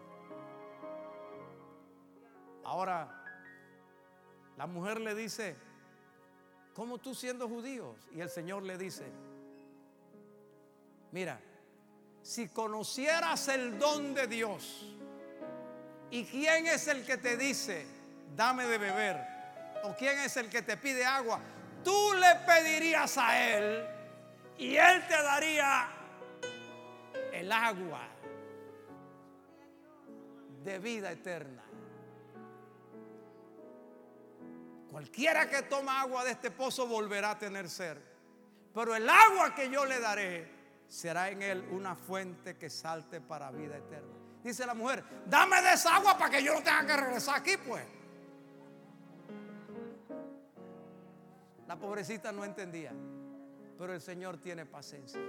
Ahora, 2.64 3.08
la 4.56 4.66
mujer 4.66 5.00
le 5.00 5.14
dice, 5.14 5.56
¿Cómo 6.78 6.98
tú 6.98 7.12
siendo 7.12 7.48
judíos? 7.48 7.96
Y 8.14 8.20
el 8.20 8.30
Señor 8.30 8.62
le 8.62 8.78
dice, 8.78 9.02
mira, 11.10 11.40
si 12.22 12.46
conocieras 12.50 13.48
el 13.48 13.80
don 13.80 14.14
de 14.14 14.28
Dios 14.28 14.86
y 16.08 16.24
quién 16.24 16.68
es 16.68 16.86
el 16.86 17.04
que 17.04 17.16
te 17.16 17.36
dice, 17.36 17.84
dame 18.36 18.64
de 18.66 18.78
beber, 18.78 19.16
o 19.82 19.96
quién 19.96 20.20
es 20.20 20.36
el 20.36 20.48
que 20.48 20.62
te 20.62 20.76
pide 20.76 21.04
agua, 21.04 21.40
tú 21.88 22.12
le 22.12 22.34
pedirías 22.44 23.16
a 23.16 23.56
Él 23.56 23.88
y 24.58 24.76
Él 24.76 25.06
te 25.08 25.22
daría 25.22 25.88
el 27.32 27.50
agua 27.50 28.06
de 30.62 30.78
vida 30.80 31.10
eterna. 31.10 31.62
Cualquiera 34.90 35.48
que 35.48 35.62
toma 35.62 36.02
agua 36.02 36.24
de 36.24 36.32
este 36.32 36.50
pozo 36.50 36.86
volverá 36.86 37.30
a 37.30 37.38
tener 37.38 37.70
sed. 37.70 37.96
Pero 38.74 38.94
el 38.94 39.08
agua 39.08 39.54
que 39.54 39.70
yo 39.70 39.86
le 39.86 39.98
daré 39.98 40.46
será 40.86 41.30
en 41.30 41.40
él 41.40 41.66
una 41.70 41.96
fuente 41.96 42.58
que 42.58 42.68
salte 42.68 43.22
para 43.22 43.50
vida 43.50 43.78
eterna. 43.78 44.14
Dice 44.44 44.66
la 44.66 44.74
mujer, 44.74 45.02
dame 45.24 45.62
de 45.62 45.72
esa 45.72 45.96
agua 45.96 46.18
para 46.18 46.36
que 46.36 46.42
yo 46.42 46.52
no 46.52 46.62
tenga 46.62 46.86
que 46.86 46.96
regresar 46.98 47.36
aquí, 47.36 47.56
pues. 47.56 47.97
La 51.68 51.76
pobrecita 51.76 52.32
no 52.32 52.44
entendía, 52.44 52.92
pero 53.76 53.92
el 53.92 54.00
Señor 54.00 54.38
tiene 54.38 54.64
paciencia. 54.64 55.20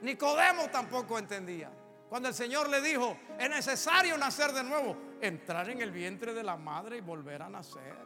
Nicodemo 0.00 0.70
tampoco 0.70 1.18
entendía. 1.18 1.68
Cuando 2.08 2.28
el 2.28 2.34
Señor 2.34 2.70
le 2.70 2.80
dijo, 2.80 3.16
es 3.36 3.50
necesario 3.50 4.16
nacer 4.16 4.52
de 4.52 4.62
nuevo, 4.62 4.96
entrar 5.20 5.68
en 5.68 5.82
el 5.82 5.90
vientre 5.90 6.32
de 6.32 6.44
la 6.44 6.56
madre 6.56 6.98
y 6.98 7.00
volver 7.00 7.42
a 7.42 7.48
nacer. 7.48 7.96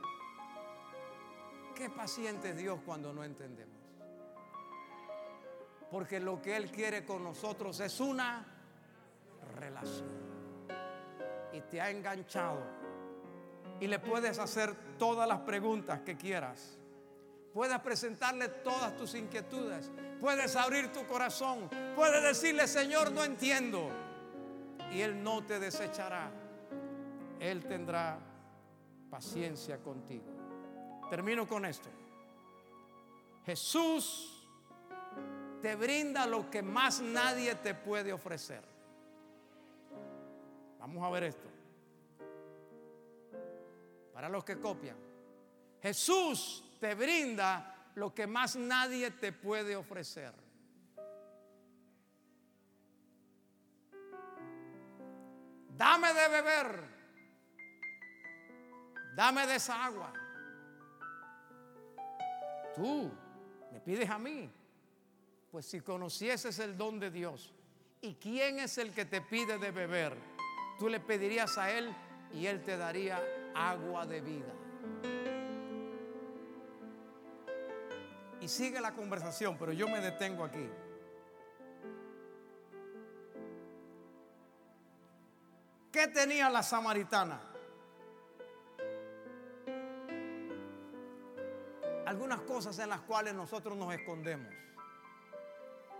Qué 1.74 1.90
paciente 1.90 2.50
es 2.50 2.56
Dios 2.56 2.80
cuando 2.86 3.12
no 3.12 3.22
entendemos. 3.22 3.76
Porque 5.90 6.20
lo 6.20 6.40
que 6.40 6.56
Él 6.56 6.70
quiere 6.70 7.04
con 7.04 7.22
nosotros 7.22 7.78
es 7.80 8.00
una 8.00 8.46
relación. 9.56 10.08
Y 11.52 11.60
te 11.60 11.82
ha 11.82 11.90
enganchado. 11.90 12.62
Y 13.78 13.86
le 13.88 13.98
puedes 13.98 14.38
hacer 14.38 14.74
todas 14.96 15.28
las 15.28 15.40
preguntas 15.40 16.00
que 16.00 16.16
quieras. 16.16 16.78
Puedes 17.52 17.78
presentarle 17.80 18.48
todas 18.48 18.96
tus 18.96 19.14
inquietudes. 19.14 19.90
Puedes 20.20 20.56
abrir 20.56 20.90
tu 20.92 21.06
corazón. 21.06 21.68
Puedes 21.94 22.22
decirle, 22.22 22.66
Señor, 22.66 23.12
no 23.12 23.22
entiendo. 23.24 23.90
Y 24.90 25.00
Él 25.00 25.22
no 25.22 25.44
te 25.44 25.60
desechará. 25.60 26.30
Él 27.38 27.64
tendrá 27.66 28.18
paciencia 29.10 29.78
contigo. 29.78 30.24
Termino 31.10 31.46
con 31.46 31.66
esto. 31.66 31.90
Jesús 33.44 34.48
te 35.60 35.74
brinda 35.76 36.26
lo 36.26 36.50
que 36.50 36.62
más 36.62 37.00
nadie 37.00 37.54
te 37.56 37.74
puede 37.74 38.12
ofrecer. 38.12 38.62
Vamos 40.78 41.04
a 41.04 41.10
ver 41.10 41.24
esto. 41.24 41.48
Para 44.14 44.28
los 44.28 44.42
que 44.42 44.58
copian. 44.58 44.96
Jesús 45.82 46.64
te 46.82 46.96
brinda 46.96 47.92
lo 47.94 48.12
que 48.12 48.26
más 48.26 48.56
nadie 48.56 49.12
te 49.12 49.30
puede 49.30 49.76
ofrecer. 49.76 50.34
Dame 55.76 56.12
de 56.12 56.28
beber. 56.28 56.84
Dame 59.14 59.46
de 59.46 59.54
esa 59.54 59.84
agua. 59.84 60.12
Tú 62.74 63.12
me 63.70 63.78
pides 63.78 64.10
a 64.10 64.18
mí. 64.18 64.50
Pues 65.52 65.66
si 65.66 65.82
conocieses 65.82 66.58
el 66.58 66.76
don 66.76 66.98
de 66.98 67.12
Dios 67.12 67.54
y 68.00 68.14
quién 68.14 68.58
es 68.58 68.76
el 68.78 68.90
que 68.90 69.04
te 69.04 69.20
pide 69.20 69.56
de 69.56 69.70
beber, 69.70 70.16
tú 70.80 70.88
le 70.88 70.98
pedirías 70.98 71.56
a 71.58 71.70
Él 71.70 71.94
y 72.34 72.46
Él 72.46 72.64
te 72.64 72.76
daría 72.76 73.22
agua 73.54 74.04
de 74.04 74.20
vida. 74.20 75.21
Y 78.42 78.48
sigue 78.48 78.80
la 78.80 78.92
conversación, 78.92 79.56
pero 79.58 79.72
yo 79.72 79.88
me 79.88 80.00
detengo 80.00 80.44
aquí. 80.44 80.68
¿Qué 85.90 86.08
tenía 86.08 86.50
la 86.50 86.62
samaritana? 86.62 87.40
Algunas 92.04 92.42
cosas 92.42 92.78
en 92.78 92.90
las 92.90 93.00
cuales 93.00 93.32
nosotros 93.32 93.76
nos 93.76 93.94
escondemos 93.94 94.62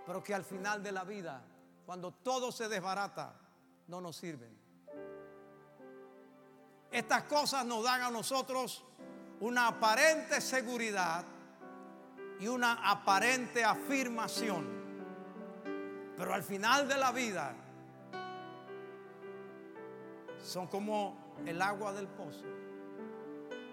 pero 0.07 0.23
que 0.23 0.35
al 0.35 0.45
final 0.45 0.83
de 0.83 0.93
la 0.93 1.05
vida, 1.05 1.43
cuando 1.87 2.13
todo 2.13 2.51
se 2.51 2.69
desbarata, 2.69 3.35
no 3.89 4.01
nos 4.01 4.17
sirven. 4.17 4.57
Estas 6.91 7.25
cosas 7.25 7.65
nos 7.65 7.85
dan 7.85 8.03
a 8.03 8.11
nosotros 8.11 8.85
una 9.41 9.69
aparente 9.69 10.41
seguridad 10.41 11.25
y 12.41 12.49
una 12.49 12.91
aparente 12.91 13.65
afirmación, 13.65 14.67
pero 16.17 16.35
al 16.35 16.43
final 16.43 16.89
de 16.89 16.97
la 16.97 17.13
vida 17.13 17.55
son 20.43 20.67
como 20.67 21.37
el 21.47 21.61
agua 21.63 21.93
del 21.93 22.09
pozo. 22.09 22.45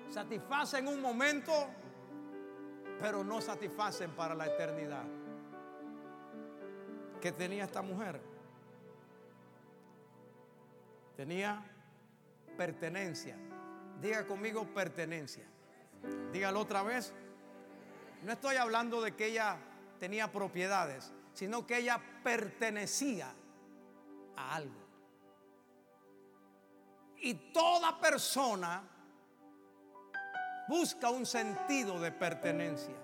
Satisfacen 0.10 0.88
un 0.88 1.01
momento, 1.01 1.51
pero 2.99 3.24
no 3.24 3.41
satisfacen 3.41 4.12
para 4.12 4.36
la 4.36 4.47
eternidad 4.47 5.05
que 7.20 7.32
tenía 7.32 7.66
esta 7.66 7.82
mujer? 7.82 8.20
Tenía 11.16 11.64
pertenencia. 12.57 13.38
Diga 14.01 14.26
conmigo 14.26 14.66
pertenencia. 14.74 15.45
Dígalo 16.32 16.62
otra 16.62 16.84
vez. 16.84 17.14
No 18.24 18.34
estoy 18.34 18.57
hablando 18.57 19.01
de 19.01 19.15
que 19.15 19.28
ella 19.28 19.57
tenía 19.99 20.32
propiedades, 20.32 21.11
sino 21.34 21.65
que 21.65 21.78
ella 21.78 22.01
pertenecía 22.24 23.34
a 24.36 24.55
algo. 24.55 24.80
Y 27.17 27.34
toda 27.51 27.99
persona 27.99 28.82
busca 30.67 31.09
un 31.09 31.26
sentido 31.26 31.99
de 31.99 32.11
pertenencia. 32.11 32.95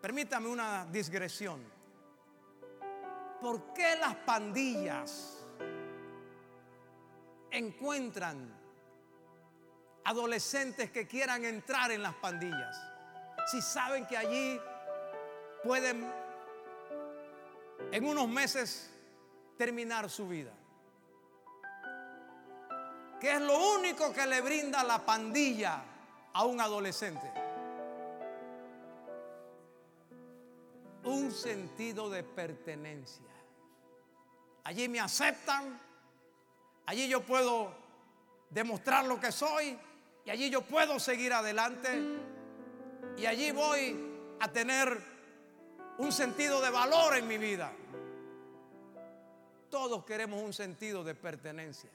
Permítame 0.00 0.48
una 0.48 0.86
digresión. 0.86 1.74
¿por 3.44 3.74
qué 3.74 3.94
las 3.96 4.14
pandillas 4.16 5.44
encuentran 7.50 8.50
adolescentes 10.02 10.90
que 10.90 11.06
quieran 11.06 11.44
entrar 11.44 11.90
en 11.92 12.02
las 12.02 12.14
pandillas? 12.14 12.93
Si 13.46 13.60
saben 13.60 14.06
que 14.06 14.16
allí 14.16 14.60
pueden 15.62 16.10
en 17.92 18.04
unos 18.06 18.28
meses 18.28 18.90
terminar 19.56 20.08
su 20.10 20.28
vida. 20.28 20.52
¿Qué 23.20 23.32
es 23.32 23.40
lo 23.40 23.76
único 23.76 24.12
que 24.12 24.26
le 24.26 24.40
brinda 24.40 24.84
la 24.84 25.04
pandilla 25.04 25.82
a 26.32 26.44
un 26.44 26.60
adolescente? 26.60 27.32
Un 31.04 31.30
sentido 31.30 32.10
de 32.10 32.22
pertenencia. 32.22 33.24
Allí 34.64 34.88
me 34.88 35.00
aceptan. 35.00 35.80
Allí 36.86 37.08
yo 37.08 37.22
puedo 37.22 37.72
demostrar 38.50 39.04
lo 39.04 39.20
que 39.20 39.32
soy. 39.32 39.78
Y 40.24 40.30
allí 40.30 40.50
yo 40.50 40.62
puedo 40.62 40.98
seguir 40.98 41.32
adelante. 41.32 42.33
Y 43.16 43.26
allí 43.26 43.52
voy 43.52 43.96
a 44.40 44.50
tener 44.50 45.00
un 45.98 46.12
sentido 46.12 46.60
de 46.60 46.70
valor 46.70 47.16
en 47.16 47.28
mi 47.28 47.38
vida. 47.38 47.72
Todos 49.70 50.04
queremos 50.04 50.42
un 50.42 50.52
sentido 50.52 51.04
de 51.04 51.14
pertenencia. 51.14 51.90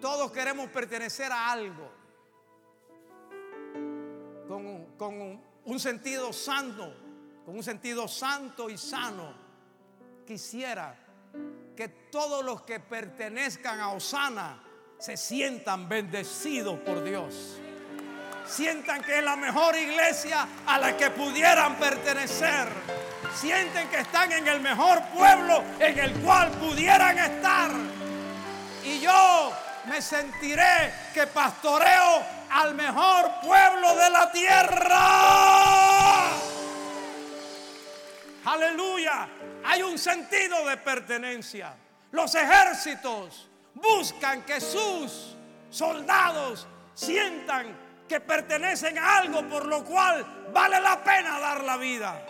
Todos 0.00 0.30
queremos 0.30 0.68
pertenecer 0.70 1.32
a 1.32 1.50
algo. 1.52 1.90
Con, 4.46 5.42
un 5.64 5.80
sentido 5.80 6.32
santo. 6.32 6.92
Con 7.44 7.56
un 7.56 7.62
sentido 7.62 8.08
santo 8.08 8.68
y 8.68 8.76
sano 8.76 9.34
quisiera 10.26 10.94
que 11.74 11.88
todos 12.10 12.44
los 12.44 12.62
que 12.62 12.80
pertenezcan 12.80 13.80
a 13.80 13.92
Osana 13.92 14.62
se 14.98 15.16
sientan 15.16 15.88
bendecidos 15.88 16.78
por 16.80 17.02
Dios. 17.02 17.58
Sientan 18.48 19.02
que 19.02 19.18
es 19.18 19.24
la 19.24 19.36
mejor 19.36 19.76
iglesia 19.76 20.46
a 20.66 20.78
la 20.78 20.96
que 20.96 21.10
pudieran 21.10 21.76
pertenecer. 21.76 22.68
Sienten 23.34 23.88
que 23.88 23.98
están 24.00 24.32
en 24.32 24.48
el 24.48 24.60
mejor 24.60 25.02
pueblo 25.14 25.62
en 25.78 25.98
el 25.98 26.12
cual 26.20 26.50
pudieran 26.52 27.18
estar. 27.18 27.70
Y 28.84 29.00
yo 29.00 29.52
me 29.86 30.00
sentiré 30.00 30.92
que 31.12 31.26
pastoreo 31.26 32.22
al 32.50 32.74
mejor 32.74 33.30
pueblo 33.42 33.94
de 33.96 34.10
la 34.10 34.32
tierra. 34.32 34.98
Aleluya 38.46 39.28
hay 39.64 39.82
un 39.82 39.98
sentido 39.98 40.66
de 40.66 40.78
pertenencia. 40.78 41.74
Los 42.12 42.34
ejércitos 42.34 43.48
buscan 43.74 44.42
que 44.42 44.60
sus 44.60 45.36
soldados 45.68 46.66
sientan 46.94 47.87
que 48.08 48.20
pertenecen 48.20 48.98
a 48.98 49.18
algo 49.18 49.46
por 49.48 49.66
lo 49.66 49.84
cual 49.84 50.50
vale 50.52 50.80
la 50.80 51.04
pena 51.04 51.38
dar 51.38 51.62
la 51.62 51.76
vida. 51.76 52.26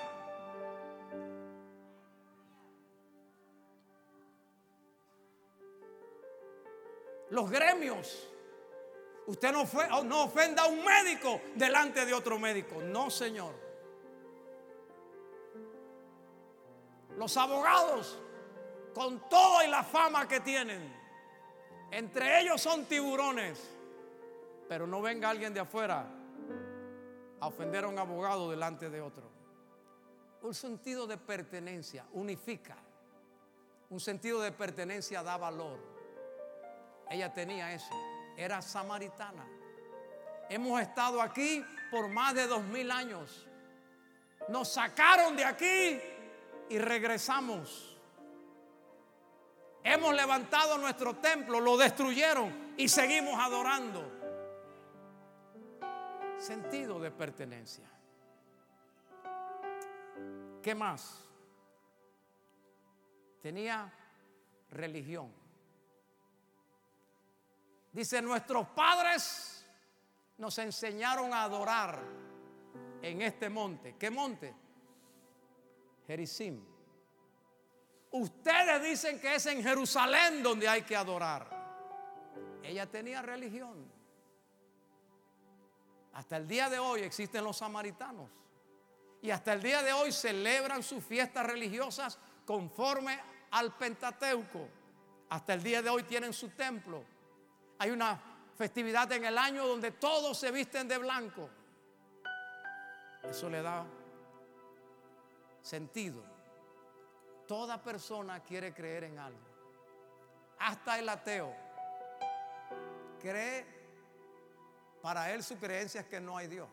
Los 7.30 7.50
gremios. 7.50 8.28
Usted 9.26 9.52
no, 9.52 9.66
fue, 9.66 9.86
no 10.04 10.24
ofenda 10.24 10.62
a 10.62 10.66
un 10.66 10.82
médico 10.82 11.42
delante 11.54 12.06
de 12.06 12.14
otro 12.14 12.38
médico. 12.38 12.80
No, 12.82 13.10
Señor. 13.10 13.54
Los 17.16 17.36
abogados, 17.36 18.18
con 18.94 19.28
todo 19.28 19.62
y 19.62 19.66
la 19.66 19.82
fama 19.82 20.26
que 20.26 20.40
tienen, 20.40 20.96
entre 21.90 22.40
ellos 22.40 22.60
son 22.60 22.86
tiburones, 22.86 23.77
pero 24.68 24.86
no 24.86 25.00
venga 25.00 25.30
alguien 25.30 25.54
de 25.54 25.60
afuera 25.60 26.06
a 27.40 27.46
ofender 27.46 27.84
a 27.84 27.88
un 27.88 27.98
abogado 27.98 28.50
delante 28.50 28.90
de 28.90 29.00
otro. 29.00 29.30
Un 30.42 30.54
sentido 30.54 31.06
de 31.06 31.16
pertenencia 31.16 32.04
unifica. 32.12 32.76
Un 33.90 34.00
sentido 34.00 34.40
de 34.40 34.52
pertenencia 34.52 35.22
da 35.22 35.36
valor. 35.36 35.78
Ella 37.08 37.32
tenía 37.32 37.72
eso. 37.72 37.94
Era 38.36 38.60
samaritana. 38.60 39.46
Hemos 40.50 40.80
estado 40.80 41.20
aquí 41.22 41.64
por 41.90 42.08
más 42.08 42.34
de 42.34 42.46
dos 42.46 42.62
mil 42.64 42.90
años. 42.90 43.46
Nos 44.48 44.68
sacaron 44.68 45.36
de 45.36 45.44
aquí 45.44 46.00
y 46.68 46.78
regresamos. 46.78 47.96
Hemos 49.82 50.14
levantado 50.14 50.76
nuestro 50.76 51.16
templo, 51.16 51.60
lo 51.60 51.76
destruyeron 51.76 52.74
y 52.76 52.88
seguimos 52.88 53.38
adorando. 53.40 54.17
Sentido 56.38 57.00
de 57.00 57.10
pertenencia. 57.10 57.84
¿Qué 60.62 60.74
más? 60.74 61.24
Tenía 63.42 63.92
religión. 64.70 65.32
Dice, 67.92 68.22
nuestros 68.22 68.68
padres 68.68 69.64
nos 70.36 70.56
enseñaron 70.58 71.32
a 71.32 71.42
adorar 71.42 72.00
en 73.02 73.22
este 73.22 73.48
monte. 73.48 73.96
¿Qué 73.98 74.10
monte? 74.10 74.54
Jericim. 76.06 76.64
Ustedes 78.10 78.82
dicen 78.82 79.20
que 79.20 79.34
es 79.34 79.46
en 79.46 79.62
Jerusalén 79.62 80.42
donde 80.42 80.68
hay 80.68 80.82
que 80.82 80.96
adorar. 80.96 81.48
Ella 82.62 82.86
tenía 82.86 83.22
religión. 83.22 83.97
Hasta 86.18 86.36
el 86.36 86.48
día 86.48 86.68
de 86.68 86.80
hoy 86.80 87.02
existen 87.02 87.44
los 87.44 87.58
samaritanos. 87.58 88.28
Y 89.22 89.30
hasta 89.30 89.52
el 89.52 89.62
día 89.62 89.84
de 89.84 89.92
hoy 89.92 90.10
celebran 90.10 90.82
sus 90.82 91.04
fiestas 91.04 91.46
religiosas 91.46 92.18
conforme 92.44 93.20
al 93.52 93.72
Pentateuco. 93.76 94.68
Hasta 95.28 95.54
el 95.54 95.62
día 95.62 95.80
de 95.80 95.90
hoy 95.90 96.02
tienen 96.02 96.32
su 96.32 96.48
templo. 96.48 97.04
Hay 97.78 97.90
una 97.90 98.20
festividad 98.56 99.12
en 99.12 99.26
el 99.26 99.38
año 99.38 99.64
donde 99.64 99.92
todos 99.92 100.36
se 100.36 100.50
visten 100.50 100.88
de 100.88 100.98
blanco. 100.98 101.48
Eso 103.22 103.48
le 103.48 103.62
da 103.62 103.86
sentido. 105.62 106.20
Toda 107.46 107.80
persona 107.80 108.40
quiere 108.40 108.74
creer 108.74 109.04
en 109.04 109.20
algo. 109.20 109.46
Hasta 110.58 110.98
el 110.98 111.08
ateo 111.08 111.54
cree, 113.20 113.77
para 115.02 115.32
él 115.32 115.42
su 115.42 115.56
creencia 115.58 116.00
es 116.00 116.06
que 116.06 116.20
no 116.20 116.36
hay 116.36 116.48
Dios. 116.48 116.68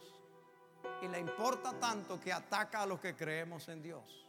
Y 1.02 1.08
le 1.08 1.20
importa 1.20 1.80
tanto 1.80 2.20
que 2.20 2.32
ataca 2.32 2.82
a 2.82 2.86
los 2.86 3.00
que 3.00 3.16
creemos 3.16 3.68
en 3.70 3.82
Dios. 3.82 4.26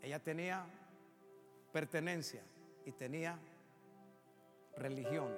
Ella 0.00 0.18
tenía 0.18 0.66
pertenencia 1.72 2.42
y 2.84 2.92
tenía 2.92 3.38
religión. 4.76 5.34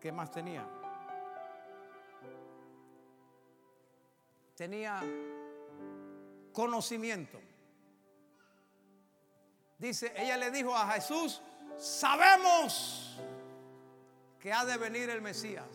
¿Qué 0.00 0.12
más 0.12 0.30
tenía? 0.30 0.66
Tenía 4.56 5.02
conocimiento. 6.52 7.40
Dice, 9.78 10.12
ella 10.14 10.36
le 10.36 10.50
dijo 10.50 10.76
a 10.76 10.86
Jesús, 10.92 11.40
sabemos 11.78 13.18
que 14.38 14.52
ha 14.52 14.64
de 14.64 14.76
venir 14.76 15.10
el 15.10 15.20
Mesías. 15.20 15.66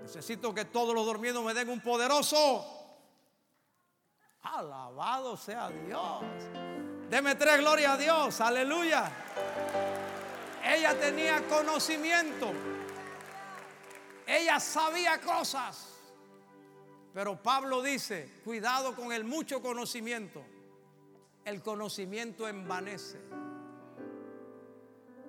Necesito 0.00 0.54
que 0.54 0.64
todos 0.64 0.94
los 0.94 1.04
dormidos 1.04 1.44
me 1.44 1.52
den 1.52 1.68
un 1.68 1.80
poderoso. 1.80 2.64
Alabado 4.42 5.36
sea 5.36 5.68
Dios. 5.70 6.22
Deme 7.10 7.34
tres 7.34 7.58
gloria 7.58 7.94
a 7.94 7.96
Dios. 7.96 8.40
Aleluya. 8.40 9.10
Ella 10.64 10.98
tenía 10.98 11.46
conocimiento. 11.48 12.52
Ella 14.26 14.60
sabía 14.60 15.20
cosas. 15.20 15.92
Pero 17.12 17.42
Pablo 17.42 17.82
dice, 17.82 18.40
cuidado 18.44 18.94
con 18.94 19.12
el 19.12 19.24
mucho 19.24 19.62
conocimiento. 19.62 20.44
El 21.44 21.62
conocimiento 21.62 22.46
envanece. 22.46 23.18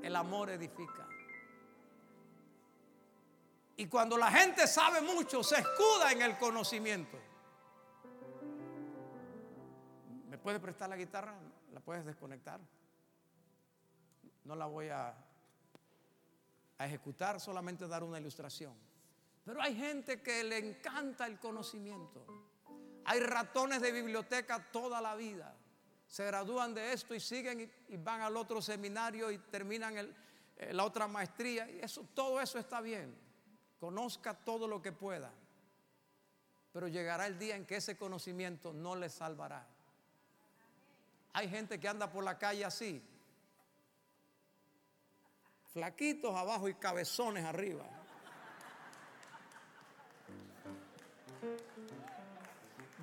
El 0.03 0.15
amor 0.15 0.49
edifica. 0.49 1.07
Y 3.75 3.87
cuando 3.87 4.17
la 4.17 4.31
gente 4.31 4.65
sabe 4.65 5.01
mucho, 5.01 5.43
se 5.43 5.59
escuda 5.59 6.11
en 6.11 6.23
el 6.23 6.37
conocimiento. 6.37 7.17
¿Me 10.29 10.37
puedes 10.37 10.59
prestar 10.59 10.89
la 10.89 10.97
guitarra? 10.97 11.35
¿La 11.73 11.79
puedes 11.79 12.03
desconectar? 12.03 12.59
No 14.45 14.55
la 14.55 14.65
voy 14.65 14.89
a, 14.89 15.13
a 16.77 16.85
ejecutar, 16.85 17.39
solamente 17.39 17.87
dar 17.87 18.03
una 18.03 18.19
ilustración. 18.19 18.73
Pero 19.45 19.61
hay 19.61 19.75
gente 19.75 20.21
que 20.21 20.43
le 20.43 20.57
encanta 20.57 21.25
el 21.25 21.39
conocimiento. 21.39 22.25
Hay 23.05 23.19
ratones 23.21 23.81
de 23.81 23.91
biblioteca 23.91 24.71
toda 24.71 24.99
la 25.01 25.15
vida. 25.15 25.55
Se 26.07 26.25
gradúan 26.25 26.73
de 26.73 26.93
esto 26.93 27.13
y 27.13 27.19
siguen 27.19 27.71
y, 27.89 27.97
van 27.97 28.21
al 28.21 28.37
otro 28.37 28.61
seminario 28.61 29.29
y 29.31 29.37
terminan 29.37 29.97
eh, 29.97 30.73
la 30.73 30.85
otra 30.85 31.07
maestría. 31.07 31.69
Y 31.69 31.79
eso, 31.79 32.07
todo 32.13 32.39
eso 32.39 32.57
está 32.57 32.81
bien 32.81 33.27
conozca 33.79 34.33
todo 34.33 34.67
lo 34.67 34.81
que 34.81 34.91
pueda, 34.91 35.31
pero 36.73 36.87
llegará 36.87 37.27
el 37.27 37.37
día 37.37 37.55
en 37.55 37.65
que 37.65 37.77
ese 37.77 37.97
conocimiento 37.97 38.73
no 38.73 38.95
le 38.95 39.09
salvará. 39.09 39.65
Hay 41.33 41.49
gente 41.49 41.79
que 41.79 41.87
anda 41.87 42.11
por 42.11 42.23
la 42.23 42.37
calle 42.37 42.65
así, 42.65 43.01
flaquitos 45.71 46.35
abajo 46.35 46.67
y 46.67 46.73
cabezones 46.75 47.45
arriba. 47.45 47.85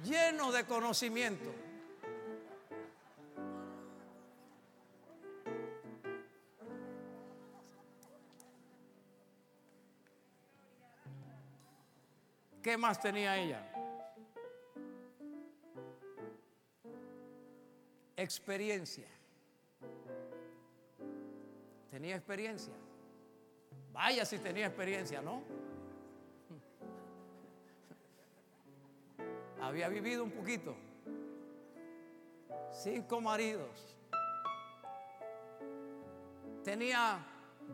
Llenos 0.03 0.53
de 0.53 0.67
conocimiento. 0.67 1.64
¿Qué 12.65 12.79
más 12.79 12.99
tenía 12.99 13.37
ella? 13.37 13.63
Experiencia. 18.17 19.07
Tenía 21.91 22.17
experiencia. 22.17 22.73
Vaya 23.93 24.25
si 24.25 24.39
tenía 24.39 24.65
experiencia, 24.69 25.21
¿no? 25.21 25.43
Había 29.61 29.91
vivido 29.91 30.25
un 30.25 30.31
poquito. 30.31 30.75
Cinco 32.73 33.21
maridos. 33.21 33.95
Tenía 36.65 37.27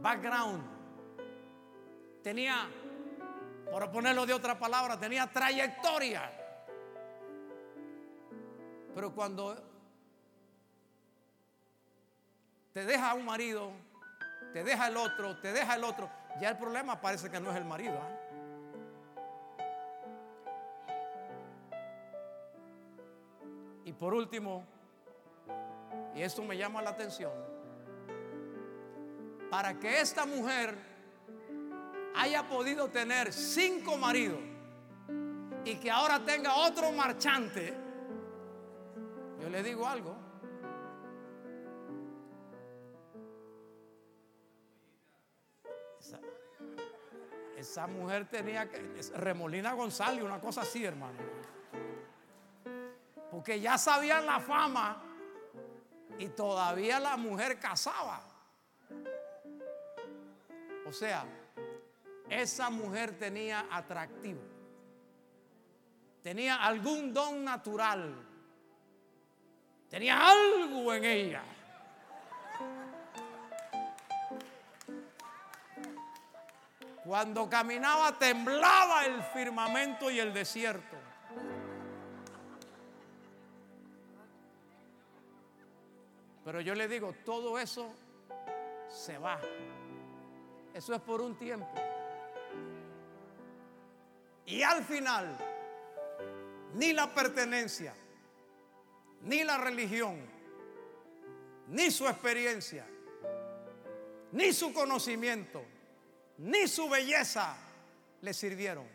background. 0.02 0.64
Tenía 2.24 2.68
por 3.70 3.90
ponerlo 3.90 4.26
de 4.26 4.34
otra 4.34 4.58
palabra, 4.58 4.98
tenía 4.98 5.26
trayectoria. 5.26 6.30
Pero 8.94 9.14
cuando 9.14 9.56
te 12.72 12.84
deja 12.84 13.14
un 13.14 13.24
marido, 13.24 13.70
te 14.52 14.64
deja 14.64 14.88
el 14.88 14.96
otro, 14.96 15.38
te 15.40 15.52
deja 15.52 15.76
el 15.76 15.84
otro, 15.84 16.10
ya 16.40 16.50
el 16.50 16.58
problema 16.58 17.00
parece 17.00 17.30
que 17.30 17.38
no 17.38 17.50
es 17.50 17.56
el 17.56 17.64
marido. 17.64 17.98
¿ah? 18.00 18.16
Y 23.84 23.92
por 23.92 24.14
último, 24.14 24.64
y 26.14 26.22
esto 26.22 26.42
me 26.42 26.56
llama 26.56 26.82
la 26.82 26.90
atención, 26.90 27.32
para 29.48 29.78
que 29.78 30.00
esta 30.00 30.26
mujer 30.26 30.89
haya 32.14 32.46
podido 32.48 32.88
tener 32.88 33.32
cinco 33.32 33.96
maridos 33.96 34.40
y 35.64 35.76
que 35.76 35.90
ahora 35.90 36.24
tenga 36.24 36.54
otro 36.56 36.90
marchante, 36.92 37.74
yo 39.40 39.48
le 39.48 39.62
digo 39.62 39.86
algo. 39.86 40.16
Esa, 47.56 47.86
mujer 47.86 48.26
tenía 48.26 48.70
que, 48.70 48.78
Remolina 49.16 49.74
González, 49.74 50.24
una 50.24 50.40
cosa 50.40 50.62
así, 50.62 50.82
hermano. 50.82 51.18
Porque 53.30 53.60
ya 53.60 53.76
sabían 53.76 54.24
la 54.24 54.40
fama 54.40 55.02
y 56.18 56.28
todavía 56.28 56.98
la 56.98 57.18
mujer 57.18 57.58
casaba. 57.58 58.22
O 60.86 60.92
sea, 60.92 61.24
esa 62.30 62.70
mujer 62.70 63.18
tenía 63.18 63.66
atractivo. 63.70 64.40
Tenía 66.22 66.56
algún 66.56 67.12
don 67.12 67.44
natural. 67.44 68.14
Tenía 69.88 70.30
algo 70.30 70.94
en 70.94 71.04
ella. 71.04 71.42
Cuando 77.04 77.48
caminaba 77.50 78.16
temblaba 78.18 79.04
el 79.06 79.22
firmamento 79.22 80.10
y 80.10 80.20
el 80.20 80.32
desierto. 80.32 80.96
Pero 86.44 86.60
yo 86.60 86.74
le 86.74 86.86
digo, 86.86 87.12
todo 87.24 87.58
eso 87.58 87.92
se 88.88 89.18
va. 89.18 89.40
Eso 90.72 90.94
es 90.94 91.00
por 91.00 91.20
un 91.20 91.36
tiempo. 91.36 91.74
Y 94.50 94.62
al 94.62 94.84
final, 94.84 95.36
ni 96.74 96.92
la 96.92 97.14
pertenencia, 97.14 97.94
ni 99.22 99.44
la 99.44 99.56
religión, 99.58 100.18
ni 101.68 101.90
su 101.92 102.08
experiencia, 102.08 102.84
ni 104.32 104.52
su 104.52 104.72
conocimiento, 104.72 105.62
ni 106.38 106.66
su 106.66 106.88
belleza 106.88 107.56
le 108.22 108.34
sirvieron. 108.34 108.86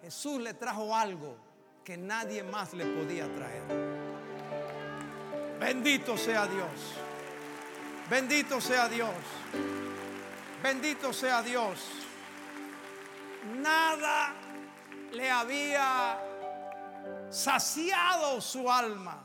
Jesús 0.00 0.40
le 0.40 0.54
trajo 0.54 0.94
algo 0.94 1.36
que 1.82 1.96
nadie 1.96 2.44
más 2.44 2.72
le 2.72 2.86
podía 2.86 3.26
traer. 3.34 3.64
Bendito 5.58 6.16
sea 6.16 6.46
Dios. 6.46 6.94
Bendito 8.08 8.60
sea 8.60 8.88
Dios. 8.88 9.14
Bendito 10.62 11.12
sea 11.12 11.42
Dios. 11.42 12.03
Nada 13.44 14.34
le 15.12 15.30
había 15.30 16.18
saciado 17.30 18.40
su 18.40 18.70
alma. 18.70 19.24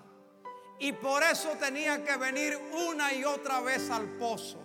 Y 0.80 0.94
por 0.94 1.24
eso 1.24 1.50
tenía 1.60 2.04
que 2.04 2.16
venir 2.18 2.58
una 2.90 3.14
y 3.14 3.24
otra 3.26 3.60
vez 3.62 3.90
al 3.90 4.08
pozo. 4.18 4.60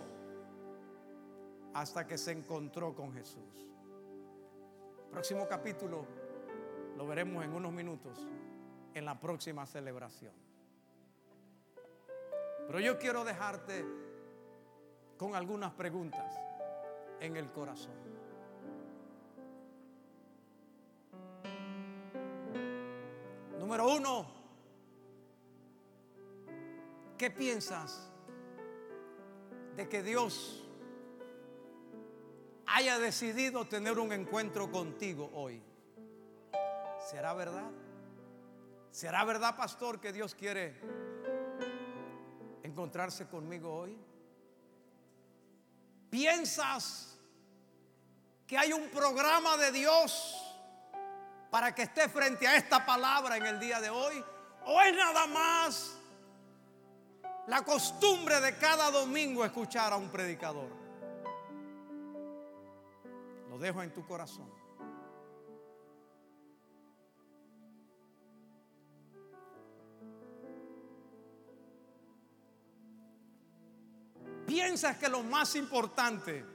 Hasta 1.73 2.07
que 2.07 2.17
se 2.17 2.31
encontró 2.31 2.95
con 2.95 3.13
Jesús. 3.13 3.69
Próximo 5.11 5.47
capítulo 5.47 6.05
lo 6.97 7.05
veremos 7.05 7.43
en 7.43 7.53
unos 7.53 7.71
minutos 7.71 8.25
en 8.93 9.05
la 9.05 9.19
próxima 9.19 9.65
celebración. 9.65 10.33
Pero 12.67 12.79
yo 12.79 12.97
quiero 12.97 13.23
dejarte 13.23 13.85
con 15.17 15.35
algunas 15.35 15.73
preguntas 15.73 16.33
en 17.19 17.35
el 17.35 17.51
corazón. 17.51 18.14
Número 23.65 23.95
uno, 23.95 24.27
¿qué 27.17 27.31
piensas 27.31 28.11
de 29.75 29.89
que 29.89 30.03
Dios 30.03 30.63
haya 32.67 32.99
decidido 32.99 33.65
tener 33.65 33.97
un 33.97 34.13
encuentro 34.13 34.71
contigo 34.71 35.31
hoy? 35.33 35.63
¿Será 37.09 37.33
verdad? 37.33 37.71
¿Será 38.91 39.25
verdad, 39.25 39.57
pastor, 39.57 39.99
que 39.99 40.13
Dios 40.13 40.35
quiere 40.35 40.79
encontrarse 42.61 43.27
conmigo 43.27 43.73
hoy? 43.73 43.97
¿Piensas 46.11 47.17
que 48.45 48.59
hay 48.59 48.73
un 48.73 48.89
programa 48.89 49.57
de 49.57 49.71
Dios 49.71 50.44
para 51.55 51.73
que 51.73 51.83
esté 51.83 52.09
frente 52.09 52.45
a 52.45 52.57
esta 52.57 52.85
palabra 52.85 53.37
en 53.37 53.45
el 53.45 53.57
día 53.57 53.79
de 53.79 53.89
hoy? 53.89 54.21
¿O 54.65 54.81
es 54.81 54.93
nada 54.93 55.25
más 55.25 55.95
la 57.47 57.63
costumbre 57.63 58.41
de 58.41 58.57
cada 58.57 58.91
domingo 58.91 59.45
escuchar 59.45 59.93
a 59.93 59.95
un 59.95 60.09
predicador? 60.09 60.69
Lo 63.49 63.57
dejo 63.57 63.81
en 63.81 63.93
tu 63.93 64.05
corazón. 64.05 64.53
piensas 74.45 74.97
que 74.97 75.07
lo 75.07 75.23
más 75.23 75.55
importante 75.55 76.45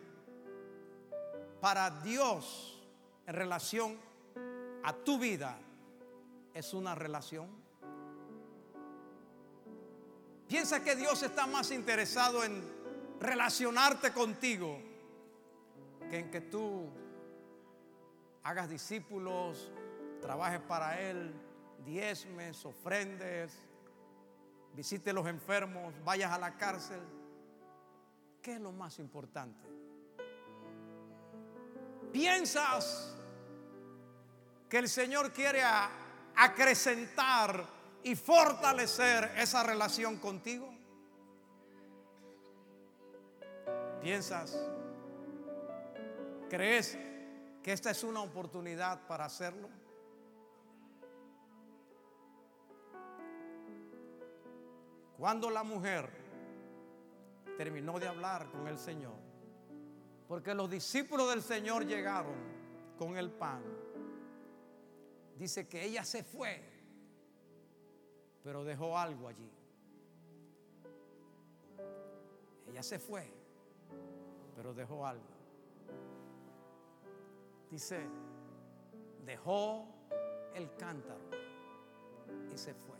para 1.58 1.90
Dios 2.02 2.78
en 3.26 3.34
relación 3.34 4.09
a 4.82 4.92
tu 4.92 5.18
vida 5.18 5.58
es 6.54 6.74
una 6.74 6.94
relación? 6.94 7.48
¿Piensas 10.48 10.80
que 10.80 10.96
Dios 10.96 11.22
está 11.22 11.46
más 11.46 11.70
interesado 11.70 12.42
en 12.44 12.62
relacionarte 13.20 14.12
contigo 14.12 14.78
que 16.08 16.18
en 16.18 16.30
que 16.30 16.40
tú 16.40 16.88
hagas 18.42 18.68
discípulos, 18.68 19.70
trabajes 20.20 20.60
para 20.60 21.00
Él, 21.00 21.32
diezmes, 21.84 22.64
ofrendes, 22.64 23.52
visites 24.74 25.14
los 25.14 25.26
enfermos, 25.26 25.94
vayas 26.04 26.32
a 26.32 26.38
la 26.38 26.56
cárcel? 26.56 27.00
¿Qué 28.42 28.54
es 28.54 28.60
lo 28.60 28.72
más 28.72 28.98
importante? 28.98 29.68
¿Piensas 32.12 33.16
que 34.70 34.78
el 34.78 34.88
Señor 34.88 35.32
quiere 35.32 35.62
acrecentar 36.36 37.66
y 38.04 38.14
fortalecer 38.14 39.32
esa 39.36 39.64
relación 39.64 40.16
contigo? 40.18 40.72
¿Piensas? 44.00 44.56
¿Crees 46.48 46.96
que 47.62 47.72
esta 47.72 47.90
es 47.90 48.02
una 48.04 48.22
oportunidad 48.22 49.06
para 49.08 49.24
hacerlo? 49.24 49.68
Cuando 55.18 55.50
la 55.50 55.64
mujer 55.64 56.08
terminó 57.58 57.98
de 57.98 58.08
hablar 58.08 58.50
con 58.50 58.68
el 58.68 58.78
Señor. 58.78 59.12
Porque 60.28 60.54
los 60.54 60.70
discípulos 60.70 61.28
del 61.28 61.42
Señor 61.42 61.84
llegaron 61.84 62.36
con 62.96 63.18
el 63.18 63.30
pan. 63.30 63.62
Dice 65.40 65.66
que 65.66 65.82
ella 65.82 66.04
se 66.04 66.22
fue, 66.22 66.60
pero 68.44 68.62
dejó 68.62 68.98
algo 68.98 69.26
allí. 69.26 69.50
Ella 72.68 72.82
se 72.82 72.98
fue, 72.98 73.26
pero 74.54 74.74
dejó 74.74 75.06
algo. 75.06 75.24
Dice, 77.70 78.06
dejó 79.24 79.86
el 80.54 80.76
cántaro 80.76 81.30
y 82.52 82.58
se 82.58 82.74
fue. 82.74 82.98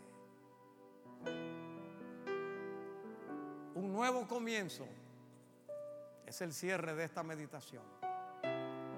un 3.75 3.93
nuevo 3.93 4.27
comienzo 4.27 4.87
es 6.25 6.41
el 6.41 6.53
cierre 6.53 6.95
de 6.95 7.03
esta 7.03 7.21
meditación. 7.21 7.83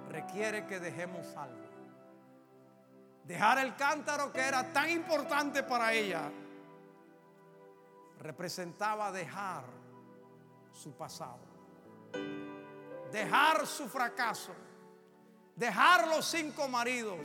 Requiere 0.08 0.66
que 0.66 0.80
dejemos 0.80 1.36
algo. 1.36 1.73
Dejar 3.24 3.60
el 3.60 3.76
cántaro 3.76 4.32
que 4.34 4.42
era 4.42 4.74
tan 4.74 4.90
importante 4.90 5.64
para 5.64 5.94
ella 5.94 6.30
representaba 8.20 9.12
dejar 9.12 9.64
su 10.72 10.94
pasado, 10.94 11.40
dejar 13.12 13.68
su 13.68 13.88
fracaso, 13.88 14.54
dejar 15.56 16.08
los 16.08 16.26
cinco 16.26 16.68
maridos, 16.68 17.20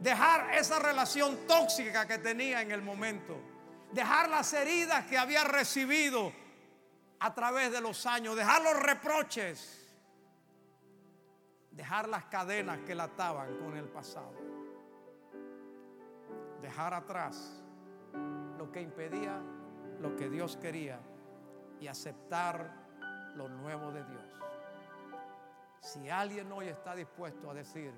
dejar 0.00 0.54
esa 0.54 0.78
relación 0.78 1.46
tóxica 1.46 2.06
que 2.06 2.18
tenía 2.18 2.60
en 2.62 2.70
el 2.70 2.82
momento, 2.82 3.38
dejar 3.92 4.28
las 4.28 4.52
heridas 4.52 5.06
que 5.06 5.18
había 5.18 5.44
recibido 5.44 6.32
a 7.18 7.34
través 7.34 7.70
de 7.72 7.80
los 7.80 8.04
años, 8.06 8.36
dejar 8.36 8.62
los 8.62 8.80
reproches, 8.80 9.86
dejar 11.70 12.08
las 12.08 12.24
cadenas 12.24 12.80
que 12.86 12.94
la 12.94 13.04
ataban 13.04 13.58
con 13.58 13.76
el 13.76 13.88
pasado, 13.88 14.34
dejar 16.62 16.94
atrás 16.94 17.62
lo 18.56 18.70
que 18.72 18.80
impedía 18.80 19.42
lo 20.02 20.16
que 20.16 20.28
Dios 20.28 20.56
quería 20.56 20.98
y 21.80 21.86
aceptar 21.86 22.74
lo 23.36 23.48
nuevo 23.48 23.92
de 23.92 24.04
Dios. 24.04 24.24
Si 25.80 26.10
alguien 26.10 26.50
hoy 26.52 26.68
está 26.68 26.94
dispuesto 26.94 27.50
a 27.50 27.54
decir, 27.54 27.92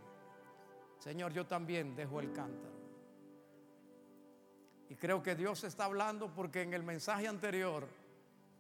Señor, 0.99 1.33
yo 1.33 1.47
también 1.47 1.97
dejo 1.97 2.21
el 2.21 2.33
cántaro, 2.33 2.75
Y 4.89 4.97
creo 4.97 5.23
que 5.23 5.35
Dios 5.35 5.65
está 5.65 5.87
hablando 5.87 6.29
porque 6.29 6.63
en 6.63 6.75
el 6.75 6.83
mensaje 6.83 7.27
anterior 7.27 7.89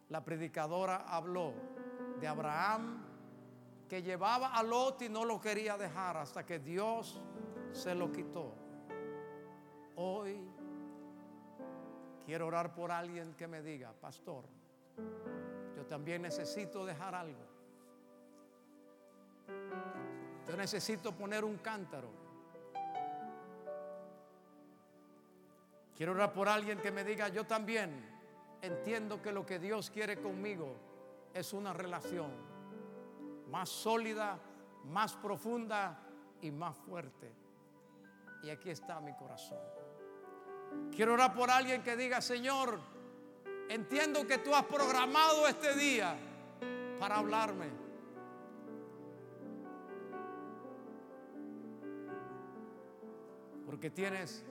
la 0.08 0.24
predicadora 0.24 1.04
habló 1.06 1.52
de 2.18 2.26
Abraham 2.26 3.04
que 3.88 4.02
llevaba 4.02 4.54
a 4.54 4.62
Lot 4.62 5.02
y 5.02 5.08
no 5.10 5.24
lo 5.26 5.38
quería 5.38 5.76
dejar 5.76 6.16
hasta 6.16 6.44
que 6.44 6.58
Dios 6.58 7.20
se 7.72 7.94
lo 7.94 8.10
quitó. 8.10 8.63
Hoy 9.96 10.40
quiero 12.26 12.46
orar 12.46 12.74
por 12.74 12.90
alguien 12.90 13.34
que 13.34 13.46
me 13.46 13.62
diga, 13.62 13.92
pastor, 13.92 14.44
yo 15.76 15.86
también 15.86 16.22
necesito 16.22 16.84
dejar 16.84 17.14
algo. 17.14 17.44
Yo 20.48 20.56
necesito 20.56 21.12
poner 21.12 21.44
un 21.44 21.58
cántaro. 21.58 22.08
Quiero 25.96 26.12
orar 26.12 26.32
por 26.32 26.48
alguien 26.48 26.78
que 26.80 26.90
me 26.90 27.04
diga, 27.04 27.28
yo 27.28 27.44
también 27.44 28.04
entiendo 28.62 29.22
que 29.22 29.30
lo 29.30 29.46
que 29.46 29.58
Dios 29.58 29.90
quiere 29.90 30.20
conmigo 30.20 30.74
es 31.32 31.52
una 31.52 31.72
relación 31.72 32.30
más 33.50 33.68
sólida, 33.68 34.38
más 34.86 35.14
profunda 35.16 36.00
y 36.40 36.50
más 36.50 36.76
fuerte. 36.76 37.32
Y 38.42 38.50
aquí 38.50 38.70
está 38.70 39.00
mi 39.00 39.14
corazón. 39.14 39.83
Quiero 40.94 41.14
orar 41.14 41.34
por 41.34 41.50
alguien 41.50 41.82
que 41.82 41.96
diga, 41.96 42.20
Señor, 42.20 42.78
entiendo 43.68 44.26
que 44.26 44.38
tú 44.38 44.54
has 44.54 44.64
programado 44.64 45.48
este 45.48 45.74
día 45.74 46.16
para 46.98 47.16
hablarme. 47.16 47.66
Porque 53.66 53.90
tienes 53.90 54.44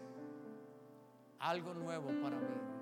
algo 1.40 1.74
nuevo 1.74 2.10
para 2.22 2.36
mí. 2.38 2.74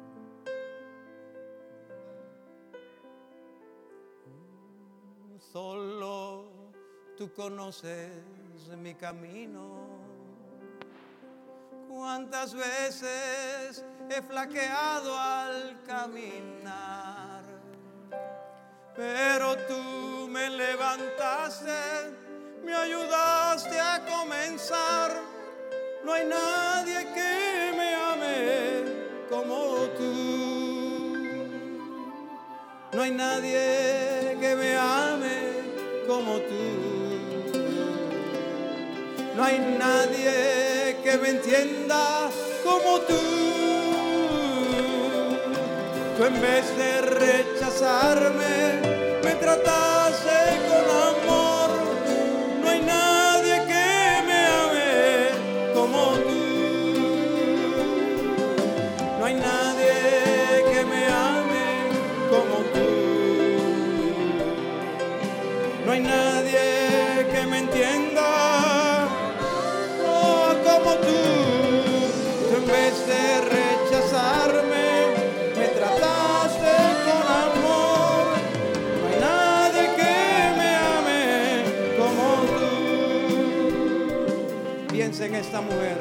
Solo 5.52 6.46
tú 7.18 7.32
conoces 7.34 8.12
mi 8.78 8.96
camino. 8.96 9.91
Cuántas 12.02 12.56
veces 12.56 13.86
he 14.10 14.22
flaqueado 14.24 15.16
al 15.16 15.84
caminar, 15.86 17.43
pero 18.95 19.56
tú 19.68 20.28
me 20.28 20.49
levantaste, 20.49 21.72
me 22.66 22.74
ayudaste 22.74 23.80
a 23.80 24.04
comenzar. 24.04 25.12
No 26.04 26.14
hay 26.14 26.26
nadie 26.26 27.06
que 27.14 27.72
me 27.78 27.93
ame 27.93 28.84
como 29.30 29.56
tú. 29.95 31.14
No 32.93 33.02
hay 33.04 33.12
nadie 33.12 34.38
que 34.41 34.56
me 34.56 34.76
ame 34.76 36.08
como 36.08 36.39
tú. 36.39 37.52
No 39.36 39.43
hay 39.43 39.60
nadie 39.78 40.71
que 41.12 41.18
me 41.18 41.30
entienda 41.30 42.30
como 42.64 42.99
tú. 43.01 43.20
Tú 46.18 46.26
en 46.26 46.41
vez 46.41 46.78
de 46.78 47.01
rechazarme, 47.01 48.80
me 49.24 49.36
trataste 49.36 50.11
Mujer 85.62 85.97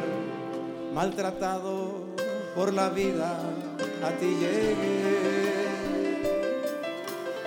maltratado 0.95 1.93
por 2.55 2.73
la 2.73 2.89
vida, 2.89 3.39
a 4.05 4.11
ti 4.19 4.37
llegué 4.41 5.51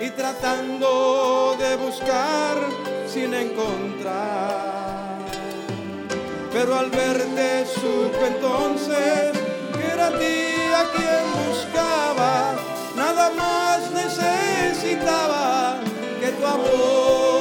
y 0.00 0.10
tratando 0.10 1.56
de 1.58 1.76
buscar 1.76 2.56
sin 3.06 3.34
encontrar. 3.34 5.18
Pero 6.52 6.78
al 6.78 6.90
verte 6.90 7.66
supe 7.66 8.26
entonces 8.28 9.32
que 9.76 9.86
era 9.92 10.06
a 10.06 10.18
ti 10.18 10.36
a 10.74 10.84
quien 10.94 11.24
buscaba, 11.48 12.54
nada 12.96 13.30
más 13.30 13.90
necesitaba 13.90 15.78
que 16.20 16.28
tu 16.32 16.46
amor. 16.46 17.33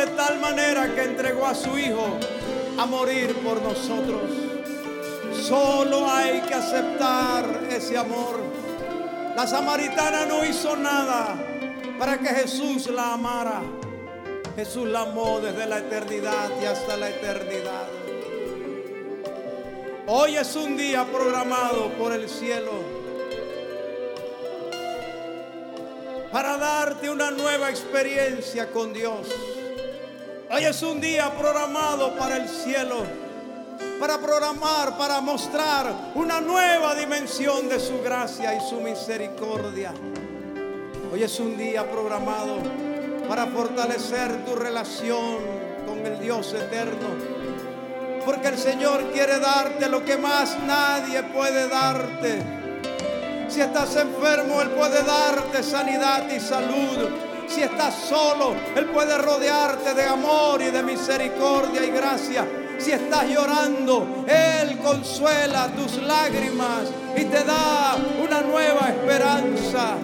De 0.00 0.06
tal 0.12 0.38
manera 0.40 0.94
que 0.94 1.02
entregó 1.02 1.46
a 1.46 1.54
su 1.54 1.76
Hijo 1.76 2.18
a 2.78 2.86
morir 2.86 3.34
por 3.44 3.60
nosotros. 3.60 4.22
Solo 5.46 6.10
hay 6.10 6.40
que 6.40 6.54
aceptar 6.54 7.44
ese 7.70 7.98
amor. 7.98 8.40
La 9.36 9.46
samaritana 9.46 10.24
no 10.24 10.42
hizo 10.44 10.74
nada 10.76 11.36
para 11.98 12.18
que 12.18 12.28
Jesús 12.28 12.88
la 12.88 13.12
amara. 13.12 13.60
Jesús 14.56 14.88
la 14.88 15.02
amó 15.02 15.38
desde 15.40 15.66
la 15.66 15.78
eternidad 15.78 16.48
y 16.62 16.64
hasta 16.64 16.96
la 16.96 17.10
eternidad. 17.10 17.86
Hoy 20.06 20.36
es 20.36 20.56
un 20.56 20.78
día 20.78 21.04
programado 21.04 21.90
por 21.98 22.12
el 22.12 22.28
cielo 22.28 22.72
para 26.32 26.56
darte 26.56 27.10
una 27.10 27.30
nueva 27.30 27.68
experiencia 27.68 28.70
con 28.70 28.92
Dios. 28.92 29.26
Hoy 30.60 30.66
es 30.66 30.82
un 30.82 31.00
día 31.00 31.32
programado 31.38 32.14
para 32.18 32.36
el 32.36 32.46
cielo, 32.46 33.02
para 33.98 34.18
programar, 34.18 34.98
para 34.98 35.22
mostrar 35.22 35.90
una 36.14 36.38
nueva 36.42 36.94
dimensión 36.94 37.66
de 37.66 37.80
su 37.80 38.02
gracia 38.02 38.54
y 38.54 38.68
su 38.68 38.78
misericordia. 38.78 39.94
Hoy 41.10 41.22
es 41.22 41.40
un 41.40 41.56
día 41.56 41.90
programado 41.90 42.58
para 43.26 43.46
fortalecer 43.46 44.44
tu 44.44 44.54
relación 44.54 45.38
con 45.86 46.00
el 46.04 46.20
Dios 46.20 46.52
eterno. 46.52 47.08
Porque 48.26 48.48
el 48.48 48.58
Señor 48.58 49.12
quiere 49.14 49.38
darte 49.38 49.88
lo 49.88 50.04
que 50.04 50.18
más 50.18 50.58
nadie 50.66 51.22
puede 51.22 51.68
darte. 51.68 52.42
Si 53.48 53.62
estás 53.62 53.96
enfermo, 53.96 54.60
Él 54.60 54.68
puede 54.72 55.02
darte 55.04 55.62
sanidad 55.62 56.30
y 56.30 56.38
salud. 56.38 57.29
Si 57.50 57.62
estás 57.62 57.94
solo, 58.08 58.54
Él 58.76 58.86
puede 58.86 59.18
rodearte 59.18 59.92
de 59.92 60.04
amor 60.04 60.62
y 60.62 60.70
de 60.70 60.84
misericordia 60.84 61.84
y 61.84 61.90
gracia. 61.90 62.46
Si 62.78 62.92
estás 62.92 63.28
llorando, 63.28 64.24
Él 64.28 64.78
consuela 64.78 65.66
tus 65.74 65.96
lágrimas 65.96 66.84
y 67.16 67.24
te 67.24 67.42
da 67.42 67.96
una 68.22 68.42
nueva 68.42 68.90
esperanza. 68.90 69.96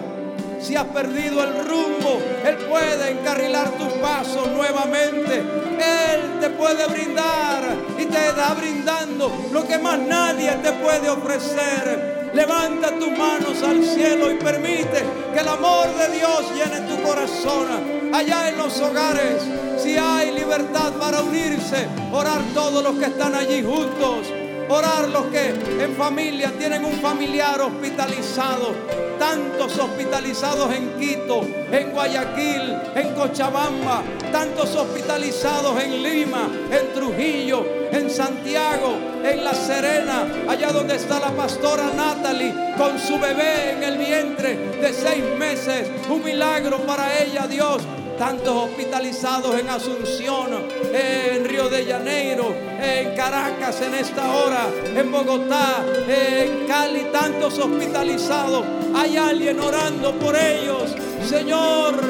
Si 0.59 0.75
has 0.75 0.87
perdido 0.87 1.41
el 1.41 1.65
rumbo, 1.65 2.19
Él 2.43 2.57
puede 2.69 3.11
encarrilar 3.11 3.69
tus 3.77 3.93
pasos 3.93 4.49
nuevamente. 4.49 5.37
Él 5.37 6.39
te 6.41 6.49
puede 6.49 6.85
brindar 6.87 7.63
y 7.97 8.05
te 8.07 8.33
da 8.33 8.53
brindando 8.55 9.31
lo 9.53 9.65
que 9.65 9.77
más 9.77 9.97
nadie 9.99 10.51
te 10.61 10.73
puede 10.73 11.09
ofrecer. 11.09 12.16
Levanta 12.33 12.91
tus 12.97 13.11
manos 13.17 13.63
al 13.63 13.83
cielo 13.83 14.31
y 14.31 14.35
permite 14.35 15.03
que 15.33 15.39
el 15.39 15.47
amor 15.47 15.87
de 15.95 16.17
Dios 16.17 16.51
llene 16.53 16.87
tu 16.87 17.01
corazón. 17.03 17.67
Allá 18.13 18.49
en 18.49 18.57
los 18.57 18.79
hogares, 18.79 19.41
si 19.77 19.97
hay 19.97 20.31
libertad 20.31 20.93
para 20.93 21.21
unirse, 21.21 21.87
orar 22.11 22.41
todos 22.53 22.83
los 22.83 22.95
que 22.95 23.05
están 23.05 23.35
allí 23.35 23.63
juntos 23.63 24.27
Orar 24.69 25.07
los 25.07 25.27
que 25.27 25.47
en 25.81 25.95
familia 25.95 26.51
tienen 26.57 26.83
un 26.83 26.99
familiar 26.99 27.61
hospitalizado. 27.61 28.75
Tantos 29.19 29.77
hospitalizados 29.77 30.73
en 30.73 30.97
Quito, 30.99 31.41
en 31.71 31.91
Guayaquil, 31.91 32.77
en 32.95 33.13
Cochabamba. 33.13 34.03
Tantos 34.31 34.75
hospitalizados 34.75 35.81
en 35.81 36.03
Lima, 36.03 36.49
en 36.71 36.93
Trujillo, 36.93 37.65
en 37.91 38.09
Santiago, 38.09 38.97
en 39.23 39.43
La 39.43 39.53
Serena. 39.53 40.27
Allá 40.47 40.71
donde 40.71 40.95
está 40.95 41.19
la 41.19 41.31
pastora 41.31 41.91
Natalie 41.95 42.53
con 42.77 42.99
su 42.99 43.19
bebé 43.19 43.71
en 43.71 43.83
el 43.83 43.97
vientre 43.97 44.55
de 44.81 44.93
seis 44.93 45.23
meses. 45.37 45.89
Un 46.09 46.23
milagro 46.23 46.77
para 46.85 47.23
ella, 47.23 47.47
Dios 47.47 47.81
tantos 48.17 48.69
hospitalizados 48.69 49.59
en 49.59 49.69
Asunción, 49.69 50.47
en 50.91 51.45
Río 51.45 51.69
de 51.69 51.85
Janeiro, 51.85 52.53
en 52.81 53.15
Caracas 53.15 53.81
en 53.81 53.93
esta 53.93 54.33
hora, 54.33 54.67
en 54.95 55.11
Bogotá, 55.11 55.85
en 56.07 56.65
Cali, 56.67 57.07
tantos 57.11 57.57
hospitalizados. 57.59 58.65
Hay 58.95 59.17
alguien 59.17 59.59
orando 59.59 60.13
por 60.13 60.35
ellos. 60.35 60.95
Señor, 61.27 62.01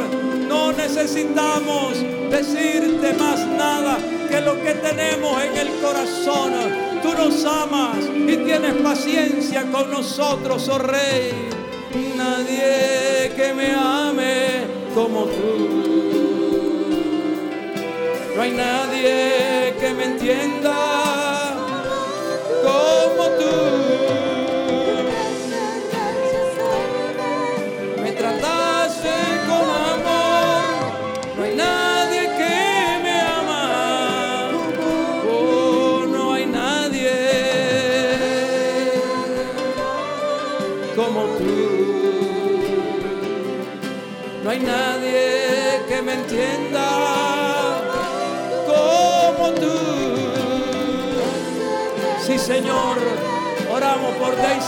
no 0.48 0.72
necesitamos 0.72 1.94
decirte 2.30 3.14
más 3.14 3.46
nada 3.46 3.98
que 4.30 4.42
lo 4.42 4.62
que 4.62 4.74
tenemos 4.76 5.44
en 5.44 5.58
el 5.58 5.70
corazón. 5.82 6.54
Tú 7.02 7.14
nos 7.14 7.46
amas 7.46 7.98
y 8.16 8.38
tienes 8.38 8.74
paciencia 8.82 9.64
con 9.72 9.92
nosotros, 9.92 10.68
oh 10.70 10.78
Rey. 10.78 11.50
Nadie 12.16 13.32
que 13.36 13.54
me 13.54 13.72
ame 13.74 14.68
como 14.94 15.26
tú. 15.26 15.87
No 18.38 18.44
hay 18.44 18.52
nadie 18.52 19.74
que 19.80 19.94
me 19.96 20.04
entienda 20.04 21.07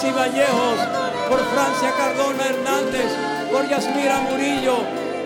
Daisy 0.02 0.16
Vallejos, 0.16 0.80
por 1.28 1.40
Francia 1.40 1.92
Cardona 1.98 2.46
Hernández, 2.46 3.12
por 3.52 3.68
Yasmira 3.68 4.22
Murillo, 4.22 4.78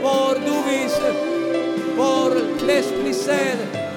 por 0.01 0.43
Dubis, 0.43 0.93
por 1.95 2.35
Les 2.63 2.87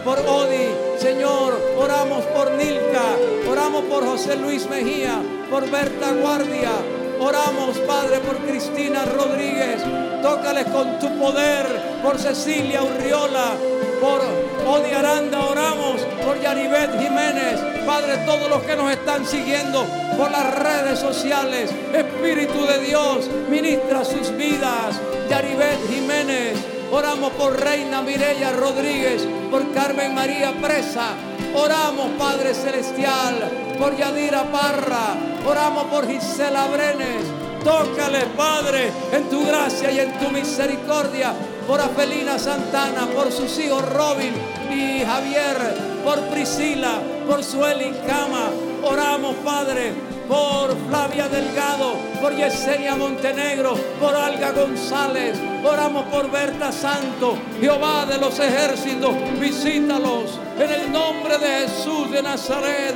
por 0.05 0.19
Odi. 0.19 0.69
Señor, 0.99 1.59
oramos 1.79 2.27
por 2.27 2.51
Nilka, 2.51 3.17
oramos 3.51 3.85
por 3.85 4.05
José 4.05 4.37
Luis 4.37 4.69
Mejía, 4.69 5.23
por 5.51 5.71
Berta 5.71 6.13
Guardia. 6.13 6.73
Oramos, 7.19 7.79
Padre, 7.79 8.19
por 8.19 8.37
Cristina 8.37 9.07
Rodríguez. 9.07 9.83
Tócales 10.21 10.67
con 10.67 10.99
tu 10.99 11.09
poder, 11.19 11.65
por 12.03 12.19
Cecilia 12.19 12.83
Urriola, 12.83 13.55
por 13.99 14.21
Odi 14.67 14.91
Aranda 14.91 15.47
oramos, 15.47 16.01
por 16.25 16.41
Yaribet 16.41 16.91
Jiménez, 16.99 17.61
Padre, 17.87 18.17
todos 18.27 18.51
los 18.51 18.63
que 18.65 18.75
nos 18.75 18.91
están 18.91 19.25
siguiendo 19.25 19.87
por 20.19 20.29
las 20.33 20.55
redes 20.59 20.99
sociales, 20.99 21.71
Espíritu 21.95 22.67
de 22.67 22.81
Dios, 22.81 23.31
ministra 23.49 24.05
sus 24.05 24.37
vidas, 24.37 25.01
Yaribet 25.31 25.79
Jiménez, 25.89 26.59
oramos 26.91 27.33
por 27.35 27.61
Reina 27.61 28.03
Mireya 28.03 28.51
Rodríguez, 28.55 29.27
por 29.53 29.73
Carmen 29.73 30.13
María 30.13 30.53
Presa, 30.61 31.11
oramos 31.55 32.09
Padre 32.19 32.53
Celestial, 32.53 33.49
por 33.79 33.97
Yadira 33.97 34.51
Parra, 34.51 35.15
oramos 35.49 35.85
por 35.85 36.09
Gisela 36.09 36.67
Brenes, 36.67 37.23
tócale 37.63 38.27
Padre 38.37 38.91
en 39.13 39.31
tu 39.31 39.47
gracia 39.47 39.93
y 39.93 40.01
en 40.01 40.19
tu 40.19 40.29
misericordia 40.31 41.35
por 41.67 41.81
Afelina 41.81 42.39
Santana, 42.39 43.07
por 43.15 43.33
sus 43.33 43.59
hijos 43.59 43.83
Robin 43.93 44.33
y 44.71 45.05
Javier, 45.05 45.57
por 46.05 46.21
Priscila, 46.29 47.01
por 47.27 47.43
Sueli 47.43 47.93
Cama. 48.07 48.51
Oramos, 48.85 49.35
Padre, 49.45 49.93
por 50.29 50.77
Flavia 50.89 51.29
Delgado, 51.29 51.95
por 52.21 52.35
Yesenia 52.35 52.95
Montenegro, 52.95 53.75
por 54.01 54.15
Alga 54.15 54.53
González. 54.53 55.37
Oramos 55.65 56.05
por 56.05 56.31
Berta 56.31 56.71
Santo, 56.71 57.37
Jehová 57.61 58.07
de 58.07 58.19
los 58.19 58.39
ejércitos, 58.39 59.15
visítalos 59.41 60.39
en 60.59 60.71
el 60.71 60.93
nombre 60.93 61.39
de 61.39 61.67
Jesús 61.67 62.11
de 62.11 62.23
Nazaret. 62.23 62.95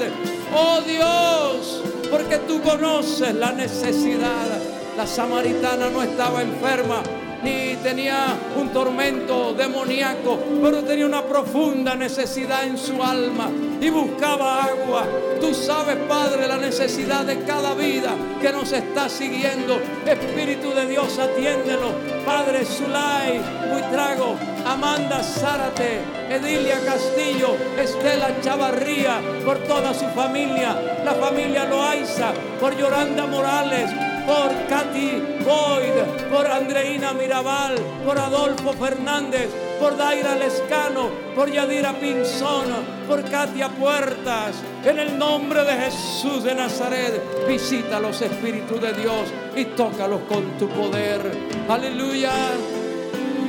Oh 0.55 0.81
Dios, 0.83 1.83
porque 2.11 2.39
tú 2.39 2.61
conoces 2.63 3.35
la 3.35 3.53
necesidad. 3.53 4.47
La 4.97 5.07
samaritana 5.07 5.89
no 5.89 6.03
estaba 6.03 6.43
enferma, 6.43 7.03
ni 7.43 7.77
tenía 7.83 8.37
un 8.59 8.69
tormento 8.71 9.55
demoníaco, 9.55 10.39
pero 10.63 10.83
tenía 10.83 11.07
una 11.07 11.23
profunda 11.23 11.95
necesidad 11.95 12.65
en 12.65 12.77
su 12.77 13.03
alma 13.03 13.51
y 13.81 13.89
buscaba 13.89 14.65
agua. 14.65 15.07
Tú 15.41 15.55
sabes, 15.55 15.97
Padre, 16.09 16.47
la 16.47 16.59
necesidad 16.59 17.25
de 17.25 17.41
cada 17.45 17.75
vida 17.75 18.15
que 18.41 18.53
nos 18.53 18.73
está 18.73 19.09
siguiendo. 19.09 19.81
Espíritu 20.07 20.73
de 20.75 20.87
Dios, 20.87 21.19
atiéndelo. 21.19 21.93
Padre 22.27 22.65
Zulay, 22.65 23.41
Buitrago, 23.73 24.37
Amanda 24.67 25.23
Zárate, 25.23 26.01
Edilia 26.29 26.79
Castillo, 26.85 27.57
Estela 27.79 28.41
Chavarría, 28.43 29.21
por 29.45 29.59
toda 29.59 29.95
su 29.95 30.07
familia, 30.09 31.01
la 31.05 31.15
familia 31.15 31.65
Loaiza, 31.65 32.33
por 32.61 32.77
Yoranda 32.77 33.27
Morales, 33.27 33.91
por 34.31 34.53
Katy 34.69 35.11
Boyd, 35.45 36.31
por 36.31 36.47
Andreina 36.47 37.13
Mirabal, 37.13 37.75
por 38.07 38.17
Adolfo 38.17 38.73
Fernández, 38.75 39.49
por 39.81 39.97
Daira 39.97 40.37
Lescano, 40.37 41.09
por 41.35 41.51
Yadira 41.51 41.93
Pinzón, 41.95 42.69
por 43.09 43.29
Katia 43.29 43.69
Puertas. 43.71 44.55
En 44.85 45.01
el 45.01 45.19
nombre 45.19 45.65
de 45.65 45.73
Jesús 45.73 46.45
de 46.45 46.55
Nazaret, 46.55 47.21
visita 47.49 47.99
los 47.99 48.23
espíritus 48.23 48.81
de 48.81 48.93
Dios 48.93 49.29
y 49.57 49.65
tócalos 49.65 50.21
con 50.29 50.57
tu 50.59 50.69
poder. 50.69 51.21
Aleluya, 51.69 52.31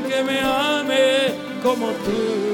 que 0.10 0.24
me 0.24 0.40
ame 0.40 1.62
como 1.62 1.90
tú. 1.90 2.52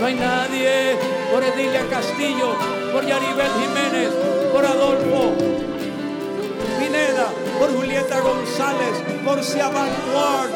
No 0.00 0.06
hay 0.06 0.14
nadie 0.14 0.96
por 1.32 1.44
Edilia 1.44 1.86
Castillo, 1.88 2.56
por 2.92 3.06
Yaribel 3.06 3.52
Jiménez, 3.60 4.10
por 4.52 4.64
Adolfo 4.64 4.79
González, 9.40 9.40
por 9.40 9.44
Siaban 9.44 9.90
Ward, 10.14 10.50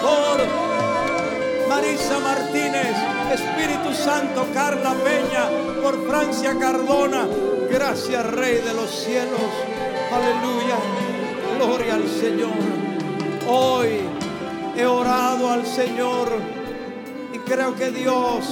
por 0.00 1.68
Marisa 1.68 2.18
Martínez, 2.20 2.96
Espíritu 3.32 3.92
Santo, 3.94 4.46
Carla 4.54 4.94
Peña, 5.04 5.48
por 5.82 6.06
Francia 6.06 6.56
Cardona. 6.58 7.26
Gracias, 7.70 8.26
Rey 8.26 8.56
de 8.56 8.74
los 8.74 8.90
cielos. 8.90 9.40
Aleluya. 10.12 10.76
Gloria 11.56 11.94
al 11.94 12.08
Señor. 12.08 12.50
Hoy 13.48 14.00
he 14.76 14.86
orado 14.86 15.50
al 15.50 15.66
Señor 15.66 16.28
y 17.32 17.38
creo 17.38 17.74
que 17.74 17.90
Dios 17.90 18.44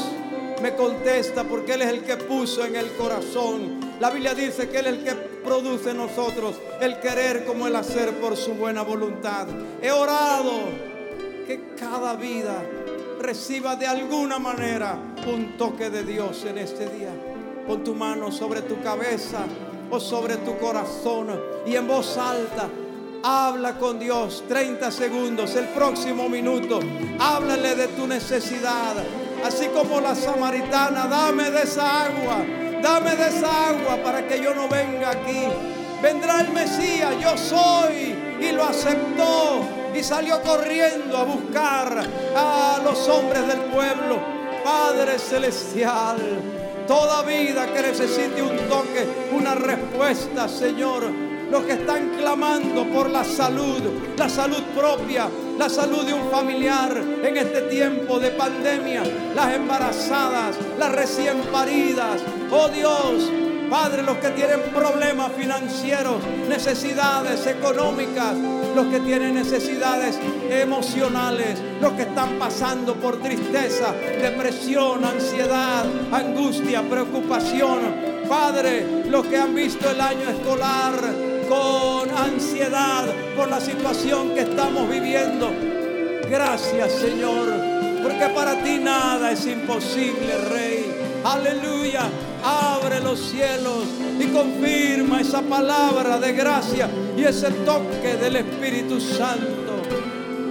me 0.62 0.74
contesta 0.74 1.44
porque 1.44 1.74
Él 1.74 1.82
es 1.82 1.88
el 1.88 2.02
que 2.02 2.16
puso 2.16 2.64
en 2.64 2.76
el 2.76 2.90
corazón. 2.92 3.80
La 4.00 4.10
Biblia 4.10 4.34
dice 4.34 4.68
que 4.68 4.78
Él 4.80 4.86
es 4.86 4.92
el 4.94 5.04
que 5.04 5.27
produce 5.42 5.90
en 5.90 5.98
nosotros 5.98 6.56
el 6.80 6.98
querer 7.00 7.44
como 7.44 7.66
el 7.66 7.76
hacer 7.76 8.14
por 8.20 8.36
su 8.36 8.54
buena 8.54 8.82
voluntad. 8.82 9.46
He 9.82 9.90
orado 9.90 10.52
que 11.46 11.74
cada 11.78 12.14
vida 12.14 12.62
reciba 13.20 13.76
de 13.76 13.86
alguna 13.86 14.38
manera 14.38 14.98
un 15.26 15.56
toque 15.56 15.90
de 15.90 16.04
Dios 16.04 16.44
en 16.44 16.58
este 16.58 16.88
día. 16.88 17.10
Pon 17.66 17.84
tu 17.84 17.94
mano 17.94 18.30
sobre 18.30 18.62
tu 18.62 18.80
cabeza 18.82 19.44
o 19.90 19.98
sobre 20.00 20.36
tu 20.38 20.58
corazón 20.58 21.28
y 21.66 21.74
en 21.74 21.86
voz 21.86 22.16
alta 22.16 22.68
habla 23.22 23.78
con 23.78 23.98
Dios 23.98 24.44
30 24.48 24.90
segundos, 24.90 25.56
el 25.56 25.66
próximo 25.68 26.28
minuto, 26.28 26.80
háblale 27.18 27.74
de 27.74 27.88
tu 27.88 28.06
necesidad, 28.06 28.94
así 29.44 29.66
como 29.68 30.00
la 30.00 30.14
samaritana, 30.14 31.06
dame 31.06 31.50
de 31.50 31.62
esa 31.62 32.04
agua, 32.04 32.44
dame 32.82 33.16
de 33.16 33.28
esa 33.28 33.68
agua 33.68 33.96
para 34.02 34.26
que 34.26 34.40
yo 34.40 34.54
no 34.54 34.68
venga 34.68 35.10
aquí. 35.10 35.48
Vendrá 36.02 36.40
el 36.40 36.52
Mesías, 36.52 37.14
yo 37.20 37.36
soy, 37.36 38.14
y 38.40 38.52
lo 38.52 38.64
aceptó 38.64 39.62
y 39.94 40.02
salió 40.02 40.40
corriendo 40.42 41.16
a 41.16 41.24
buscar 41.24 42.06
a 42.36 42.80
los 42.84 43.08
hombres 43.08 43.46
del 43.48 43.60
pueblo. 43.62 44.18
Padre 44.62 45.18
Celestial, 45.18 46.18
toda 46.86 47.22
vida 47.22 47.72
que 47.72 47.82
necesite 47.82 48.42
un 48.42 48.56
toque, 48.68 49.06
una 49.32 49.54
respuesta, 49.54 50.48
Señor. 50.48 51.04
Los 51.50 51.64
que 51.64 51.72
están 51.72 52.10
clamando 52.18 52.84
por 52.88 53.08
la 53.08 53.24
salud, 53.24 53.80
la 54.16 54.28
salud 54.28 54.62
propia, 54.76 55.28
la 55.58 55.68
salud 55.68 56.04
de 56.04 56.14
un 56.14 56.30
familiar 56.30 56.96
en 57.22 57.36
este 57.36 57.62
tiempo 57.62 58.20
de 58.20 58.30
pandemia, 58.30 59.02
las 59.34 59.54
embarazadas, 59.54 60.56
las 60.78 60.92
recién 60.92 61.38
paridas. 61.52 62.20
Oh 62.50 62.68
Dios, 62.68 63.30
Padre, 63.68 64.02
los 64.02 64.16
que 64.18 64.30
tienen 64.30 64.60
problemas 64.72 65.32
financieros, 65.32 66.22
necesidades 66.48 67.44
económicas, 67.46 68.34
los 68.74 68.86
que 68.86 69.00
tienen 69.00 69.34
necesidades 69.34 70.18
emocionales, 70.48 71.58
los 71.80 71.92
que 71.94 72.02
están 72.02 72.38
pasando 72.38 72.94
por 72.94 73.20
tristeza, 73.20 73.92
depresión, 74.22 75.04
ansiedad, 75.04 75.84
angustia, 76.12 76.82
preocupación. 76.88 78.08
Padre, 78.28 79.04
los 79.08 79.26
que 79.26 79.36
han 79.36 79.54
visto 79.54 79.90
el 79.90 80.00
año 80.00 80.28
escolar 80.30 81.27
con 81.48 82.10
ansiedad 82.16 83.06
por 83.36 83.48
la 83.48 83.60
situación 83.60 84.34
que 84.34 84.40
estamos 84.42 84.88
viviendo. 84.88 85.50
Gracias, 86.28 86.92
Señor, 86.92 87.48
porque 88.02 88.28
para 88.34 88.62
ti 88.62 88.78
nada 88.78 89.32
es 89.32 89.46
imposible, 89.46 90.36
Rey. 90.50 90.94
Aleluya. 91.24 92.08
Abre 92.44 93.00
los 93.00 93.18
cielos 93.18 93.84
y 94.18 94.26
confirma 94.26 95.20
esa 95.20 95.42
palabra 95.42 96.18
de 96.18 96.32
gracia 96.32 96.88
y 97.16 97.24
ese 97.24 97.50
toque 97.50 98.16
del 98.16 98.36
Espíritu 98.36 99.00
Santo. 99.00 99.82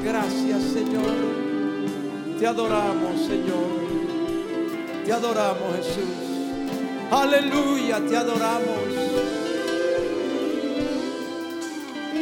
Gracias, 0.03 0.61
Señor. 0.73 1.37
Te 2.39 2.45
adoramos, 2.45 3.21
Señor. 3.25 3.87
Te 5.05 5.13
adoramos, 5.13 5.77
Jesús. 5.77 6.27
Aleluya, 7.09 8.01
te 8.07 8.17
adoramos. 8.17 8.96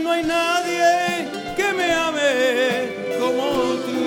No 0.06 0.12
hay 0.12 0.22
nadie 0.24 1.28
que 1.58 1.74
me 1.74 1.92
ame 1.92 2.94
como 3.20 3.74
tú. 3.86 4.04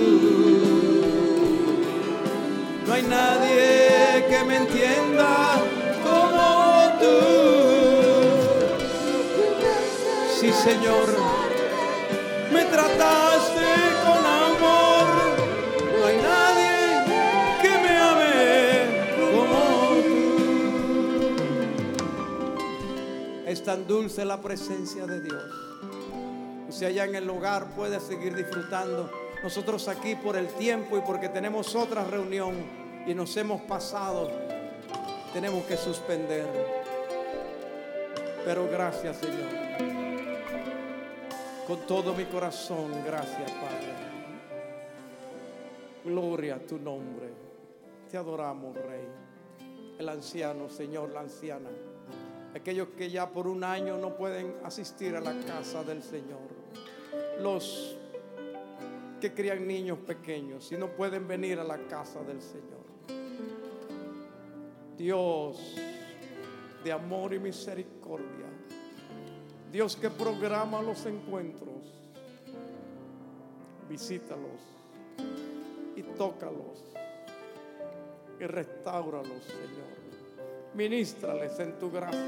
No 2.87 2.93
hay 2.93 3.03
nadie 3.03 4.25
que 4.29 4.43
me 4.45 4.55
entienda 4.55 5.61
como 6.05 6.93
tú. 7.01 7.17
Sí, 10.39 10.53
Señor, 10.53 11.34
tan 23.75 23.87
dulce 23.87 24.23
la 24.23 24.39
presencia 24.39 25.05
de 25.05 25.19
Dios. 25.19 25.43
Si 26.69 26.85
allá 26.85 27.03
en 27.03 27.15
el 27.15 27.29
hogar 27.29 27.75
puede 27.75 27.99
seguir 27.99 28.33
disfrutando. 28.33 29.11
Nosotros 29.43 29.89
aquí 29.89 30.15
por 30.15 30.37
el 30.37 30.47
tiempo 30.47 30.97
y 30.97 31.01
porque 31.01 31.27
tenemos 31.27 31.75
otra 31.75 32.05
reunión 32.05 32.55
y 33.05 33.13
nos 33.13 33.35
hemos 33.35 33.61
pasado, 33.63 34.31
tenemos 35.33 35.65
que 35.65 35.75
suspender. 35.75 36.47
Pero 38.45 38.65
gracias 38.71 39.17
Señor. 39.17 39.49
Con 41.67 41.85
todo 41.85 42.13
mi 42.13 42.23
corazón, 42.25 42.91
gracias 43.05 43.51
Padre. 43.51 43.93
Gloria 46.05 46.55
a 46.55 46.59
tu 46.59 46.79
nombre. 46.79 47.27
Te 48.09 48.15
adoramos, 48.15 48.73
Rey. 48.73 49.05
El 49.99 50.07
anciano, 50.07 50.69
Señor, 50.69 51.09
la 51.09 51.21
anciana. 51.21 51.69
Aquellos 52.55 52.87
que 52.97 53.09
ya 53.09 53.29
por 53.29 53.47
un 53.47 53.65
año 53.65 53.97
no 53.97 54.15
pueden 54.15 54.55
asistir 54.63 55.13
a 55.15 55.19
la 55.19 55.37
casa 55.45 55.83
del 55.83 56.01
Señor 56.01 56.39
los 57.41 57.97
que 59.19 59.33
crían 59.33 59.67
niños 59.67 59.99
pequeños 59.99 60.71
y 60.71 60.77
no 60.77 60.87
pueden 60.87 61.27
venir 61.27 61.59
a 61.59 61.65
la 61.65 61.77
casa 61.87 62.23
del 62.23 62.41
Señor. 62.41 62.85
Dios 64.97 65.75
de 66.81 66.91
amor 66.93 67.33
y 67.33 67.39
misericordia. 67.39 68.45
Dios 69.69 69.97
que 69.97 70.09
programa 70.09 70.81
los 70.81 71.05
encuentros. 71.05 71.93
Visítalos 73.89 74.61
y 75.95 76.03
tócalos 76.03 76.85
y 78.39 78.45
restauralos, 78.45 79.43
Señor. 79.43 80.04
Ministrales 80.75 81.57
en 81.59 81.79
tu 81.79 81.89
gracia. 81.89 82.19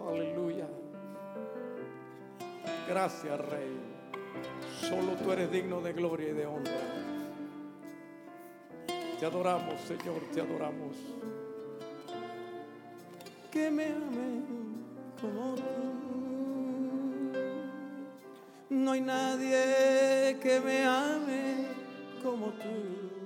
Aleluya. 0.00 0.66
Gracias, 2.88 3.38
Rey. 3.38 3.78
Solo 4.80 5.12
tú 5.12 5.30
eres 5.30 5.50
digno 5.52 5.80
de 5.80 5.92
gloria 5.92 6.30
y 6.30 6.32
de 6.32 6.46
honra. 6.46 6.72
Te 9.20 9.26
adoramos, 9.26 9.80
Señor, 9.82 10.22
te 10.32 10.40
adoramos. 10.40 10.96
Que 13.52 13.70
me 13.70 13.86
ame 13.86 14.42
como 15.20 15.54
tú. 15.54 15.62
No 18.70 18.90
hay 18.90 19.00
nadie 19.00 20.36
que 20.40 20.60
me 20.60 20.84
ame 20.84 21.66
como 22.22 22.46
tú. 22.46 23.17